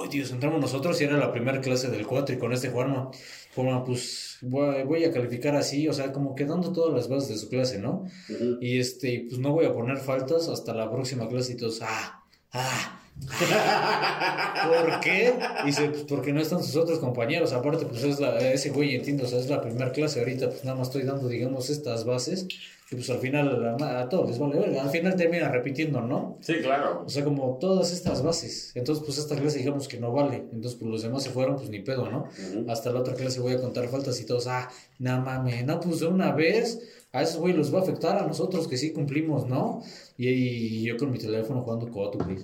[0.00, 3.10] Ay, Dios, entramos nosotros y era la primera clase del 4 y con este Juanma.
[3.54, 7.38] Juanma, pues voy, voy a calificar así, o sea, como quedando todas las bases de
[7.38, 8.04] su clase, ¿no?
[8.30, 8.58] Ujú.
[8.60, 12.22] Y este, pues no voy a poner faltas hasta la próxima clase y todos, ah,
[12.52, 13.00] ah.
[13.18, 15.34] ¿Por qué?
[15.64, 17.52] Dice, pues porque no están sus otros compañeros.
[17.52, 20.20] Aparte, pues es la, ese güey, entiendo, o sea, es la primera clase.
[20.20, 22.46] Ahorita, pues nada más estoy dando, digamos, estas bases.
[22.88, 24.82] Y pues al final, a, a todos les vale verga.
[24.82, 26.38] Al final termina repitiendo, ¿no?
[26.40, 27.02] Sí, claro.
[27.04, 28.70] O sea, como todas estas bases.
[28.76, 30.44] Entonces, pues esta clase, digamos que no vale.
[30.52, 32.28] Entonces, pues los demás se fueron, pues ni pedo, ¿no?
[32.28, 32.70] Ujú.
[32.70, 34.68] Hasta la otra clase voy a contar faltas y todos, ah,
[35.00, 36.80] no mames, no, pues de una vez.
[37.12, 39.82] A esos güey los va a afectar a nosotros que sí cumplimos, ¿no?
[40.18, 42.36] Y, y yo con mi teléfono jugando coto, güey.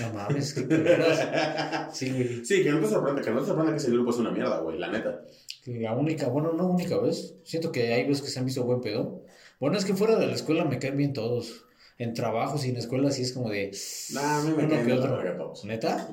[0.00, 1.96] No mames, qué culeras.
[1.96, 2.44] Sí, güey.
[2.44, 4.60] Sí, que no te sorprenda, que no te sorprenda que ese grupo es una mierda,
[4.60, 5.22] güey, la neta.
[5.66, 7.34] La única, bueno, no única vez.
[7.44, 9.22] Siento que hay veces que se han visto buen pedo.
[9.58, 11.64] Bueno, es que fuera de la escuela me caen bien todos.
[11.98, 13.70] En trabajos y en escuela sí es como de.
[14.12, 15.64] Nah, a mí me caen que verga todos.
[15.64, 16.08] ¿Neta?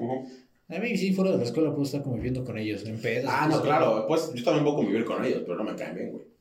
[0.69, 3.29] A mí sí, fuera de la escuela puedo estar conviviendo con ellos, en pedos.
[3.31, 6.11] Ah, no, claro, pues yo también puedo convivir con ellos, pero no me caen bien,
[6.11, 6.32] güey.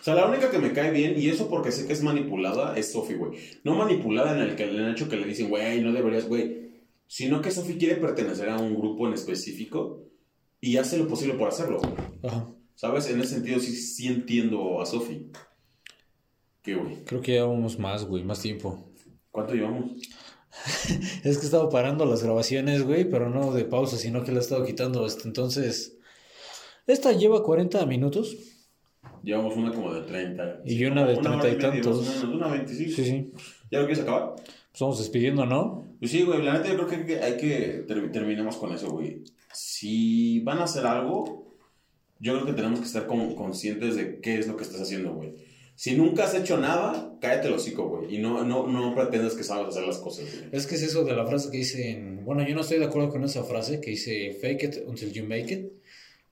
[0.00, 2.74] O sea, la única que me cae bien, y eso porque sé que es manipulada,
[2.78, 3.38] es Sofi, güey.
[3.64, 6.70] No manipulada en el, que, en el hecho que le dicen, güey, no deberías, güey.
[7.06, 10.04] Sino que Sofi quiere pertenecer a un grupo en específico
[10.58, 11.80] y hace lo posible por hacerlo.
[12.22, 12.48] Ajá.
[12.74, 13.10] ¿Sabes?
[13.10, 15.30] En ese sentido sí, sí entiendo a Sofi.
[16.62, 17.04] ¿Qué, güey?
[17.04, 18.90] Creo que llevamos más, güey, más tiempo.
[19.30, 19.92] ¿Cuánto llevamos?
[21.24, 24.38] Es que he estado parando las grabaciones, güey, pero no de pausa, sino que la
[24.38, 25.04] he estado quitando.
[25.04, 25.98] Este, entonces,
[26.86, 28.36] esta lleva 40 minutos.
[29.22, 30.62] Llevamos una como de 30.
[30.64, 32.00] Y una de hora 30 y tantos.
[32.08, 32.90] menos, Una 25.
[32.96, 33.30] Sí, sí.
[33.70, 34.34] ¿Ya lo quieres acabar?
[34.36, 35.86] Pues vamos despidiendo, ¿no?
[35.98, 38.72] Pues sí, güey, la neta yo creo que hay que, hay que ter- terminemos con
[38.72, 39.22] eso, güey.
[39.52, 41.54] Si van a hacer algo,
[42.18, 45.12] yo creo que tenemos que estar como conscientes de qué es lo que estás haciendo,
[45.14, 45.34] güey.
[45.74, 48.14] Si nunca has hecho nada, cállate el hocico, güey.
[48.14, 50.48] Y no, no, no pretendas que sabes hacer las cosas, güey.
[50.52, 52.22] Es que es eso de la frase que dicen.
[52.24, 55.24] Bueno, yo no estoy de acuerdo con esa frase que dice fake it until you
[55.24, 55.72] make it.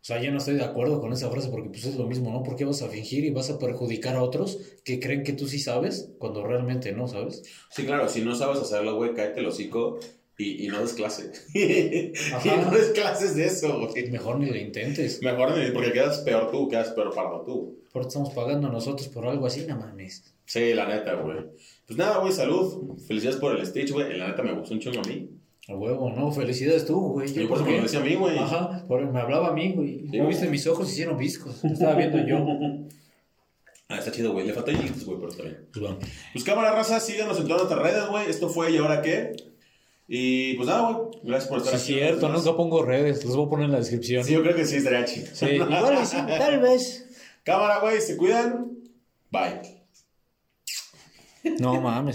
[0.01, 2.31] O sea, yo no estoy de acuerdo con esa frase porque pues es lo mismo,
[2.33, 2.43] ¿no?
[2.43, 5.47] ¿Por qué vas a fingir y vas a perjudicar a otros que creen que tú
[5.49, 7.43] sí sabes cuando realmente no sabes?
[7.71, 9.99] Sí, claro, si no sabes hacerlo, güey, cállate el hocico
[10.39, 11.33] y, y no des clase.
[11.55, 12.13] y
[12.49, 14.09] no des clases de eso, güey.
[14.11, 15.21] Mejor ni lo intentes.
[15.23, 17.79] Mejor ni- porque quedas peor tú, quedas peor para tú.
[17.93, 20.35] Porque estamos pagando nosotros por algo así, no mames.
[20.47, 21.39] Sí, la neta, güey.
[21.87, 22.97] Pues nada, güey, salud.
[23.07, 24.17] Felicidades por el Stitch, güey.
[24.17, 25.29] La neta me gustó un chingo a mí.
[25.69, 27.33] A huevo, no, felicidades tú, güey.
[27.33, 27.71] Yo por eso qué?
[27.73, 28.39] me lo decía a mí, güey.
[28.39, 30.01] Ajá, por- me hablaba a mí, güey.
[30.11, 30.29] Sí, ¿No güey.
[30.29, 30.91] viste mis ojos?
[30.91, 31.61] Hicieron viscos.
[31.61, 32.39] Te estaba viendo yo.
[33.91, 34.47] Ah, está chido, güey.
[34.47, 35.67] Le faltó hilitos, güey, pero está bien.
[35.73, 35.99] Pues bueno.
[36.35, 38.29] Pues cámara raza, síganos en todas nuestras redes, güey.
[38.29, 39.33] Esto fue ¿Y ahora qué?
[40.07, 41.09] Y pues nada, güey.
[41.23, 41.93] Gracias por Sí, estar es aquí.
[41.95, 43.25] cierto, una vez nunca pongo redes.
[43.25, 44.25] Los voy a poner en la descripción.
[44.25, 45.29] Sí, yo creo que sí, estaría chido.
[45.33, 47.07] Sí, igual sí, tal vez.
[47.45, 48.73] Cámara, güey, se cuidan.
[49.31, 49.63] Bye.
[51.59, 52.15] No mames.